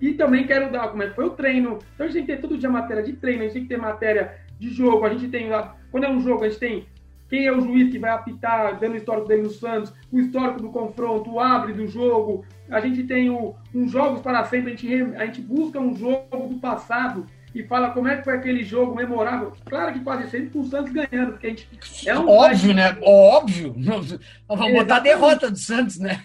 E 0.00 0.12
também 0.12 0.46
quero 0.46 0.70
dar 0.70 0.88
como 0.88 1.02
é 1.02 1.08
que 1.08 1.14
foi 1.14 1.24
o 1.24 1.30
treino. 1.30 1.78
Então 1.94 2.06
a 2.06 2.08
gente 2.08 2.14
tem 2.14 2.26
que 2.26 2.32
ter 2.32 2.40
todo 2.40 2.58
dia 2.58 2.68
matéria 2.68 3.02
de 3.02 3.12
treino, 3.14 3.42
a 3.42 3.44
gente 3.44 3.52
tem 3.52 3.62
que 3.62 3.68
ter 3.68 3.78
matéria 3.78 4.36
de 4.58 4.70
jogo, 4.70 5.04
a 5.04 5.10
gente 5.10 5.28
tem 5.28 5.48
lá. 5.48 5.76
Quando 5.90 6.04
é 6.04 6.10
um 6.10 6.20
jogo, 6.20 6.44
a 6.44 6.48
gente 6.48 6.60
tem 6.60 6.86
quem 7.28 7.46
é 7.46 7.52
o 7.52 7.60
juiz 7.60 7.90
que 7.90 7.98
vai 7.98 8.10
apitar, 8.10 8.78
dando 8.78 8.94
o 8.94 8.96
histórico 8.96 9.26
dele 9.26 9.42
no 9.42 9.50
Santos, 9.50 9.92
o 10.12 10.18
histórico 10.20 10.62
do 10.62 10.70
confronto, 10.70 11.30
o 11.32 11.40
abre 11.40 11.72
do 11.72 11.86
jogo. 11.86 12.44
A 12.70 12.80
gente 12.80 13.02
tem 13.04 13.30
o, 13.30 13.54
um 13.74 13.88
jogos 13.88 14.20
para 14.20 14.44
sempre, 14.44 14.72
a 14.72 14.76
gente, 14.76 15.16
a 15.16 15.26
gente 15.26 15.40
busca 15.40 15.80
um 15.80 15.94
jogo 15.94 16.48
do 16.48 16.60
passado 16.60 17.26
e 17.54 17.64
fala 17.64 17.90
como 17.90 18.06
é 18.06 18.16
que 18.16 18.24
foi 18.24 18.34
aquele 18.34 18.62
jogo 18.62 18.94
memorável. 18.94 19.52
Claro 19.64 19.92
que 19.92 20.00
quase 20.00 20.30
sempre 20.30 20.50
com 20.50 20.60
o 20.60 20.64
Santos 20.66 20.92
ganhando, 20.92 21.32
porque 21.32 21.46
a 21.46 21.50
gente. 21.50 21.68
É 22.06 22.18
um 22.18 22.28
Óbvio, 22.28 22.74
né? 22.74 22.96
Óbvio. 23.02 23.74
Vamos 24.46 24.72
botar 24.72 24.96
a 24.96 25.00
derrota 25.00 25.50
do 25.50 25.58
Santos, 25.58 25.98
né? 25.98 26.22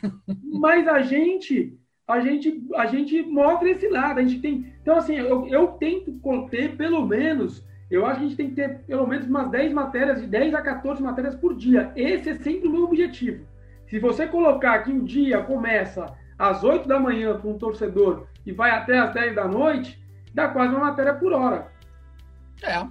Mas 0.59 0.87
a 0.87 1.01
gente. 1.01 1.77
A 2.07 2.19
gente, 2.19 2.61
a 2.75 2.85
gente 2.87 3.21
mostra 3.21 3.69
esse 3.69 3.87
lado, 3.87 4.19
a 4.19 4.21
gente 4.21 4.39
tem. 4.41 4.73
Então, 4.81 4.97
assim, 4.97 5.15
eu, 5.15 5.47
eu 5.47 5.67
tento 5.67 6.11
ter 6.49 6.75
pelo 6.75 7.07
menos 7.07 7.63
eu 7.91 8.05
acho 8.05 8.19
que 8.19 8.25
a 8.25 8.29
gente 8.29 8.37
tem 8.37 8.49
que 8.49 8.55
ter 8.55 8.79
pelo 8.87 9.05
menos 9.05 9.27
umas 9.27 9.51
10 9.51 9.73
matérias, 9.73 10.21
de 10.21 10.27
10 10.27 10.53
a 10.53 10.61
14 10.61 11.03
matérias 11.03 11.35
por 11.35 11.53
dia. 11.53 11.91
Esse 11.93 12.29
é 12.29 12.35
sempre 12.35 12.69
o 12.69 12.71
meu 12.71 12.85
objetivo. 12.85 13.45
Se 13.85 13.99
você 13.99 14.25
colocar 14.25 14.79
que 14.79 14.91
o 14.93 15.03
dia 15.03 15.43
começa 15.43 16.05
às 16.39 16.63
8 16.63 16.87
da 16.87 16.97
manhã 16.97 17.37
para 17.37 17.49
um 17.49 17.57
torcedor 17.57 18.27
e 18.45 18.53
vai 18.53 18.71
até 18.71 18.97
às 18.97 19.13
10 19.13 19.35
da 19.35 19.45
noite, 19.45 20.01
dá 20.33 20.47
quase 20.47 20.73
uma 20.73 20.85
matéria 20.85 21.13
por 21.13 21.33
hora. 21.33 21.69
É. 22.63 22.87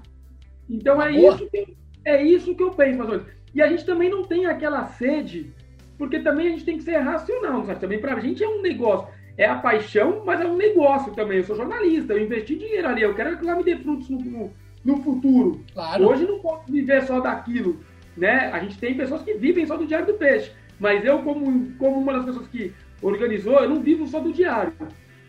Então 0.68 1.00
é 1.00 1.10
isso, 1.10 1.48
que, 1.48 1.76
é 2.04 2.22
isso 2.22 2.54
que 2.54 2.62
eu 2.62 2.72
penso, 2.72 2.98
mas 2.98 3.22
E 3.54 3.62
a 3.62 3.68
gente 3.68 3.86
também 3.86 4.10
não 4.10 4.22
tem 4.22 4.44
aquela 4.44 4.84
sede, 4.84 5.50
porque 5.96 6.20
também 6.20 6.48
a 6.48 6.50
gente 6.50 6.64
tem 6.66 6.76
que 6.76 6.84
ser 6.84 6.98
racional, 6.98 7.64
sabe? 7.64 7.80
Também 7.80 7.98
para 7.98 8.14
a 8.14 8.20
gente 8.20 8.44
é 8.44 8.48
um 8.48 8.60
negócio. 8.60 9.08
É 9.38 9.46
a 9.46 9.56
paixão, 9.56 10.22
mas 10.26 10.40
é 10.42 10.46
um 10.46 10.56
negócio 10.56 11.14
também. 11.14 11.38
Eu 11.38 11.44
sou 11.44 11.56
jornalista, 11.56 12.12
eu 12.12 12.22
investi 12.22 12.56
dinheiro 12.56 12.86
ali, 12.86 13.00
eu 13.00 13.14
quero 13.14 13.38
que 13.38 13.46
lá 13.46 13.56
me 13.56 13.64
dê 13.64 13.76
frutos 13.76 14.10
no, 14.10 14.18
no, 14.18 14.52
no 14.84 15.02
futuro. 15.02 15.64
Claro. 15.72 16.08
Hoje 16.08 16.26
não 16.26 16.38
posso 16.40 16.70
viver 16.70 17.02
só 17.02 17.20
daquilo. 17.20 17.80
Né? 18.16 18.50
A 18.52 18.58
gente 18.60 18.78
tem 18.78 18.96
pessoas 18.96 19.22
que 19.22 19.34
vivem 19.34 19.66
só 19.66 19.76
do 19.76 19.86
Diário 19.86 20.06
do 20.06 20.14
Peixe. 20.14 20.52
Mas 20.78 21.04
eu, 21.04 21.22
como, 21.22 21.72
como 21.76 22.00
uma 22.00 22.14
das 22.14 22.24
pessoas 22.24 22.48
que 22.48 22.72
organizou, 23.02 23.60
eu 23.60 23.68
não 23.68 23.82
vivo 23.82 24.06
só 24.06 24.18
do 24.18 24.32
diário. 24.32 24.72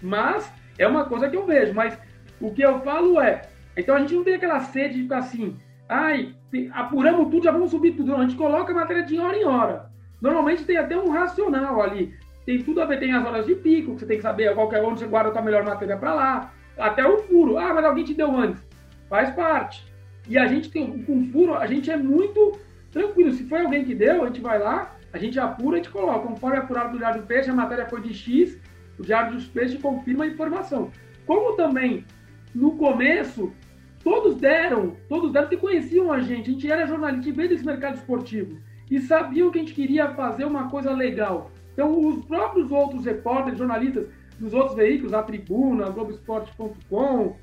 Mas 0.01 0.51
é 0.77 0.87
uma 0.87 1.05
coisa 1.05 1.29
que 1.29 1.35
eu 1.35 1.45
vejo, 1.45 1.73
mas 1.73 1.97
o 2.39 2.51
que 2.51 2.61
eu 2.61 2.79
falo 2.79 3.19
é, 3.19 3.41
então 3.77 3.95
a 3.95 3.99
gente 3.99 4.13
não 4.13 4.23
tem 4.23 4.35
aquela 4.35 4.59
sede 4.61 4.95
de 4.95 5.03
ficar 5.03 5.19
assim, 5.19 5.57
ai, 5.87 6.33
apuramos 6.73 7.29
tudo, 7.29 7.43
já 7.43 7.51
vamos 7.51 7.71
subir 7.71 7.91
tudo. 7.91 8.11
Não, 8.11 8.19
a 8.19 8.23
gente 8.23 8.35
coloca 8.35 8.71
a 8.71 8.75
matéria 8.75 9.03
de 9.03 9.19
hora 9.19 9.37
em 9.37 9.45
hora. 9.45 9.91
Normalmente 10.21 10.63
tem 10.63 10.77
até 10.77 10.97
um 10.97 11.09
racional 11.09 11.81
ali. 11.81 12.13
Tem 12.45 12.63
tudo 12.63 12.81
a 12.81 12.85
ver, 12.85 12.99
tem 12.99 13.13
as 13.13 13.25
horas 13.25 13.45
de 13.45 13.55
pico, 13.55 13.93
que 13.93 13.99
você 13.99 14.05
tem 14.05 14.17
que 14.17 14.23
saber 14.23 14.53
qualquer 14.55 14.83
onde 14.83 14.99
você 14.99 15.05
guarda 15.05 15.29
a 15.29 15.33
tua 15.33 15.41
melhor 15.41 15.63
matéria 15.63 15.97
para 15.97 16.13
lá. 16.13 16.53
Até 16.77 17.05
o 17.05 17.19
furo. 17.19 17.57
Ah, 17.57 17.73
mas 17.73 17.85
alguém 17.85 18.03
te 18.03 18.13
deu 18.13 18.35
antes. 18.35 18.65
Faz 19.11 19.29
parte. 19.31 19.85
E 20.29 20.37
a 20.37 20.47
gente 20.47 20.71
tem, 20.71 21.03
com 21.03 21.25
furo, 21.33 21.53
a 21.53 21.67
gente 21.67 21.91
é 21.91 21.97
muito 21.97 22.57
tranquilo. 22.93 23.33
Se 23.33 23.43
foi 23.43 23.59
alguém 23.59 23.83
que 23.83 23.93
deu, 23.93 24.23
a 24.23 24.27
gente 24.27 24.39
vai 24.39 24.57
lá, 24.57 24.95
a 25.11 25.17
gente 25.17 25.37
apura 25.37 25.75
e 25.75 25.83
gente 25.83 25.91
coloca. 25.91 26.25
Conforme 26.25 26.55
apurado 26.55 26.93
do 26.93 26.97
Diário 26.97 27.19
do 27.19 27.27
Peixe, 27.27 27.49
a 27.49 27.53
matéria 27.53 27.89
foi 27.89 27.99
de 27.99 28.13
X, 28.13 28.57
o 28.97 29.03
Diário 29.03 29.33
dos 29.33 29.47
Peixes 29.47 29.81
confirma 29.81 30.23
a 30.23 30.27
informação. 30.27 30.91
Como 31.27 31.57
também, 31.57 32.05
no 32.55 32.77
começo, 32.77 33.51
todos 34.01 34.37
deram, 34.37 34.95
todos 35.09 35.33
deram 35.33 35.49
que 35.49 35.57
conheciam 35.57 36.09
a 36.09 36.21
gente. 36.21 36.49
A 36.49 36.53
gente 36.53 36.71
era 36.71 36.87
jornalista, 36.87 37.21
gente 37.25 37.35
veio 37.35 37.49
desse 37.49 37.65
mercado 37.65 37.95
esportivo 37.95 38.59
e 38.89 39.01
sabiam 39.01 39.51
que 39.51 39.57
a 39.57 39.61
gente 39.61 39.73
queria 39.73 40.07
fazer 40.13 40.45
uma 40.45 40.69
coisa 40.69 40.93
legal. 40.93 41.51
Então, 41.73 41.99
os 41.99 42.23
próprios 42.23 42.71
outros 42.71 43.03
repórteres, 43.03 43.59
jornalistas 43.59 44.07
dos 44.39 44.53
outros 44.53 44.73
veículos, 44.77 45.13
a 45.13 45.21
Tribuna, 45.21 45.89
Globoesporte.com, 45.89 47.35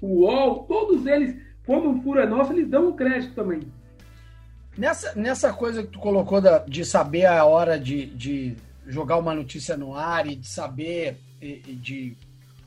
o 0.00 0.24
UOL, 0.24 0.64
todos 0.64 1.06
eles, 1.06 1.36
quando 1.64 1.90
o 1.90 2.02
furo 2.02 2.20
é 2.20 2.26
nosso, 2.26 2.52
eles 2.52 2.68
dão 2.68 2.88
um 2.88 2.92
crédito 2.96 3.34
também. 3.34 3.60
Nessa, 4.76 5.14
nessa 5.14 5.52
coisa 5.52 5.82
que 5.82 5.88
tu 5.88 5.98
colocou 5.98 6.40
da, 6.40 6.58
de 6.58 6.84
saber 6.84 7.26
a 7.26 7.44
hora 7.44 7.78
de, 7.78 8.06
de 8.06 8.56
jogar 8.86 9.16
uma 9.16 9.34
notícia 9.34 9.76
no 9.76 9.94
ar 9.94 10.26
e 10.26 10.36
de 10.36 10.46
saber, 10.46 11.16
e, 11.40 11.62
e 11.66 11.74
de 11.74 12.16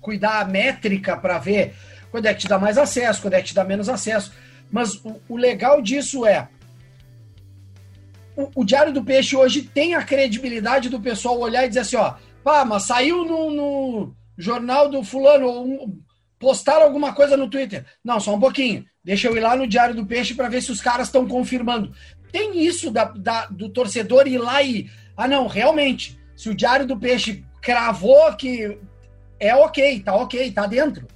cuidar 0.02 0.42
a 0.42 0.46
métrica 0.46 1.16
para 1.18 1.38
ver 1.38 1.76
quando 2.12 2.26
é 2.26 2.34
que 2.34 2.42
te 2.42 2.48
dá 2.48 2.58
mais 2.58 2.78
acesso, 2.78 3.22
quando 3.22 3.36
é 3.36 3.42
que 3.42 3.50
te 3.50 3.56
dá 3.56 3.64
menos 3.64 3.88
acesso. 3.88 4.34
Mas 4.72 4.96
o, 5.04 5.22
o 5.30 5.38
legal 5.38 5.82
disso 5.82 6.26
é. 6.26 6.48
O, 8.36 8.62
o, 8.62 8.66
Diário 8.66 8.94
do 8.94 9.04
Peixe 9.04 9.36
hoje 9.36 9.64
tem 9.64 9.96
a 9.96 10.04
credibilidade 10.04 10.90
do 10.90 11.00
pessoal 11.00 11.40
olhar 11.40 11.66
e 11.66 11.68
dizer 11.68 11.82
assim: 11.82 11.98
ó, 11.98 12.16
pá, 12.44 12.64
mas 12.66 12.84
saiu 12.84 13.26
no, 13.26 13.52
no 13.52 14.16
jornal 14.38 14.90
do 14.90 15.04
Fulano, 15.04 15.62
um, 15.62 16.00
postaram 16.40 16.84
alguma 16.84 17.14
coisa 17.14 17.36
no 17.36 17.50
Twitter. 17.50 17.86
Não, 18.04 18.20
só 18.20 18.34
um 18.34 18.40
pouquinho. 18.40 18.86
Deixa 19.04 19.28
eu 19.28 19.36
ir 19.36 19.42
lá 19.42 19.56
no 19.56 19.68
Diário 19.68 19.94
do 19.94 20.06
Peixe 20.06 20.34
para 20.34 20.50
ver 20.50 20.62
se 20.62 20.72
os 20.72 20.82
caras 20.82 21.08
estão 21.08 21.28
confirmando. 21.28 21.92
Tem 22.32 22.66
isso 22.66 22.90
da, 22.90 23.06
da, 23.06 23.46
do 23.48 23.70
torcedor 23.70 24.28
ir 24.28 24.38
lá 24.38 24.62
e 24.64 24.90
ah, 25.18 25.28
não, 25.28 25.48
realmente, 25.48 26.18
se 26.36 26.50
o 26.50 26.56
Diário 26.56 26.88
do 26.88 26.98
Peixe 26.98 27.44
cravou 27.62 28.34
que 28.38 28.78
é 29.40 29.54
ok, 29.54 30.00
tá 30.00 30.16
ok, 30.16 30.52
tá 30.52 30.66
dentro. 30.66 31.08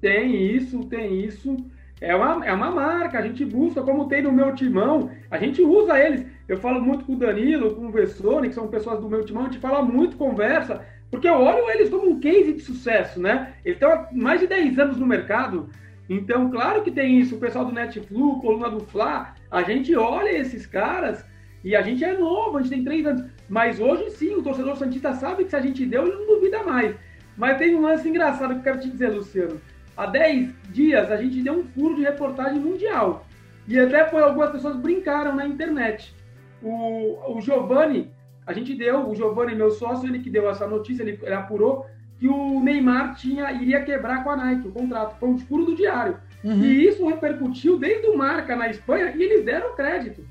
Tem 0.00 0.54
isso, 0.54 0.84
tem 0.84 1.24
isso. 1.24 1.56
É 2.00 2.14
uma, 2.14 2.46
é 2.46 2.52
uma 2.52 2.70
marca, 2.70 3.18
a 3.18 3.22
gente 3.22 3.44
busca, 3.44 3.82
como 3.82 4.08
tem 4.08 4.22
no 4.22 4.32
meu 4.32 4.54
timão, 4.54 5.10
a 5.30 5.38
gente 5.38 5.60
usa 5.60 5.98
eles. 5.98 6.26
Eu 6.48 6.58
falo 6.58 6.80
muito 6.80 7.04
com 7.04 7.12
o 7.12 7.18
Danilo, 7.18 7.74
com 7.74 7.86
o 7.86 7.90
Vessone, 7.92 8.48
que 8.48 8.54
são 8.54 8.68
pessoas 8.68 9.00
do 9.00 9.08
meu 9.08 9.24
timão, 9.24 9.42
a 9.42 9.46
gente 9.46 9.58
fala 9.58 9.82
muito, 9.82 10.16
conversa, 10.16 10.84
porque 11.10 11.28
eu 11.28 11.40
olho 11.40 11.70
eles 11.70 11.90
como 11.90 12.08
um 12.08 12.20
case 12.20 12.52
de 12.52 12.60
sucesso, 12.60 13.20
né? 13.20 13.54
Eles 13.64 13.76
estão 13.76 13.90
há 13.90 14.08
mais 14.12 14.40
de 14.40 14.46
10 14.46 14.78
anos 14.78 14.96
no 14.96 15.06
mercado, 15.06 15.68
então, 16.10 16.50
claro 16.50 16.82
que 16.82 16.90
tem 16.90 17.20
isso. 17.20 17.36
O 17.36 17.38
pessoal 17.38 17.64
do 17.64 17.70
Netflix, 17.70 18.10
Coluna 18.40 18.68
do 18.68 18.80
Fla, 18.80 19.32
a 19.48 19.62
gente 19.62 19.94
olha 19.94 20.28
esses 20.28 20.66
caras 20.66 21.24
e 21.62 21.76
a 21.76 21.82
gente 21.82 22.02
é 22.02 22.18
novo, 22.18 22.58
a 22.58 22.60
gente 22.60 22.72
tem 22.72 22.82
três 22.82 23.06
anos. 23.06 23.24
Mas 23.48 23.78
hoje 23.78 24.10
sim, 24.10 24.34
o 24.34 24.42
torcedor 24.42 24.76
Santista 24.76 25.14
sabe 25.14 25.44
que 25.44 25.50
se 25.50 25.56
a 25.56 25.60
gente 25.60 25.86
deu, 25.86 26.04
ele 26.04 26.16
não 26.16 26.26
duvida 26.26 26.64
mais. 26.64 26.96
Mas 27.36 27.58
tem 27.58 27.76
um 27.76 27.82
lance 27.82 28.08
engraçado 28.08 28.54
que 28.54 28.58
eu 28.58 28.64
quero 28.64 28.80
te 28.80 28.90
dizer, 28.90 29.10
Luciano. 29.10 29.60
há 29.96 30.06
10 30.06 30.52
dias 30.70 31.12
a 31.12 31.16
gente 31.16 31.42
deu 31.42 31.60
um 31.60 31.64
furo 31.64 31.94
de 31.94 32.02
reportagem 32.02 32.58
mundial. 32.58 33.24
E 33.68 33.78
até 33.78 34.04
foi 34.08 34.20
algumas 34.20 34.50
pessoas 34.50 34.74
brincaram 34.74 35.36
na 35.36 35.46
internet. 35.46 36.12
O, 36.60 37.36
o 37.36 37.40
Giovanni, 37.40 38.10
a 38.46 38.52
gente 38.52 38.74
deu, 38.74 39.08
o 39.08 39.14
Giovanni, 39.14 39.54
meu 39.54 39.70
sócio, 39.70 40.08
ele 40.08 40.18
que 40.18 40.30
deu 40.30 40.48
essa 40.48 40.66
notícia, 40.66 41.02
ele, 41.02 41.18
ele 41.22 41.34
apurou 41.34 41.86
que 42.18 42.28
o 42.28 42.60
Neymar 42.60 43.14
tinha, 43.14 43.50
iria 43.52 43.82
quebrar 43.82 44.22
com 44.22 44.30
a 44.30 44.36
Nike 44.36 44.68
o 44.68 44.72
contrato. 44.72 45.18
Foi 45.18 45.28
um 45.28 45.38
furo 45.38 45.64
do 45.64 45.74
diário. 45.74 46.18
Uhum. 46.44 46.62
E 46.62 46.86
isso 46.86 47.06
repercutiu 47.08 47.78
desde 47.78 48.08
o 48.08 48.16
Marca 48.16 48.54
na 48.54 48.68
Espanha 48.68 49.14
e 49.16 49.22
eles 49.22 49.44
deram 49.44 49.74
crédito. 49.74 50.26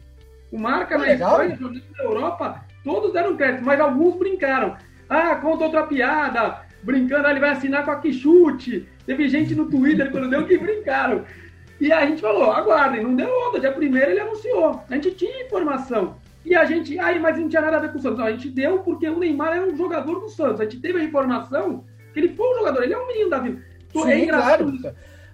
O 0.52 0.60
Marca 0.60 0.98
na 0.98 1.06
legal. 1.06 1.44
Espanha, 1.44 1.82
na 1.98 2.04
Europa, 2.04 2.66
todos 2.84 3.12
deram 3.12 3.36
crédito, 3.36 3.64
mas 3.64 3.80
alguns 3.80 4.16
brincaram. 4.16 4.76
Ah, 5.10 5.36
conta 5.38 5.66
outra 5.66 5.88
piada, 5.88 6.62
brincando, 6.84 7.28
ah, 7.28 7.32
ele 7.32 7.40
vai 7.40 7.50
assinar 7.52 7.84
com 7.84 7.92
a 7.92 8.00
Quixute. 8.00 8.88
Teve 9.06 9.28
gente 9.28 9.56
no 9.56 9.66
Twitter, 9.66 10.12
quando 10.12 10.30
deu, 10.30 10.46
que 10.46 10.58
brincaram. 10.58 11.26
E 11.82 11.92
a 11.92 12.06
gente 12.06 12.22
falou, 12.22 12.52
aguardem, 12.52 13.04
não 13.04 13.16
deu 13.16 13.30
outra. 13.30 13.60
Dia 13.60 13.72
primeiro 13.72 14.12
ele 14.12 14.20
anunciou. 14.20 14.84
A 14.88 14.94
gente 14.94 15.12
tinha 15.12 15.44
informação. 15.44 16.18
E 16.46 16.56
a 16.56 16.66
gente, 16.66 16.98
aí, 17.00 17.20
mas 17.20 17.38
não 17.38 17.50
tinha 17.50 17.62
nada 17.62 17.78
a 17.78 17.80
ver 17.80 17.92
com 17.92 18.00
o 18.00 18.02
Santos. 18.02 18.20
Não, 18.20 18.26
a 18.26 18.32
gente 18.32 18.50
deu 18.50 18.80
porque 18.80 19.08
o 19.08 19.20
Neymar 19.20 19.54
era 19.54 19.66
um 19.66 19.76
jogador 19.76 20.20
do 20.20 20.30
Santos. 20.30 20.62
A 20.62 20.64
gente 20.64 20.80
teve 20.80 21.00
a 21.00 21.04
informação 21.04 21.84
que 22.14 22.20
ele 22.20 22.30
foi 22.30 22.50
um 22.52 22.60
jogador, 22.60 22.84
ele 22.84 22.94
é 22.94 22.98
um 22.98 23.08
menino 23.08 23.30
da 23.30 23.40
vida. 23.40 23.62
Sim, 23.92 24.12
é 24.12 24.28
claro. 24.28 24.74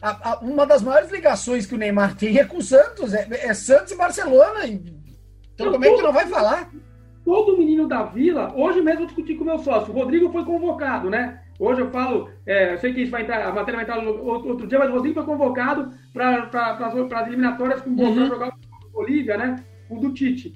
A, 0.01 0.31
a, 0.31 0.39
uma 0.39 0.65
das 0.65 0.81
maiores 0.81 1.11
ligações 1.11 1.65
que 1.65 1.75
o 1.75 1.77
Neymar 1.77 2.15
tem 2.15 2.37
é 2.37 2.43
com 2.43 2.57
o 2.57 2.61
Santos, 2.61 3.13
é, 3.13 3.27
é 3.31 3.53
Santos 3.53 3.91
e 3.91 3.97
Barcelona. 3.97 4.65
Então, 4.65 5.71
como 5.71 5.85
é 5.85 5.95
que 5.95 6.01
não 6.01 6.13
vai 6.13 6.27
falar? 6.27 6.69
Todo 7.23 7.57
menino 7.57 7.87
da 7.87 8.03
vila, 8.03 8.53
hoje 8.55 8.81
mesmo 8.81 9.01
eu 9.01 9.05
discuti 9.07 9.33
com 9.33 9.43
o 9.43 9.47
meu 9.47 9.57
sócio, 9.57 9.91
o 9.91 9.97
Rodrigo 9.97 10.31
foi 10.31 10.45
convocado, 10.45 11.09
né? 11.09 11.41
Hoje 11.57 11.81
eu 11.81 11.89
falo, 11.89 12.29
é, 12.45 12.73
eu 12.73 12.77
sei 12.77 12.93
que 12.93 13.01
isso 13.01 13.11
vai 13.11 13.23
entrar, 13.23 13.41
a 13.47 13.51
matéria 13.51 13.83
vai 13.83 13.83
entrar 13.83 13.97
outro, 14.07 14.49
outro 14.49 14.67
dia, 14.67 14.77
mas 14.77 14.89
o 14.89 14.93
Rodrigo 14.93 15.15
foi 15.15 15.23
convocado 15.23 15.91
para 16.13 16.45
pra, 16.47 16.73
as 16.73 17.27
eliminatórias 17.27 17.81
com 17.81 17.89
uhum. 17.89 18.13
para 18.13 18.25
jogar 18.25 18.47
o 18.49 18.91
Bolívia, 18.91 19.37
né? 19.37 19.63
O 19.89 19.97
do 19.97 20.13
Tite. 20.13 20.55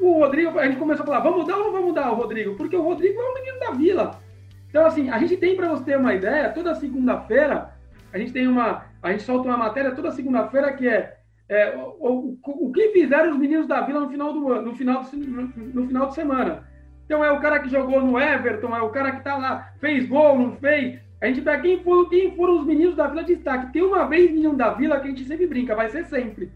O 0.00 0.20
Rodrigo, 0.20 0.58
a 0.58 0.66
gente 0.66 0.78
começou 0.78 1.02
a 1.02 1.06
falar, 1.06 1.20
vamos 1.20 1.40
mudar 1.40 1.56
ou 1.56 1.64
não 1.64 1.72
vamos 1.72 1.88
mudar 1.88 2.12
o 2.12 2.14
Rodrigo? 2.14 2.54
Porque 2.54 2.76
o 2.76 2.82
Rodrigo 2.82 3.20
é 3.20 3.30
um 3.30 3.34
menino 3.34 3.58
da 3.58 3.70
vila. 3.72 4.20
Então, 4.68 4.86
assim, 4.86 5.10
a 5.10 5.18
gente 5.18 5.36
tem, 5.36 5.56
para 5.56 5.68
você 5.68 5.84
ter 5.84 5.98
uma 5.98 6.14
ideia, 6.14 6.50
toda 6.50 6.74
segunda-feira, 6.74 7.74
a 8.12 8.18
gente 8.18 8.32
tem 8.32 8.46
uma. 8.46 8.86
A 9.02 9.10
gente 9.10 9.22
solta 9.22 9.48
uma 9.48 9.56
matéria 9.56 9.92
toda 9.92 10.12
segunda-feira 10.12 10.72
que 10.72 10.88
é, 10.88 11.16
é 11.48 11.76
o, 11.76 12.38
o, 12.44 12.66
o, 12.66 12.72
que 12.72 12.88
fizeram 12.88 13.32
os 13.32 13.38
meninos 13.38 13.66
da 13.66 13.80
vila 13.80 14.00
no 14.00 14.10
final 14.10 14.32
do 14.32 14.52
ano, 14.52 14.70
no 14.70 14.76
final, 14.76 15.04
no, 15.12 15.42
no 15.82 15.86
final 15.86 16.08
de 16.08 16.14
semana. 16.14 16.68
Então 17.04 17.24
é 17.24 17.30
o 17.30 17.40
cara 17.40 17.60
que 17.60 17.70
jogou 17.70 18.02
no 18.02 18.20
Everton, 18.20 18.76
é 18.76 18.82
o 18.82 18.90
cara 18.90 19.12
que 19.12 19.24
tá 19.24 19.36
lá, 19.36 19.72
fez 19.80 20.06
gol, 20.06 20.38
não 20.38 20.56
fez. 20.56 21.00
A 21.20 21.26
gente 21.26 21.40
pega 21.40 21.62
quem 21.62 21.82
foram, 21.82 22.08
quem 22.08 22.36
foram 22.36 22.60
os 22.60 22.66
meninos 22.66 22.94
da 22.94 23.06
vila 23.06 23.24
de 23.24 23.34
destaque. 23.34 23.72
Tem 23.72 23.82
uma 23.82 24.06
vez 24.06 24.30
menino 24.30 24.54
da 24.54 24.74
vila 24.74 25.00
que 25.00 25.06
a 25.06 25.10
gente 25.10 25.24
sempre 25.24 25.46
brinca, 25.46 25.74
vai 25.74 25.88
ser 25.88 26.04
sempre. 26.04 26.52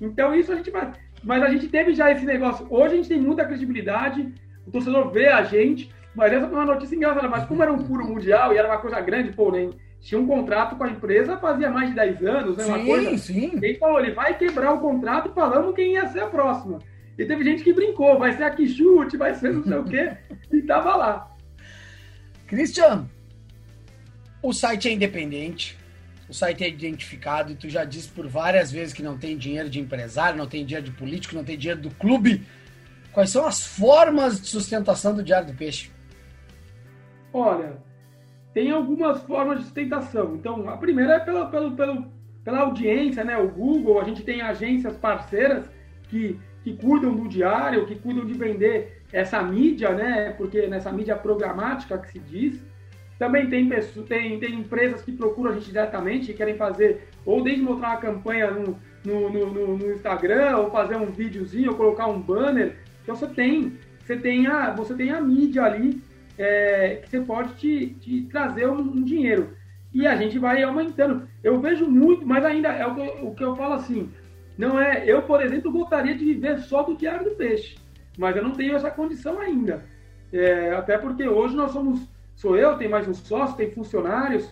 Então 0.00 0.34
isso 0.34 0.52
a 0.52 0.56
gente 0.56 0.70
vai. 0.70 0.92
Mas 1.22 1.42
a 1.42 1.50
gente 1.50 1.68
teve 1.68 1.94
já 1.94 2.10
esse 2.10 2.24
negócio. 2.24 2.66
Hoje 2.70 2.94
a 2.94 2.96
gente 2.96 3.08
tem 3.08 3.20
muita 3.20 3.44
credibilidade, 3.44 4.32
o 4.66 4.70
torcedor 4.70 5.10
vê 5.10 5.28
a 5.28 5.42
gente, 5.42 5.90
mas 6.14 6.32
essa 6.32 6.46
foi 6.48 6.56
uma 6.56 6.74
notícia 6.74 6.96
engraçada. 6.96 7.28
Mas 7.28 7.44
como 7.44 7.62
era 7.62 7.72
um 7.72 7.84
puro 7.84 8.04
mundial 8.04 8.52
e 8.52 8.56
era 8.56 8.68
uma 8.68 8.78
coisa 8.78 9.00
grande, 9.00 9.32
pô, 9.32 9.50
nem 9.50 9.70
tinha 10.00 10.20
um 10.20 10.26
contrato 10.26 10.76
com 10.76 10.84
a 10.84 10.90
empresa 10.90 11.36
fazia 11.36 11.70
mais 11.70 11.90
de 11.90 11.94
10 11.94 12.22
anos, 12.24 12.56
né? 12.56 12.64
Uma 12.64 12.78
sim, 12.78 12.86
coisa. 12.86 13.18
Sim. 13.18 13.58
Ele 13.62 13.74
falou, 13.74 14.00
ele 14.00 14.12
vai 14.12 14.36
quebrar 14.36 14.72
o 14.72 14.80
contrato 14.80 15.30
falando 15.34 15.74
quem 15.74 15.92
ia 15.92 16.08
ser 16.08 16.20
a 16.20 16.26
próxima. 16.26 16.78
E 17.18 17.24
teve 17.24 17.44
gente 17.44 17.62
que 17.62 17.72
brincou, 17.72 18.18
vai 18.18 18.32
ser 18.32 18.44
a 18.44 18.50
Quixute, 18.50 19.18
vai 19.18 19.34
ser 19.34 19.52
não 19.52 19.62
sei 19.62 19.76
o 19.76 19.84
quê, 19.84 20.12
e 20.50 20.62
tava 20.62 20.96
lá. 20.96 21.36
Christian, 22.46 23.06
o 24.42 24.54
site 24.54 24.88
é 24.88 24.92
independente, 24.92 25.76
o 26.30 26.34
site 26.34 26.62
é 26.62 26.68
identificado, 26.68 27.50
e 27.50 27.56
tu 27.56 27.68
já 27.68 27.84
disse 27.84 28.08
por 28.08 28.28
várias 28.28 28.70
vezes 28.70 28.94
que 28.94 29.02
não 29.02 29.18
tem 29.18 29.36
dinheiro 29.36 29.68
de 29.68 29.80
empresário, 29.80 30.38
não 30.38 30.46
tem 30.46 30.64
dinheiro 30.64 30.86
de 30.86 30.92
político, 30.92 31.34
não 31.34 31.42
tem 31.42 31.58
dinheiro 31.58 31.80
do 31.80 31.90
clube. 31.90 32.46
Quais 33.12 33.30
são 33.30 33.44
as 33.44 33.66
formas 33.66 34.40
de 34.40 34.46
sustentação 34.46 35.12
do 35.12 35.24
Diário 35.24 35.48
do 35.48 35.54
Peixe? 35.54 35.90
Olha, 37.32 37.78
tem 38.54 38.70
algumas 38.70 39.20
formas 39.24 39.58
de 39.58 39.64
sustentação. 39.64 40.36
Então, 40.36 40.70
a 40.70 40.76
primeira 40.76 41.14
é 41.14 41.18
pela, 41.18 41.46
pela, 41.46 41.72
pela, 41.72 42.08
pela 42.44 42.60
audiência, 42.60 43.24
né? 43.24 43.36
O 43.36 43.48
Google, 43.48 44.00
a 44.00 44.04
gente 44.04 44.22
tem 44.22 44.40
agências 44.40 44.96
parceiras 44.96 45.68
que, 46.08 46.38
que 46.62 46.76
cuidam 46.76 47.12
do 47.12 47.28
diário, 47.28 47.86
que 47.86 47.96
cuidam 47.96 48.24
de 48.24 48.34
vender 48.34 49.02
essa 49.12 49.42
mídia, 49.42 49.90
né? 49.90 50.30
Porque 50.30 50.68
nessa 50.68 50.92
mídia 50.92 51.16
programática 51.16 51.98
que 51.98 52.12
se 52.12 52.20
diz. 52.20 52.69
Também 53.20 53.50
tem, 53.50 53.68
pessoas, 53.68 54.08
tem, 54.08 54.40
tem 54.40 54.54
empresas 54.54 55.02
que 55.02 55.12
procuram 55.12 55.50
a 55.50 55.54
gente 55.54 55.66
diretamente, 55.66 56.28
que 56.28 56.32
querem 56.32 56.56
fazer, 56.56 57.06
ou 57.26 57.42
desde 57.42 57.62
mostrar 57.62 57.90
uma 57.90 57.96
campanha 57.98 58.50
no, 58.50 58.78
no, 59.04 59.28
no, 59.28 59.76
no 59.76 59.92
Instagram, 59.92 60.56
ou 60.56 60.70
fazer 60.70 60.96
um 60.96 61.04
videozinho, 61.04 61.72
ou 61.72 61.76
colocar 61.76 62.06
um 62.06 62.18
banner. 62.18 62.78
Então 63.02 63.14
você 63.14 63.26
tem, 63.26 63.76
você 64.00 64.16
tem 64.16 64.46
a, 64.46 64.70
você 64.70 64.94
tem 64.94 65.10
a 65.10 65.20
mídia 65.20 65.64
ali 65.64 66.02
é, 66.38 67.02
que 67.02 67.10
você 67.10 67.20
pode 67.20 67.52
te, 67.56 67.88
te 68.00 68.22
trazer 68.22 68.66
um, 68.66 68.80
um, 68.80 69.04
dinheiro. 69.04 69.50
E 69.92 70.06
a 70.06 70.16
gente 70.16 70.38
vai 70.38 70.62
aumentando. 70.62 71.28
Eu 71.44 71.60
vejo 71.60 71.86
muito, 71.86 72.26
mas 72.26 72.42
ainda 72.42 72.70
é 72.70 72.86
o 72.86 72.94
que, 72.94 73.00
eu, 73.02 73.26
o 73.26 73.34
que 73.34 73.44
eu 73.44 73.54
falo 73.54 73.74
assim. 73.74 74.10
Não 74.56 74.80
é, 74.80 75.04
eu, 75.06 75.20
por 75.20 75.42
exemplo, 75.42 75.70
gostaria 75.70 76.14
de 76.14 76.24
viver 76.24 76.58
só 76.60 76.82
do 76.82 76.96
Diário 76.96 77.28
do 77.28 77.36
Peixe, 77.36 77.76
mas 78.16 78.34
eu 78.34 78.42
não 78.42 78.52
tenho 78.52 78.74
essa 78.74 78.90
condição 78.90 79.38
ainda. 79.38 79.84
É, 80.32 80.72
até 80.72 80.96
porque 80.96 81.28
hoje 81.28 81.54
nós 81.54 81.72
somos, 81.72 82.08
sou 82.40 82.56
eu, 82.56 82.78
tem 82.78 82.88
mais 82.88 83.06
um 83.06 83.12
sócio, 83.12 83.54
tem 83.54 83.70
funcionários. 83.70 84.48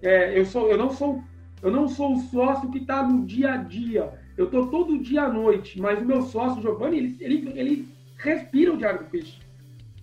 É, 0.00 0.38
eu 0.38 0.44
sou, 0.46 0.70
eu 0.70 0.78
não 0.78 0.90
sou, 0.90 1.20
eu 1.60 1.72
não 1.72 1.88
sou 1.88 2.12
o 2.12 2.20
sócio 2.20 2.70
que 2.70 2.78
está 2.78 3.02
no 3.02 3.26
dia 3.26 3.54
a 3.54 3.56
dia. 3.56 4.12
Eu 4.36 4.44
estou 4.44 4.68
todo 4.68 5.02
dia 5.02 5.24
à 5.24 5.28
noite, 5.28 5.80
mas 5.80 6.00
o 6.00 6.04
meu 6.04 6.22
sócio, 6.22 6.62
Giovanni, 6.62 6.98
ele, 6.98 7.16
ele, 7.20 7.52
ele 7.58 7.88
respira 8.16 8.72
o 8.72 8.76
Diário 8.76 9.00
do 9.00 9.10
Peixe. 9.10 9.40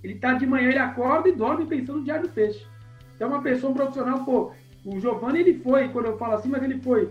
Ele 0.03 0.15
tá 0.15 0.33
de 0.33 0.45
manhã, 0.45 0.67
ele 0.67 0.79
acorda 0.79 1.29
e 1.29 1.31
dorme 1.31 1.65
pensando 1.65 1.99
no 1.99 2.03
diário 2.03 2.27
do 2.27 2.33
peixe. 2.33 2.65
Então, 3.15 3.29
uma 3.29 3.41
pessoa, 3.41 3.71
um 3.71 3.75
profissional, 3.75 4.23
pô, 4.23 4.51
o 4.85 4.99
Giovanni, 4.99 5.39
ele 5.39 5.59
foi, 5.59 5.89
quando 5.89 6.05
eu 6.05 6.17
falo 6.17 6.35
assim, 6.35 6.49
mas 6.49 6.63
ele 6.63 6.79
foi, 6.79 7.09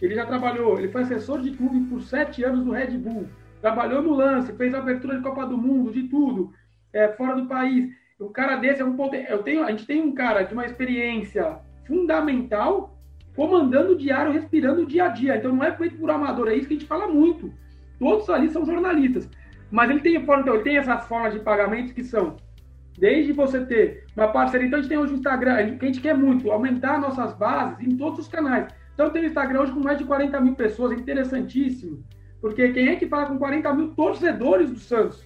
ele 0.00 0.14
já 0.14 0.24
trabalhou, 0.24 0.78
ele 0.78 0.88
foi 0.88 1.02
assessor 1.02 1.42
de 1.42 1.50
clube 1.50 1.80
por 1.88 2.00
sete 2.02 2.42
anos 2.42 2.64
no 2.64 2.72
Red 2.72 2.96
Bull, 2.96 3.28
trabalhou 3.60 4.02
no 4.02 4.14
lance, 4.14 4.54
fez 4.54 4.72
abertura 4.74 5.16
de 5.16 5.22
Copa 5.22 5.46
do 5.46 5.58
Mundo, 5.58 5.92
de 5.92 6.04
tudo, 6.04 6.52
é, 6.92 7.08
fora 7.08 7.36
do 7.36 7.46
país. 7.46 7.90
O 8.20 8.28
cara 8.28 8.56
desse 8.56 8.82
é 8.82 8.84
um 8.84 8.94
ponto. 8.94 9.16
Eu 9.16 9.42
tenho, 9.42 9.64
a 9.64 9.70
gente 9.70 9.86
tem 9.86 10.02
um 10.02 10.12
cara 10.12 10.42
de 10.42 10.52
uma 10.52 10.66
experiência 10.66 11.58
fundamental 11.86 12.96
comandando 13.34 13.92
o 13.92 13.96
diário, 13.96 14.32
respirando 14.32 14.82
o 14.82 14.86
dia 14.86 15.04
a 15.04 15.08
dia. 15.08 15.36
Então 15.36 15.54
não 15.54 15.64
é 15.64 15.72
feito 15.72 15.96
por 15.96 16.10
amador, 16.10 16.48
é 16.48 16.54
isso 16.54 16.68
que 16.68 16.74
a 16.74 16.78
gente 16.78 16.86
fala 16.86 17.08
muito. 17.08 17.52
Todos 17.98 18.28
ali 18.28 18.50
são 18.50 18.64
jornalistas. 18.64 19.28
Mas 19.70 19.88
ele 19.88 20.00
tem, 20.00 20.16
então, 20.16 20.54
ele 20.54 20.62
tem 20.62 20.76
essas 20.76 21.06
formas 21.06 21.32
de 21.32 21.40
pagamento 21.40 21.94
que 21.94 22.04
são 22.04 22.36
desde 22.98 23.32
você 23.32 23.64
ter 23.64 24.04
uma 24.14 24.28
parceria. 24.28 24.66
Então 24.66 24.78
a 24.78 24.82
gente 24.82 24.90
tem 24.90 24.98
hoje 24.98 25.14
o 25.14 25.16
Instagram, 25.16 25.78
que 25.78 25.84
a 25.84 25.88
gente 25.88 26.00
quer 26.00 26.14
muito, 26.14 26.50
aumentar 26.50 27.00
nossas 27.00 27.32
bases 27.32 27.80
em 27.80 27.96
todos 27.96 28.18
os 28.18 28.28
canais. 28.28 28.68
Então 28.92 29.08
tem 29.08 29.22
o 29.22 29.26
Instagram 29.26 29.62
hoje 29.62 29.72
com 29.72 29.80
mais 29.80 29.96
de 29.96 30.04
40 30.04 30.38
mil 30.40 30.54
pessoas, 30.54 30.92
é 30.92 30.96
interessantíssimo. 30.96 32.04
Porque 32.40 32.70
quem 32.72 32.88
é 32.88 32.96
que 32.96 33.06
fala 33.06 33.26
com 33.26 33.38
40 33.38 33.72
mil 33.74 33.88
torcedores 33.94 34.70
do 34.70 34.78
Santos? 34.78 35.24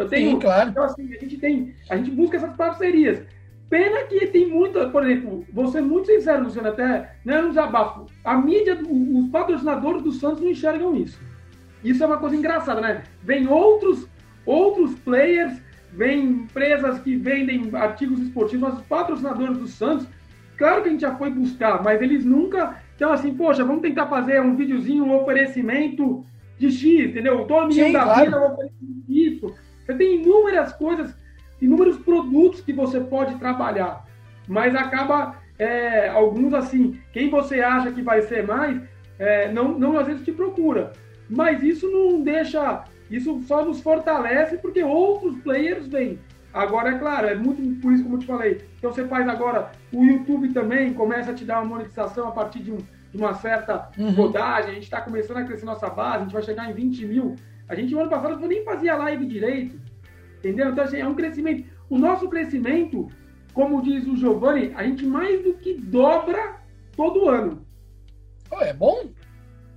Eu 0.00 0.08
tenho, 0.08 0.30
Sim, 0.30 0.38
claro. 0.38 0.70
Então, 0.70 0.82
assim, 0.82 1.14
a 1.14 1.18
gente 1.18 1.36
tem, 1.36 1.74
a 1.90 1.96
gente 1.96 2.10
busca 2.10 2.38
essas 2.38 2.56
parcerias. 2.56 3.22
Pena 3.68 4.02
que 4.04 4.26
tem 4.28 4.48
muita, 4.48 4.88
por 4.88 5.04
exemplo, 5.04 5.44
vou 5.52 5.68
ser 5.68 5.82
muito 5.82 6.06
sincero, 6.06 6.44
Luciano, 6.44 6.68
até 6.68 7.12
não 7.22 7.34
é 7.34 7.42
um 7.42 7.48
desabafo. 7.50 8.06
A 8.24 8.34
mídia, 8.34 8.80
os 8.82 9.28
patrocinadores 9.28 10.02
do 10.02 10.10
Santos 10.10 10.40
não 10.40 10.48
enxergam 10.48 10.96
isso. 10.96 11.20
Isso 11.84 12.02
é 12.02 12.06
uma 12.06 12.16
coisa 12.16 12.34
engraçada, 12.34 12.80
né? 12.80 13.04
Vem 13.22 13.46
outros, 13.46 14.08
outros 14.46 14.98
players, 15.00 15.60
vem 15.92 16.24
empresas 16.24 16.98
que 17.00 17.14
vendem 17.16 17.70
artigos 17.74 18.20
esportivos, 18.20 18.70
nossos 18.70 18.86
patrocinadores 18.86 19.58
do 19.58 19.68
Santos. 19.68 20.06
Claro 20.56 20.82
que 20.82 20.88
a 20.88 20.92
gente 20.92 21.02
já 21.02 21.14
foi 21.14 21.30
buscar, 21.30 21.82
mas 21.82 22.00
eles 22.00 22.24
nunca. 22.24 22.82
Então, 22.96 23.12
assim, 23.12 23.34
poxa, 23.34 23.64
vamos 23.64 23.82
tentar 23.82 24.06
fazer 24.06 24.40
um 24.40 24.56
videozinho, 24.56 25.04
um 25.04 25.14
oferecimento 25.14 26.24
de 26.58 26.70
X, 26.70 27.10
entendeu? 27.10 27.44
Todo 27.44 27.68
menino 27.68 27.92
da 27.92 28.02
claro. 28.02 28.24
vida 28.24 28.40
oferecendo 28.40 29.04
isso. 29.08 29.54
Você 29.84 29.94
tem 29.94 30.22
inúmeras 30.22 30.72
coisas, 30.72 31.14
inúmeros 31.60 31.98
produtos 31.98 32.60
que 32.60 32.72
você 32.72 33.00
pode 33.00 33.36
trabalhar, 33.36 34.04
mas 34.46 34.74
acaba 34.74 35.36
é, 35.58 36.08
alguns 36.08 36.54
assim, 36.54 37.00
quem 37.12 37.28
você 37.28 37.60
acha 37.60 37.90
que 37.92 38.02
vai 38.02 38.22
ser 38.22 38.46
mais, 38.46 38.80
é, 39.18 39.52
não, 39.52 39.78
não 39.78 39.98
às 39.98 40.06
vezes 40.06 40.24
te 40.24 40.32
procura 40.32 40.92
mas 41.30 41.62
isso 41.62 41.88
não 41.88 42.20
deixa, 42.20 42.84
isso 43.08 43.40
só 43.46 43.64
nos 43.64 43.80
fortalece 43.80 44.58
porque 44.58 44.82
outros 44.82 45.38
players 45.42 45.86
vêm. 45.86 46.18
Agora, 46.52 46.90
é 46.90 46.98
claro, 46.98 47.28
é 47.28 47.36
muito 47.36 47.80
por 47.80 47.92
isso 47.92 48.02
como 48.02 48.16
eu 48.16 48.20
te 48.20 48.26
falei. 48.26 48.64
Então 48.76 48.92
você 48.92 49.06
faz 49.06 49.28
agora, 49.28 49.70
o 49.92 50.02
YouTube 50.04 50.52
também 50.52 50.92
começa 50.92 51.30
a 51.30 51.34
te 51.34 51.44
dar 51.44 51.60
uma 51.60 51.76
monetização 51.76 52.26
a 52.26 52.32
partir 52.32 52.58
de, 52.58 52.72
um, 52.72 52.78
de 52.78 53.16
uma 53.16 53.34
certa 53.34 53.88
uhum. 53.96 54.10
rodagem. 54.10 54.72
A 54.72 54.74
gente 54.74 54.82
está 54.82 55.00
começando 55.00 55.36
a 55.36 55.44
crescer 55.44 55.64
nossa 55.64 55.88
base, 55.88 56.16
a 56.16 56.20
gente 56.22 56.32
vai 56.32 56.42
chegar 56.42 56.68
em 56.68 56.74
20 56.74 57.06
mil. 57.06 57.36
A 57.70 57.74
gente, 57.76 57.94
no 57.94 58.00
ano 58.00 58.10
passado, 58.10 58.48
nem 58.48 58.64
fazia 58.64 58.96
live 58.96 59.24
direito. 59.26 59.80
Entendeu? 60.38 60.70
Então, 60.70 60.82
assim, 60.82 60.96
é 60.96 61.06
um 61.06 61.14
crescimento. 61.14 61.70
O 61.88 61.96
nosso 61.96 62.28
crescimento, 62.28 63.08
como 63.54 63.80
diz 63.80 64.04
o 64.08 64.16
Giovanni, 64.16 64.72
a 64.74 64.82
gente 64.82 65.06
mais 65.06 65.40
do 65.44 65.54
que 65.54 65.74
dobra 65.74 66.56
todo 66.96 67.28
ano. 67.28 67.64
Oh, 68.50 68.60
é 68.60 68.72
bom? 68.72 69.10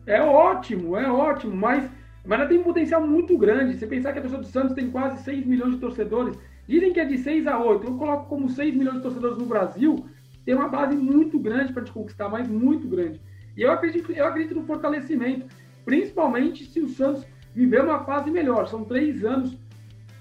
É 0.08 0.20
ótimo, 0.20 0.98
é 0.98 1.08
ótimo, 1.08 1.56
mas, 1.56 1.88
mas 2.26 2.40
ela 2.40 2.50
tem 2.50 2.58
um 2.58 2.64
potencial 2.64 3.06
muito 3.06 3.38
grande. 3.38 3.78
Você 3.78 3.86
pensar 3.86 4.12
que 4.12 4.18
a 4.18 4.22
torcida 4.22 4.42
do 4.42 4.48
Santos 4.48 4.74
tem 4.74 4.90
quase 4.90 5.24
6 5.24 5.46
milhões 5.46 5.76
de 5.76 5.80
torcedores, 5.80 6.36
dizem 6.68 6.92
que 6.92 7.00
é 7.00 7.06
de 7.06 7.20
6 7.20 7.46
a 7.46 7.60
8. 7.60 7.86
Eu 7.86 7.96
coloco 7.96 8.28
como 8.28 8.50
6 8.50 8.76
milhões 8.76 8.98
de 8.98 9.04
torcedores 9.04 9.38
no 9.38 9.46
Brasil, 9.46 10.04
tem 10.44 10.56
uma 10.56 10.68
base 10.68 10.96
muito 10.96 11.38
grande 11.38 11.72
para 11.72 11.84
te 11.84 11.92
conquistar, 11.92 12.28
mas 12.28 12.48
muito 12.48 12.88
grande. 12.88 13.22
E 13.56 13.62
eu 13.62 13.72
acredito, 13.72 14.12
eu 14.12 14.26
acredito 14.26 14.56
no 14.56 14.64
fortalecimento, 14.64 15.46
principalmente 15.86 16.66
se 16.66 16.80
o 16.80 16.90
Santos 16.90 17.24
viver 17.54 17.82
uma 17.82 18.04
fase 18.04 18.32
melhor. 18.32 18.68
São 18.68 18.84
três 18.84 19.24
anos 19.24 19.58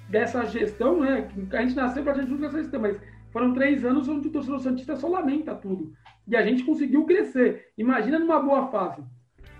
dessa 0.08 0.44
gestão, 0.44 1.00
né? 1.00 1.28
A 1.52 1.62
gente 1.62 1.74
nasceu 1.74 2.02
para 2.02 2.12
a 2.12 2.20
gente 2.20 2.32
nessa 2.34 2.62
gestão, 2.62 2.80
mas 2.80 2.96
foram 3.30 3.54
três 3.54 3.84
anos 3.84 4.06
onde 4.08 4.28
o 4.28 4.30
torcedor 4.30 4.60
Santista 4.60 4.96
só 4.96 5.08
lamenta 5.08 5.54
tudo. 5.54 5.92
E 6.28 6.36
a 6.36 6.44
gente 6.44 6.64
conseguiu 6.64 7.04
crescer. 7.04 7.68
Imagina 7.76 8.18
numa 8.18 8.40
boa 8.40 8.68
fase. 8.68 9.02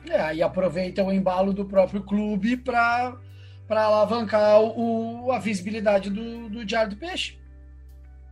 É, 0.09 0.21
aí 0.21 0.43
aproveita 0.43 1.03
o 1.03 1.13
embalo 1.13 1.53
do 1.53 1.65
próprio 1.65 2.03
clube 2.03 2.57
para 2.57 3.17
alavancar 3.69 4.61
o, 4.61 5.31
a 5.33 5.39
visibilidade 5.39 6.11
do, 6.11 6.49
do 6.49 6.65
Diário 6.65 6.91
do 6.91 6.97
Peixe. 6.97 7.39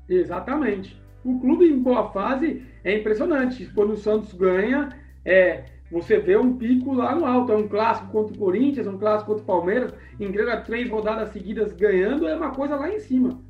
Exatamente. 0.08 1.00
O 1.24 1.38
clube 1.38 1.66
em 1.66 1.78
boa 1.78 2.10
fase 2.10 2.62
é 2.84 2.98
impressionante. 2.98 3.66
Quando 3.74 3.92
o 3.92 3.96
Santos 3.96 4.32
ganha, 4.34 4.90
é, 5.24 5.64
você 5.90 6.18
vê 6.18 6.36
um 6.36 6.56
pico 6.56 6.92
lá 6.92 7.14
no 7.14 7.24
alto. 7.24 7.52
É 7.52 7.56
um 7.56 7.68
clássico 7.68 8.10
contra 8.10 8.34
o 8.34 8.38
Corinthians, 8.38 8.86
um 8.86 8.98
clássico 8.98 9.30
contra 9.30 9.42
o 9.42 9.46
Palmeiras, 9.46 9.92
entrega 10.18 10.60
três 10.60 10.88
rodadas 10.88 11.32
seguidas 11.32 11.72
ganhando, 11.72 12.28
é 12.28 12.36
uma 12.36 12.50
coisa 12.50 12.76
lá 12.76 12.88
em 12.88 13.00
cima. 13.00 13.40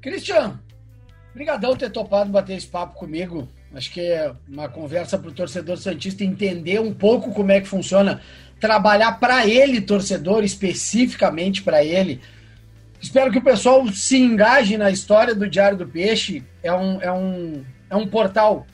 Cristiano, 0.00 0.58
Obrigadão 1.38 1.76
ter 1.76 1.90
topado 1.90 2.30
bater 2.30 2.56
esse 2.56 2.66
papo 2.66 2.98
comigo. 2.98 3.48
Acho 3.72 3.92
que 3.92 4.00
é 4.00 4.32
uma 4.48 4.68
conversa 4.68 5.16
para 5.16 5.28
o 5.28 5.32
torcedor 5.32 5.76
Santista 5.76 6.24
entender 6.24 6.80
um 6.80 6.92
pouco 6.92 7.32
como 7.32 7.52
é 7.52 7.60
que 7.60 7.68
funciona, 7.68 8.20
trabalhar 8.58 9.20
para 9.20 9.46
ele, 9.46 9.80
torcedor, 9.80 10.42
especificamente 10.42 11.62
para 11.62 11.84
ele. 11.84 12.20
Espero 13.00 13.30
que 13.30 13.38
o 13.38 13.44
pessoal 13.44 13.86
se 13.88 14.16
engaje 14.18 14.76
na 14.76 14.90
história 14.90 15.32
do 15.32 15.48
Diário 15.48 15.78
do 15.78 15.86
Peixe. 15.86 16.44
É 16.60 16.72
um, 16.72 17.00
é 17.00 17.12
um, 17.12 17.64
é 17.88 17.94
um 17.94 18.08
portal 18.08 18.66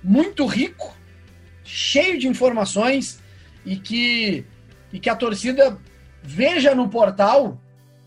muito 0.00 0.46
rico, 0.46 0.95
cheio 1.66 2.18
de 2.18 2.28
informações 2.28 3.20
e 3.64 3.76
que, 3.76 4.44
e 4.92 5.00
que 5.00 5.10
a 5.10 5.16
torcida 5.16 5.76
veja 6.22 6.74
no 6.74 6.88
portal 6.88 7.60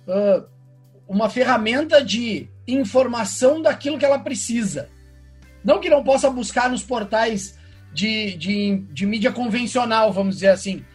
uh, 0.08 0.46
uma 1.08 1.30
ferramenta 1.30 2.04
de 2.04 2.50
informação 2.68 3.62
daquilo 3.62 3.98
que 3.98 4.06
ela 4.06 4.20
precisa. 4.20 4.90
Não 5.64 5.80
que 5.80 5.90
não 5.90 6.04
possa 6.04 6.30
buscar 6.30 6.70
nos 6.70 6.84
portais 6.84 7.58
de, 7.94 8.36
de, 8.38 8.78
de 8.92 9.06
mídia 9.06 9.32
convencional, 9.32 10.14
vamos 10.14 10.36
dizer 10.36 10.50
assim. 10.50 10.86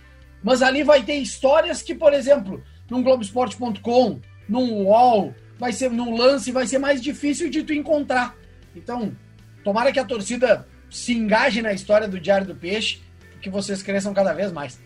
Mas 0.43 0.63
ali 0.63 0.83
vai 0.83 1.03
ter 1.03 1.17
histórias 1.17 1.83
que, 1.83 1.95
por 1.95 2.13
exemplo, 2.13 2.63
num 2.89 3.03
Globoesporte.com, 3.03 4.21
num 4.49 4.85
UOL, 4.85 5.35
vai 5.59 5.73
ser 5.73 5.91
num 5.91 6.17
lance, 6.17 6.53
vai 6.53 6.67
ser 6.67 6.79
mais 6.79 7.03
difícil 7.03 7.51
de 7.51 7.63
tu 7.63 7.73
encontrar. 7.73 8.35
Então, 8.75 9.15
tomara 9.63 9.93
que 9.93 9.99
a 9.99 10.05
torcida 10.05 10.67
se 10.95 11.13
engaje 11.13 11.61
na 11.61 11.73
história 11.73 12.07
do 12.07 12.21
Diário 12.21 12.47
do 12.47 12.55
Peixe, 12.55 13.03
que 13.43 13.51
vocês 13.51 13.83
cresçam 13.83 14.15
cada 14.15 14.33
vez 14.33 14.53
mais. 14.53 14.81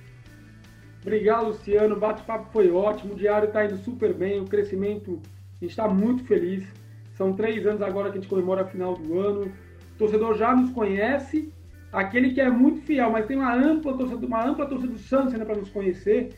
Obrigado, 1.02 1.48
Luciano. 1.48 1.94
O 1.96 2.00
bate-papo 2.00 2.50
foi 2.50 2.70
ótimo. 2.70 3.12
O 3.12 3.16
Diário 3.16 3.48
está 3.48 3.66
indo 3.66 3.76
super 3.76 4.14
bem. 4.14 4.40
O 4.40 4.46
crescimento, 4.46 5.20
a 5.56 5.61
gente 5.61 5.70
está 5.70 5.86
muito 5.86 6.24
feliz. 6.24 6.66
São 7.12 7.34
três 7.34 7.66
anos 7.66 7.82
agora 7.82 8.11
que 8.11 8.16
a 8.16 8.20
gente 8.20 8.30
comemora 8.30 8.62
a 8.62 8.66
final 8.66 8.94
do 8.94 9.20
ano. 9.20 9.52
O 9.94 9.98
torcedor 9.98 10.34
já 10.38 10.56
nos 10.56 10.70
conhece. 10.70 11.52
Aquele 11.92 12.32
que 12.32 12.40
é 12.40 12.48
muito 12.48 12.80
fiel, 12.82 13.11
mas 13.11 13.26
tem 13.26 13.36
uma 13.36 13.54
ampla 13.54 13.96
torcida, 13.96 14.26
uma 14.26 14.44
ampla 14.46 14.66
torcida 14.66 14.92
do 14.94 14.98
Santos 14.98 15.34
ainda 15.34 15.44
para 15.44 15.56
nos 15.56 15.68
conhecer. 15.68 16.30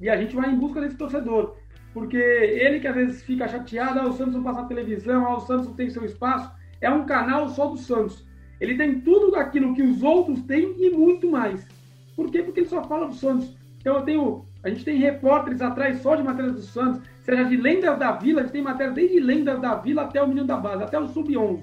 E 0.00 0.10
a 0.10 0.18
gente 0.18 0.36
vai 0.36 0.50
em 0.50 0.58
busca 0.58 0.82
desse 0.82 0.98
torcedor. 0.98 1.56
Porque 1.94 2.16
ele 2.18 2.78
que 2.78 2.86
às 2.86 2.94
vezes 2.94 3.22
fica 3.22 3.48
chateado, 3.48 4.00
ah, 4.00 4.08
o 4.08 4.12
Santos 4.12 4.34
não 4.34 4.42
passa 4.42 4.62
na 4.62 4.68
televisão, 4.68 5.26
ah, 5.26 5.36
o 5.36 5.40
Santos 5.40 5.66
não 5.66 5.74
tem 5.74 5.88
seu 5.88 6.04
espaço. 6.04 6.50
É 6.78 6.90
um 6.90 7.06
canal 7.06 7.48
só 7.48 7.66
do 7.66 7.78
Santos. 7.78 8.24
Ele 8.60 8.76
tem 8.76 9.00
tudo 9.00 9.32
daquilo 9.32 9.74
que 9.74 9.82
os 9.82 10.02
outros 10.02 10.42
têm 10.42 10.74
e 10.78 10.90
muito 10.90 11.30
mais. 11.30 11.66
Por 12.14 12.30
quê? 12.30 12.42
Porque 12.42 12.60
ele 12.60 12.68
só 12.68 12.82
fala 12.84 13.08
do 13.08 13.14
Santos. 13.14 13.54
Então 13.80 13.96
eu 13.96 14.02
tenho. 14.02 14.44
A 14.62 14.68
gente 14.68 14.84
tem 14.84 14.98
repórteres 14.98 15.60
atrás 15.60 16.00
só 16.00 16.14
de 16.16 16.22
matérias 16.22 16.54
do 16.54 16.62
Santos 16.62 17.02
seja 17.24 17.44
de 17.44 17.56
lendas 17.56 17.98
da 17.98 18.12
vila, 18.12 18.40
a 18.40 18.42
gente 18.44 18.52
tem 18.52 18.62
matéria 18.62 18.92
desde 18.92 19.18
lendas 19.18 19.60
da 19.60 19.74
vila 19.76 20.02
até 20.02 20.22
o 20.22 20.28
menino 20.28 20.46
da 20.46 20.56
base, 20.56 20.82
até 20.82 20.98
o 20.98 21.08
sub-11. 21.08 21.62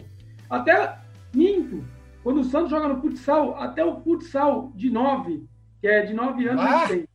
Até, 0.49 0.97
minto, 1.33 1.85
quando 2.23 2.39
o 2.39 2.43
Santos 2.43 2.71
joga 2.71 2.87
no 2.87 2.99
futsal, 2.99 3.55
até 3.57 3.85
o 3.85 4.01
futsal 4.01 4.71
de 4.75 4.89
9, 4.89 5.45
que 5.79 5.87
é 5.87 6.01
de 6.01 6.13
9 6.13 6.47
anos, 6.47 6.63
ah, 6.63 6.87
tem. 6.87 7.07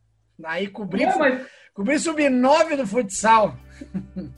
Aí 0.43 0.67
cobri, 0.67 1.03
é, 1.03 1.17
mas... 1.17 1.45
cobri 1.73 1.99
sub-9 1.99 2.77
do 2.77 2.87
futsal. 2.87 3.55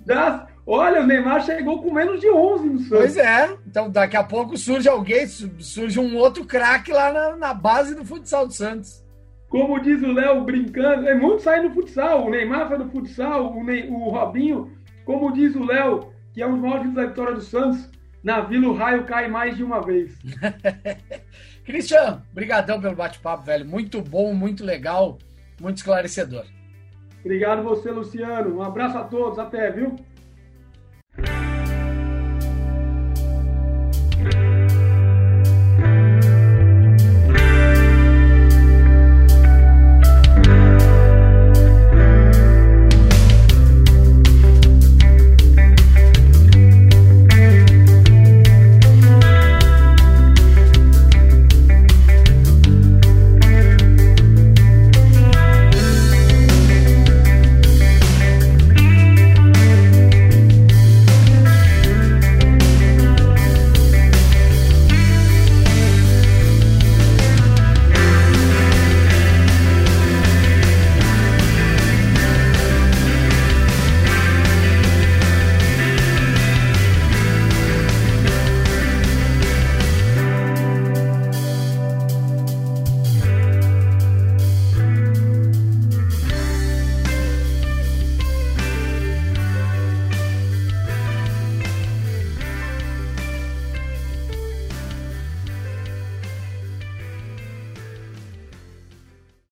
Das, 0.06 0.48
olha, 0.72 1.02
o 1.02 1.06
Neymar 1.06 1.44
chegou 1.44 1.82
com 1.82 1.94
menos 1.94 2.20
de 2.20 2.30
11 2.30 2.66
no 2.66 2.80
Santos. 2.80 2.90
Pois 2.90 3.18
é, 3.18 3.58
então 3.66 3.90
daqui 3.90 4.16
a 4.16 4.24
pouco 4.24 4.58
surge 4.58 4.88
alguém, 4.88 5.26
surge 5.28 6.00
um 6.00 6.16
outro 6.18 6.46
craque 6.46 6.92
lá 6.92 7.12
na, 7.12 7.36
na 7.36 7.54
base 7.54 7.96
do 7.96 8.06
futsal 8.06 8.48
do 8.48 8.54
Santos. 8.54 9.04
Como 9.50 9.80
diz 9.80 10.02
o 10.04 10.12
Léo 10.12 10.44
brincando, 10.44 11.08
é 11.08 11.16
muito 11.16 11.42
sair 11.42 11.64
no 11.64 11.74
futsal. 11.74 12.28
O 12.28 12.30
Neymar 12.30 12.70
sai 12.70 12.78
no 12.78 12.90
futsal, 12.90 13.52
o, 13.52 13.64
Ney, 13.64 13.90
o 13.90 14.10
Robinho, 14.10 14.72
como 15.06 15.34
diz 15.34 15.56
o 15.56 15.66
Léo, 15.66 16.14
que 16.34 16.42
é 16.42 16.48
um 16.48 16.54
dos 16.54 16.62
maiores 16.62 16.94
da 16.94 17.08
vitória 17.08 17.34
do 17.34 17.42
Santos, 17.42 17.90
na 18.24 18.42
Vila 18.42 18.68
o 18.68 18.74
raio 18.74 19.06
cai 19.06 19.28
mais 19.28 19.58
de 19.58 19.64
uma 19.64 19.82
vez. 19.82 20.18
Cristiano, 21.66 22.22
brigadão 22.34 22.80
pelo 22.80 22.96
bate-papo, 22.96 23.44
velho. 23.44 23.66
Muito 23.66 24.02
bom, 24.02 24.34
muito 24.34 24.64
legal, 24.64 25.18
muito 25.60 25.78
esclarecedor. 25.78 26.46
Obrigado 27.22 27.64
você, 27.64 27.92
Luciano. 27.92 28.58
Um 28.58 28.62
abraço 28.62 28.98
a 28.98 29.04
todos, 29.04 29.40
até, 29.40 29.72
viu? 29.72 29.96
Bye. 31.22 31.49